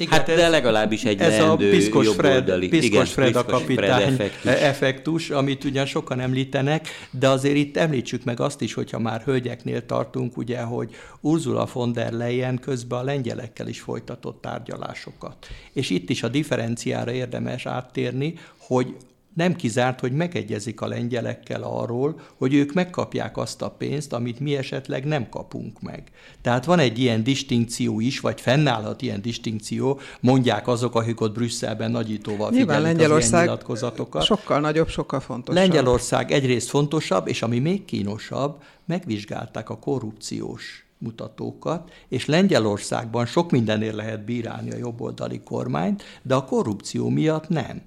Igen, 0.00 0.18
hát, 0.18 0.26
de 0.26 0.48
legalábbis 0.48 1.04
egy 1.04 1.20
ez 1.20 1.40
a 1.42 1.56
Piszkos 1.56 2.08
Fred, 2.08 2.68
Piszkos 2.68 3.12
Fred 3.12 3.36
a 3.36 3.44
kapitány 3.44 4.00
Fred 4.00 4.12
effektus. 4.12 4.52
effektus, 4.52 5.30
amit 5.30 5.64
ugyan 5.64 5.86
sokan 5.86 6.20
említenek, 6.20 6.88
de 7.10 7.28
azért 7.28 7.56
itt 7.56 7.76
említsük 7.76 8.24
meg 8.24 8.40
azt 8.40 8.60
is, 8.60 8.74
hogyha 8.74 8.98
már 8.98 9.22
hölgyeknél 9.24 9.86
tartunk, 9.86 10.36
ugye, 10.36 10.60
hogy 10.60 10.94
Ursula 11.20 11.68
von 11.72 11.92
der 11.92 12.12
Leyen 12.12 12.58
közben 12.58 12.98
a 12.98 13.02
lengyelekkel 13.02 13.68
is 13.68 13.80
folytatott 13.80 14.40
tárgyalásokat. 14.40 15.46
És 15.72 15.90
itt 15.90 16.10
is 16.10 16.22
a 16.22 16.28
differenciára 16.28 17.12
érdemes 17.12 17.66
áttérni, 17.66 18.34
hogy 18.58 18.94
nem 19.34 19.54
kizárt, 19.54 20.00
hogy 20.00 20.12
megegyezik 20.12 20.80
a 20.80 20.86
lengyelekkel 20.86 21.62
arról, 21.62 22.20
hogy 22.36 22.54
ők 22.54 22.72
megkapják 22.72 23.36
azt 23.36 23.62
a 23.62 23.70
pénzt, 23.70 24.12
amit 24.12 24.40
mi 24.40 24.56
esetleg 24.56 25.04
nem 25.04 25.28
kapunk 25.28 25.80
meg. 25.80 26.02
Tehát 26.40 26.64
van 26.64 26.78
egy 26.78 26.98
ilyen 26.98 27.22
distinkció 27.22 28.00
is, 28.00 28.20
vagy 28.20 28.40
fennállhat 28.40 29.02
ilyen 29.02 29.22
distinkció, 29.22 30.00
mondják 30.20 30.68
azok, 30.68 30.94
akik 30.94 31.20
ott 31.20 31.34
Brüsszelben 31.34 31.90
nagyítóval 31.90 32.50
Nyilván 32.50 32.82
Lengyelország 32.82 33.44
nyilatkozatokat. 33.44 34.24
sokkal 34.24 34.60
nagyobb, 34.60 34.88
sokkal 34.88 35.20
fontosabb. 35.20 35.62
Lengyelország 35.62 36.30
egyrészt 36.30 36.68
fontosabb, 36.68 37.28
és 37.28 37.42
ami 37.42 37.58
még 37.58 37.84
kínosabb, 37.84 38.62
megvizsgálták 38.86 39.70
a 39.70 39.78
korrupciós 39.78 40.84
mutatókat, 40.98 41.90
és 42.08 42.26
Lengyelországban 42.26 43.26
sok 43.26 43.50
mindenért 43.50 43.94
lehet 43.94 44.24
bírálni 44.24 44.70
a 44.70 44.76
jobboldali 44.76 45.40
kormányt, 45.40 46.02
de 46.22 46.34
a 46.34 46.44
korrupció 46.44 47.08
miatt 47.08 47.48
nem. 47.48 47.82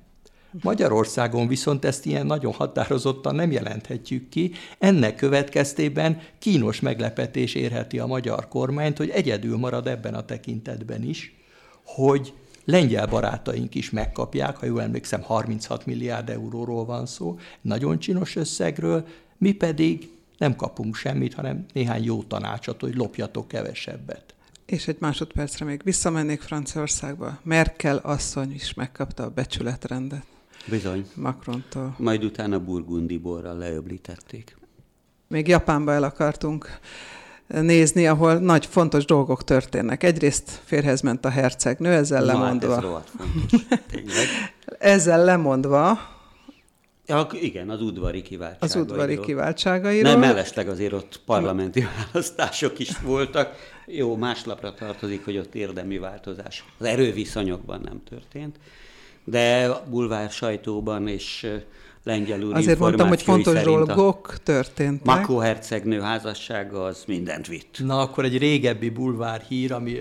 Magyarországon 0.61 1.47
viszont 1.47 1.85
ezt 1.85 2.05
ilyen 2.05 2.25
nagyon 2.25 2.53
határozottan 2.53 3.35
nem 3.35 3.51
jelenthetjük 3.51 4.29
ki. 4.29 4.51
Ennek 4.79 5.15
következtében 5.15 6.21
kínos 6.39 6.79
meglepetés 6.79 7.53
érheti 7.53 7.99
a 7.99 8.05
magyar 8.05 8.47
kormányt, 8.47 8.97
hogy 8.97 9.09
egyedül 9.09 9.57
marad 9.57 9.87
ebben 9.87 10.13
a 10.13 10.25
tekintetben 10.25 11.03
is, 11.03 11.35
hogy 11.85 12.33
lengyel 12.65 13.07
barátaink 13.07 13.75
is 13.75 13.89
megkapják, 13.89 14.57
ha 14.57 14.65
jól 14.65 14.81
emlékszem, 14.81 15.21
36 15.21 15.85
milliárd 15.85 16.29
euróról 16.29 16.85
van 16.85 17.05
szó, 17.05 17.39
nagyon 17.61 17.99
csinos 17.99 18.35
összegről, 18.35 19.07
mi 19.37 19.51
pedig 19.51 20.09
nem 20.37 20.55
kapunk 20.55 20.95
semmit, 20.95 21.33
hanem 21.33 21.65
néhány 21.73 22.03
jó 22.03 22.23
tanácsot, 22.23 22.81
hogy 22.81 22.95
lopjatok 22.95 23.47
kevesebbet. 23.47 24.33
És 24.65 24.87
egy 24.87 24.97
másodpercre 24.99 25.65
még 25.65 25.81
visszamennék 25.83 26.41
Franciaországba. 26.41 27.39
Merkel 27.43 27.97
asszony 27.97 28.53
is 28.53 28.73
megkapta 28.73 29.23
a 29.23 29.29
becsületrendet. 29.29 30.32
Bizony. 30.65 31.05
Macrontól. 31.15 31.95
Majd 31.97 32.23
utána 32.23 32.59
burgundi 32.59 33.17
borral 33.17 33.57
leöblítették. 33.57 34.57
Még 35.27 35.47
Japánba 35.47 35.91
el 35.91 36.03
akartunk 36.03 36.79
nézni, 37.47 38.07
ahol 38.07 38.33
nagy 38.33 38.65
fontos 38.65 39.05
dolgok 39.05 39.43
történnek. 39.43 40.03
Egyrészt 40.03 40.61
férhez 40.63 41.01
ment 41.01 41.25
a 41.25 41.29
hercegnő, 41.29 41.91
ezzel 41.91 42.23
Na, 42.23 42.31
lemondva. 42.31 42.73
Hát 42.73 42.83
ez 42.83 42.89
fontos, 43.17 43.61
ezzel 44.79 45.23
lemondva. 45.23 46.11
Ja, 47.05 47.27
igen, 47.31 47.69
az 47.69 47.81
udvari 47.81 48.21
kiváltságairól. 48.21 48.81
Az 48.83 48.91
udvari 48.91 49.19
kiváltságairól. 49.19 50.11
Nem, 50.11 50.19
mellesleg 50.19 50.69
azért 50.69 50.93
ott 50.93 51.21
parlamenti 51.25 51.87
választások 51.95 52.79
is 52.79 52.97
voltak. 52.97 53.55
Jó, 53.85 54.15
más 54.15 54.45
lapra 54.45 54.73
tartozik, 54.73 55.25
hogy 55.25 55.37
ott 55.37 55.55
érdemi 55.55 55.97
változás 55.97 56.63
az 56.77 56.85
erőviszonyokban 56.85 57.81
nem 57.81 58.03
történt 58.09 58.57
de 59.23 59.69
bulvár 59.89 60.29
sajtóban 60.29 61.07
és 61.07 61.47
lengyelül 62.03 62.53
Azért 62.53 62.79
mondtam, 62.79 63.07
hogy 63.07 63.21
fontos 63.21 63.61
dolgok 63.61 64.37
történtek. 64.43 65.05
Makó 65.05 65.37
hercegnő 65.37 65.99
házassága 65.99 66.83
az 66.83 67.03
mindent 67.07 67.47
vitt. 67.47 67.77
Na, 67.79 67.99
akkor 67.99 68.25
egy 68.25 68.37
régebbi 68.37 68.89
bulvár 68.89 69.41
hír, 69.41 69.71
ami 69.73 69.97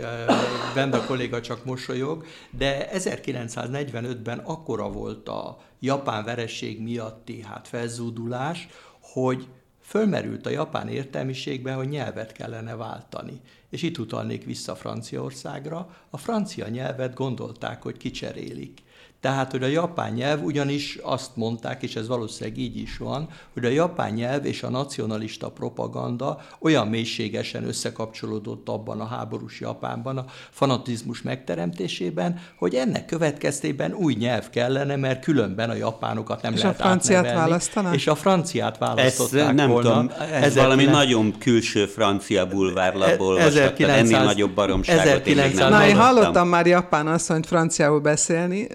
Benda 0.74 1.04
kolléga 1.04 1.40
csak 1.40 1.64
mosolyog, 1.64 2.24
de 2.50 2.88
1945-ben 2.94 4.38
akkora 4.38 4.90
volt 4.90 5.28
a 5.28 5.58
japán 5.80 6.24
vereség 6.24 6.82
miatti 6.82 7.42
hát 7.42 7.68
felzúdulás, 7.68 8.68
hogy 9.00 9.46
fölmerült 9.80 10.46
a 10.46 10.50
japán 10.50 10.88
értelmiségben, 10.88 11.74
hogy 11.74 11.88
nyelvet 11.88 12.32
kellene 12.32 12.76
váltani. 12.76 13.40
És 13.70 13.82
itt 13.82 13.98
utalnék 13.98 14.44
vissza 14.44 14.74
Franciaországra. 14.74 15.96
A 16.10 16.16
francia 16.16 16.68
nyelvet 16.68 17.14
gondolták, 17.14 17.82
hogy 17.82 17.96
kicserélik 17.96 18.82
Tehát, 19.22 19.50
hogy 19.50 19.62
a 19.62 19.66
japán 19.66 20.12
nyelv 20.12 20.44
ugyanis 20.44 20.98
azt 21.02 21.30
mondták, 21.34 21.82
és 21.82 21.96
ez 21.96 22.08
valószínűleg 22.08 22.58
így 22.58 22.76
is 22.76 22.96
van, 22.96 23.28
hogy 23.52 23.64
a 23.64 23.68
japán 23.68 24.12
nyelv 24.12 24.44
és 24.44 24.62
a 24.62 24.70
nacionalista 24.70 25.50
propaganda 25.50 26.40
olyan 26.60 26.88
mélységesen 26.88 27.64
összekapcsolódott 27.64 28.68
abban 28.68 29.00
a 29.00 29.06
háborús 29.06 29.60
Japánban, 29.60 30.18
a 30.18 30.24
fanatizmus 30.50 31.22
megteremtésében, 31.22 32.40
hogy 32.58 32.74
ennek 32.74 33.04
következtében 33.06 33.92
új 33.92 34.14
nyelv 34.14 34.50
kellene, 34.50 34.96
mert 34.96 35.24
különben 35.24 35.70
a 35.70 35.74
japánokat 35.74 36.42
nem 36.42 36.52
és 36.52 36.62
lehet 36.62 36.80
a 36.80 36.82
franciát 36.82 37.26
átnevelni. 37.26 37.96
És 37.96 38.06
a 38.06 38.14
franciát 38.14 38.78
választották 38.78 39.48
ez 39.48 39.54
nem 39.54 39.70
volna. 39.70 39.88
Tudom, 39.88 40.10
ez 40.32 40.42
Ezer 40.42 40.62
valami 40.62 40.82
9... 40.82 40.96
nagyon 40.96 41.38
külső 41.38 41.86
francia 41.86 42.46
bulvárlapból 42.46 43.40
1900... 43.40 43.98
ennél 43.98 44.24
nagyobb 44.24 44.54
baromságot 44.54 45.02
1900... 45.02 45.60
én 45.60 45.68
Na, 45.68 45.86
én 45.86 45.96
hallottam 45.96 46.48
már 46.48 46.66
japán 46.66 47.06
asszonyt 47.06 47.46
franciául 47.46 48.00
beszélni, 48.00 48.68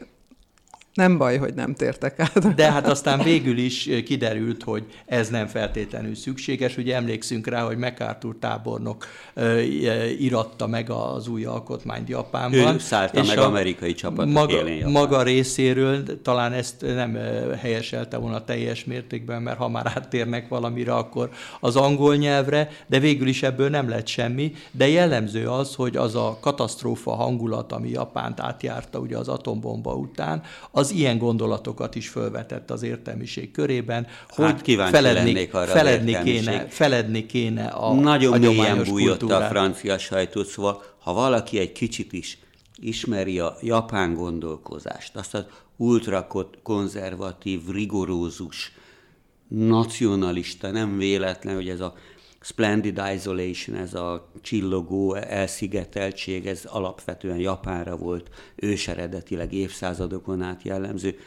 nem 0.97 1.17
baj, 1.17 1.37
hogy 1.37 1.53
nem 1.53 1.73
tértek 1.73 2.19
át. 2.19 2.55
De 2.55 2.71
hát 2.71 2.87
aztán 2.87 3.23
végül 3.23 3.57
is 3.57 3.89
kiderült, 4.05 4.63
hogy 4.63 4.85
ez 5.05 5.29
nem 5.29 5.47
feltétlenül 5.47 6.15
szükséges. 6.15 6.77
Ugye 6.77 6.95
emlékszünk 6.95 7.47
rá, 7.47 7.61
hogy 7.61 7.77
MacArthur 7.77 8.35
tábornok 8.39 9.05
iratta 10.19 10.67
meg 10.67 10.89
az 10.89 11.27
új 11.27 11.45
alkotmányt 11.45 12.09
Japánban. 12.09 12.75
Ő 12.75 12.79
szállta 12.79 13.23
meg 13.23 13.37
amerikai 13.37 13.93
csapatok 13.93 14.33
maga, 14.33 14.53
élén 14.53 14.87
maga 14.87 15.23
részéről 15.23 16.21
talán 16.21 16.53
ezt 16.53 16.81
nem 16.81 17.17
helyeselte 17.61 18.17
volna 18.17 18.43
teljes 18.43 18.85
mértékben, 18.85 19.41
mert 19.41 19.57
ha 19.57 19.67
már 19.69 19.91
áttérnek 19.95 20.47
valamire, 20.47 20.95
akkor 20.95 21.29
az 21.59 21.75
angol 21.75 22.15
nyelvre, 22.15 22.69
de 22.87 22.99
végül 22.99 23.27
is 23.27 23.43
ebből 23.43 23.69
nem 23.69 23.89
lett 23.89 24.07
semmi. 24.07 24.53
De 24.71 24.87
jellemző 24.87 25.47
az, 25.47 25.75
hogy 25.75 25.97
az 25.97 26.15
a 26.15 26.37
katasztrófa 26.41 27.11
hangulat, 27.11 27.71
ami 27.71 27.89
Japánt 27.89 28.39
átjárta 28.39 28.99
ugye 28.99 29.17
az 29.17 29.27
atombomba 29.27 29.93
után, 29.93 30.41
az 30.71 30.86
az 30.88 30.93
ilyen 30.93 31.17
gondolatokat 31.17 31.95
is 31.95 32.09
felvetett 32.09 32.71
az 32.71 32.83
értelmiség 32.83 33.51
körében, 33.51 34.07
hogy 34.29 34.45
hát 34.45 34.89
feledni, 34.89 35.49
arra 35.51 35.71
feledni, 35.71 36.17
kéne, 36.23 36.67
feledni 36.69 37.25
kéne 37.25 37.65
a 37.65 37.93
Nagyon 37.93 38.39
mélyen 38.39 38.83
bújott 38.83 39.21
a 39.21 39.41
francia 39.41 39.97
sajtó, 39.97 40.43
szóval 40.43 40.83
ha 40.99 41.13
valaki 41.13 41.59
egy 41.59 41.71
kicsit 41.71 42.13
is 42.13 42.38
ismeri 42.75 43.39
a 43.39 43.57
japán 43.61 44.13
gondolkozást, 44.13 45.15
azt 45.15 45.33
az 45.33 45.45
ultrakonzervatív, 45.77 47.61
rigorózus, 47.71 48.71
nacionalista, 49.47 50.71
nem 50.71 50.97
véletlen, 50.97 51.55
hogy 51.55 51.69
ez 51.69 51.79
a 51.79 51.95
splendid 52.47 53.01
isolation, 53.15 53.75
ez 53.77 53.93
a 53.93 54.27
csillogó 54.41 55.13
elszigeteltség, 55.13 56.47
ez 56.47 56.65
alapvetően 56.65 57.37
Japánra 57.37 57.97
volt 57.97 58.29
őseredetileg 58.55 59.53
évszázadokon 59.53 60.41
át 60.41 60.63
jellemző. 60.63 61.17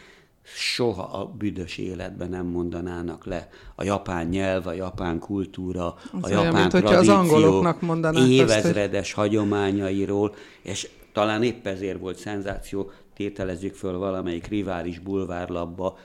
Soha 0.42 1.02
a 1.02 1.24
büdös 1.24 1.78
életben 1.78 2.28
nem 2.28 2.46
mondanának 2.46 3.26
le 3.26 3.48
a 3.74 3.84
japán 3.84 4.26
nyelv, 4.26 4.66
a 4.66 4.72
japán 4.72 5.18
kultúra, 5.18 5.94
az 6.20 6.22
a 6.22 6.28
japán 6.28 6.54
olyan, 6.54 6.68
tradíció, 6.68 6.98
az 6.98 7.08
angoloknak 7.08 7.82
évezredes 8.28 9.06
azt, 9.06 9.14
hogy... 9.14 9.24
hagyományairól, 9.24 10.34
és 10.62 10.88
talán 11.12 11.42
épp 11.42 11.66
ezért 11.66 11.98
volt 11.98 12.18
szenzáció, 12.18 12.90
tételezzük 13.14 13.74
föl 13.74 13.98
valamelyik 13.98 14.46
rivális 14.46 14.98
bulvárlapba, 14.98 15.98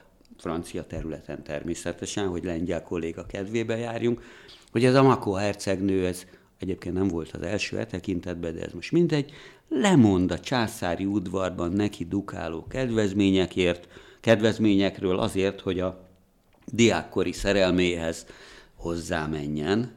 francia 0.46 0.84
területen 0.84 1.44
természetesen, 1.44 2.28
hogy 2.28 2.44
lengyel 2.44 2.84
kolléga 2.84 3.26
kedvébe 3.26 3.78
járjunk, 3.78 4.22
hogy 4.72 4.86
ez 4.86 4.96
a 4.96 5.04
Makó 5.04 5.34
hercegnő, 5.34 6.06
ez 6.06 6.26
egyébként 6.60 6.96
nem 6.96 7.08
volt 7.08 7.32
az 7.32 7.42
első 7.42 7.78
e 7.78 7.86
tekintetben, 7.86 8.56
de 8.56 8.62
ez 8.62 8.72
most 8.74 8.92
mindegy, 8.92 9.32
lemond 9.70 10.32
a 10.32 10.40
császári 10.40 11.06
udvarban 11.06 11.72
neki 11.72 12.06
dukáló 12.06 12.66
kedvezményekért, 12.68 13.88
kedvezményekről 14.22 15.20
azért, 15.20 15.62
hogy 15.62 15.80
a 15.80 16.08
diákkori 16.66 17.32
szerelméhez 17.32 18.26
hozzámenjen, 18.76 19.92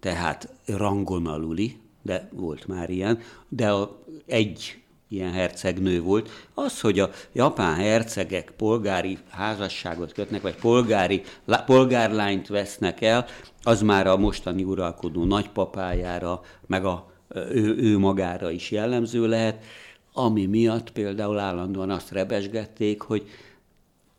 tehát 0.00 0.52
rangon 0.66 1.26
aluli, 1.26 1.76
de 2.02 2.28
volt 2.32 2.66
már 2.66 2.90
ilyen, 2.90 3.18
de 3.48 3.70
a, 3.70 4.02
egy 4.26 4.82
ilyen 5.10 5.32
hercegnő 5.32 6.00
volt, 6.00 6.30
az, 6.54 6.80
hogy 6.80 6.98
a 6.98 7.10
japán 7.32 7.74
hercegek 7.74 8.52
polgári 8.56 9.18
házasságot 9.28 10.12
kötnek, 10.12 10.42
vagy 10.42 10.54
polgári, 10.54 11.22
polgárlányt 11.66 12.48
vesznek 12.48 13.00
el, 13.00 13.26
az 13.62 13.82
már 13.82 14.06
a 14.06 14.16
mostani 14.16 14.64
uralkodó 14.64 15.24
nagypapájára, 15.24 16.42
meg 16.66 16.84
a, 16.84 17.12
ő, 17.34 17.76
ő 17.76 17.98
magára 17.98 18.50
is 18.50 18.70
jellemző 18.70 19.28
lehet, 19.28 19.64
ami 20.12 20.46
miatt 20.46 20.90
például 20.90 21.38
állandóan 21.38 21.90
azt 21.90 22.10
rebesgették, 22.10 23.00
hogy 23.00 23.28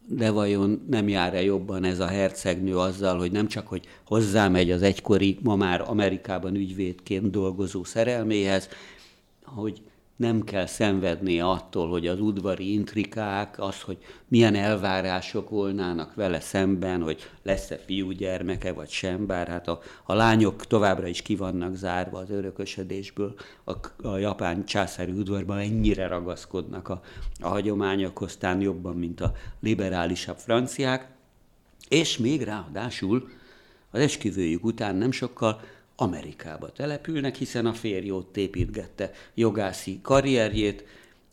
de 0.07 0.31
vajon 0.31 0.85
nem 0.89 1.07
jár-e 1.07 1.43
jobban 1.43 1.83
ez 1.83 1.99
a 1.99 2.07
hercegnő 2.07 2.77
azzal, 2.77 3.17
hogy 3.17 3.31
nem 3.31 3.47
csak, 3.47 3.67
hogy 3.67 3.85
hozzámegy 4.05 4.71
az 4.71 4.81
egykori, 4.81 5.37
ma 5.41 5.55
már 5.55 5.81
Amerikában 5.87 6.55
ügyvédként 6.55 7.29
dolgozó 7.29 7.83
szerelméhez, 7.83 8.69
hogy 9.43 9.81
nem 10.21 10.43
kell 10.43 10.65
szenvednie 10.65 11.45
attól, 11.45 11.89
hogy 11.89 12.07
az 12.07 12.19
udvari 12.19 12.73
intrikák, 12.73 13.59
az, 13.59 13.81
hogy 13.81 13.97
milyen 14.27 14.55
elvárások 14.55 15.49
volnának 15.49 16.15
vele 16.15 16.39
szemben, 16.39 17.01
hogy 17.01 17.29
lesz-e 17.43 17.77
fiúgyermeke, 17.85 18.73
vagy 18.73 18.89
sem, 18.89 19.25
bár 19.25 19.47
hát 19.47 19.67
a, 19.67 19.79
a 20.03 20.13
lányok 20.13 20.67
továbbra 20.67 21.07
is 21.07 21.21
ki 21.21 21.35
vannak 21.35 21.75
zárva 21.75 22.19
az 22.19 22.29
örökösödésből, 22.29 23.35
a, 23.63 24.07
a 24.07 24.17
japán 24.17 24.65
császári 24.65 25.11
udvarban 25.11 25.57
ennyire 25.57 26.07
ragaszkodnak 26.07 26.89
a, 26.89 27.01
a 27.39 27.47
hagyományokhoz, 27.47 28.37
tán 28.37 28.61
jobban, 28.61 28.95
mint 28.95 29.21
a 29.21 29.33
liberálisabb 29.59 30.37
franciák, 30.37 31.09
és 31.87 32.17
még 32.17 32.41
ráadásul 32.43 33.29
az 33.91 33.99
esküvőjük 33.99 34.65
után 34.65 34.95
nem 34.95 35.11
sokkal 35.11 35.61
Amerikába 35.95 36.71
települnek, 36.71 37.35
hiszen 37.35 37.65
a 37.65 37.73
férj 37.73 38.11
ott 38.11 38.37
építgette 38.37 39.11
jogászi 39.33 39.99
karrierjét, 40.01 40.85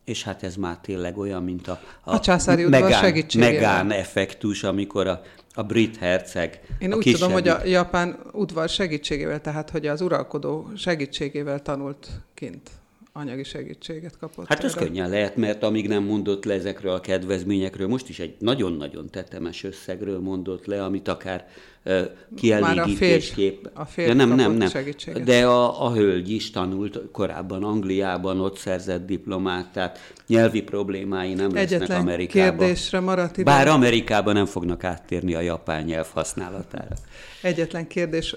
és 0.05 0.23
hát 0.23 0.43
ez 0.43 0.57
már 0.57 0.79
tényleg 0.79 1.19
olyan, 1.19 1.45
mint 1.45 1.69
a, 1.69 1.81
a, 2.03 2.15
a 2.15 2.21
császári 2.21 2.65
Megán, 2.65 3.27
Megán 3.37 3.91
effektus, 3.91 4.63
amikor 4.63 5.07
a, 5.07 5.23
a 5.55 5.63
brit 5.63 5.97
herceg. 5.97 6.61
Én 6.79 6.93
a 6.93 6.97
úgy 6.97 7.13
tudom, 7.13 7.33
hogy 7.33 7.49
a 7.49 7.65
japán 7.65 8.19
udvar 8.33 8.69
segítségével, 8.69 9.41
tehát 9.41 9.71
hogy 9.71 9.87
az 9.87 10.01
uralkodó 10.01 10.71
segítségével 10.77 11.63
tanult 11.63 12.09
kint 12.35 12.71
anyagi 13.13 13.45
segítséget 13.45 14.19
kapott. 14.19 14.47
Hát 14.47 14.65
ez 14.65 14.75
könnyen 14.75 15.11
lehet, 15.11 15.37
mert 15.37 15.63
amíg 15.63 15.89
nem 15.89 16.03
mondott 16.03 16.45
le 16.45 16.55
ezekről 16.55 16.93
a 16.93 17.01
kedvezményekről, 17.01 17.89
most 17.89 18.09
is 18.09 18.19
egy 18.19 18.35
nagyon-nagyon 18.39 19.11
tetemes 19.11 19.65
összegről 19.65 20.21
mondott 20.21 20.67
le, 20.67 20.85
amit 20.85 21.09
akár 21.09 21.49
uh, 21.85 22.01
kielégítésképp... 22.37 23.65
A 23.65 23.69
férj, 23.69 23.75
a 23.75 23.85
férj 23.85 24.13
nem, 24.13 24.35
nem, 24.35 24.53
nem. 24.53 24.69
Segítséget. 24.69 25.23
De 25.23 25.47
a, 25.47 25.87
a 25.87 25.93
hölgy 25.93 26.31
is 26.31 26.51
tanult 26.51 27.01
korábban 27.13 27.63
Angliában, 27.63 28.41
ott 28.41 28.57
szerzett 28.57 29.07
diplomát, 29.07 29.73
tehát 29.73 29.99
nyelvi 30.27 30.63
problémái 30.63 31.35
nem 31.35 31.51
Egyetlen 31.55 31.81
lesznek 31.81 31.99
Amerikában. 31.99 32.59
kérdésre 32.59 33.01
maradt 33.01 33.37
ide. 33.37 33.51
Bár 33.51 33.69
Amerikában 33.69 34.35
nem 34.35 34.47
fognak 34.47 34.85
áttérni 34.85 35.35
a 35.35 35.41
japán 35.41 35.85
nyelv 35.85 36.09
használatára. 36.13 36.95
Egyetlen 37.43 37.87
kérdés. 37.87 38.37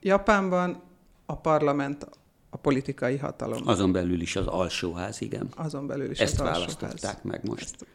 Japánban 0.00 0.82
a 1.26 1.36
parlament 1.36 2.06
a 2.50 2.56
politikai 2.56 3.16
hatalom. 3.16 3.62
Azon 3.64 3.92
belül 3.92 4.20
is 4.20 4.36
az 4.36 4.46
alsóház, 4.46 5.20
igen. 5.20 5.48
Azon 5.56 5.86
belül 5.86 6.10
is 6.10 6.18
Ezt 6.18 6.40
az 6.40 6.46
választották 6.46 7.22
meg 7.22 7.40
most. 7.44 7.62
Ezt... 7.62 7.86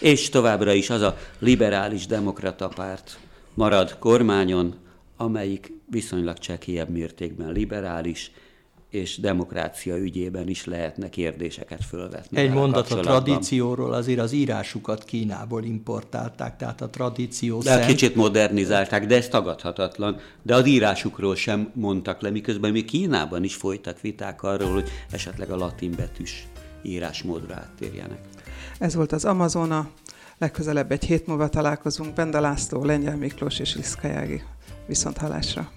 És 0.00 0.28
továbbra 0.28 0.72
is 0.72 0.90
az 0.90 1.00
a 1.00 1.16
liberális 1.38 2.06
demokrata 2.06 2.68
párt 2.68 3.18
marad 3.54 3.98
kormányon, 3.98 4.74
amelyik 5.16 5.72
viszonylag 5.90 6.38
csekélyebb 6.38 6.88
mértékben 6.88 7.52
liberális, 7.52 8.30
és 8.92 9.18
demokrácia 9.18 9.96
ügyében 9.96 10.48
is 10.48 10.64
lehetne 10.64 11.08
kérdéseket 11.08 11.84
fölvetni. 11.84 12.38
Egy 12.38 12.52
mondat 12.52 12.90
a 12.90 13.00
tradícióról, 13.00 13.92
azért 13.92 14.18
az 14.18 14.32
írásukat 14.32 15.04
Kínából 15.04 15.64
importálták, 15.64 16.56
tehát 16.56 16.80
a 16.80 16.90
tradíció 16.90 17.58
de 17.58 17.70
szent... 17.70 17.86
kicsit 17.86 18.14
modernizálták, 18.14 19.06
de 19.06 19.16
ez 19.16 19.28
tagadhatatlan. 19.28 20.16
De 20.42 20.54
az 20.54 20.66
írásukról 20.66 21.36
sem 21.36 21.70
mondtak 21.74 22.20
le, 22.20 22.30
miközben 22.30 22.72
még 22.72 22.84
Kínában 22.84 23.44
is 23.44 23.54
folytak 23.54 24.00
viták 24.00 24.42
arról, 24.42 24.72
hogy 24.72 24.88
esetleg 25.10 25.50
a 25.50 25.56
latin 25.56 25.90
betűs 25.96 26.46
írásmódra 26.82 27.54
áttérjenek. 27.54 28.20
Ez 28.78 28.94
volt 28.94 29.12
az 29.12 29.24
Amazona. 29.24 29.90
Legközelebb 30.38 30.92
egy 30.92 31.04
hét 31.04 31.26
múlva 31.26 31.48
találkozunk. 31.48 32.14
Benda 32.14 32.40
László, 32.40 32.84
Lengyel 32.84 33.16
Miklós 33.16 33.58
és 33.58 33.76
Liszkajági. 33.76 34.42
Viszont 34.86 35.18
hallásra. 35.18 35.70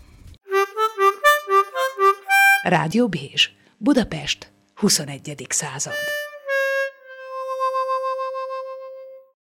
Rádió 2.67 3.07
Bézs, 3.07 3.51
Budapest, 3.77 4.51
21. 4.73 5.45
század. 5.49 6.24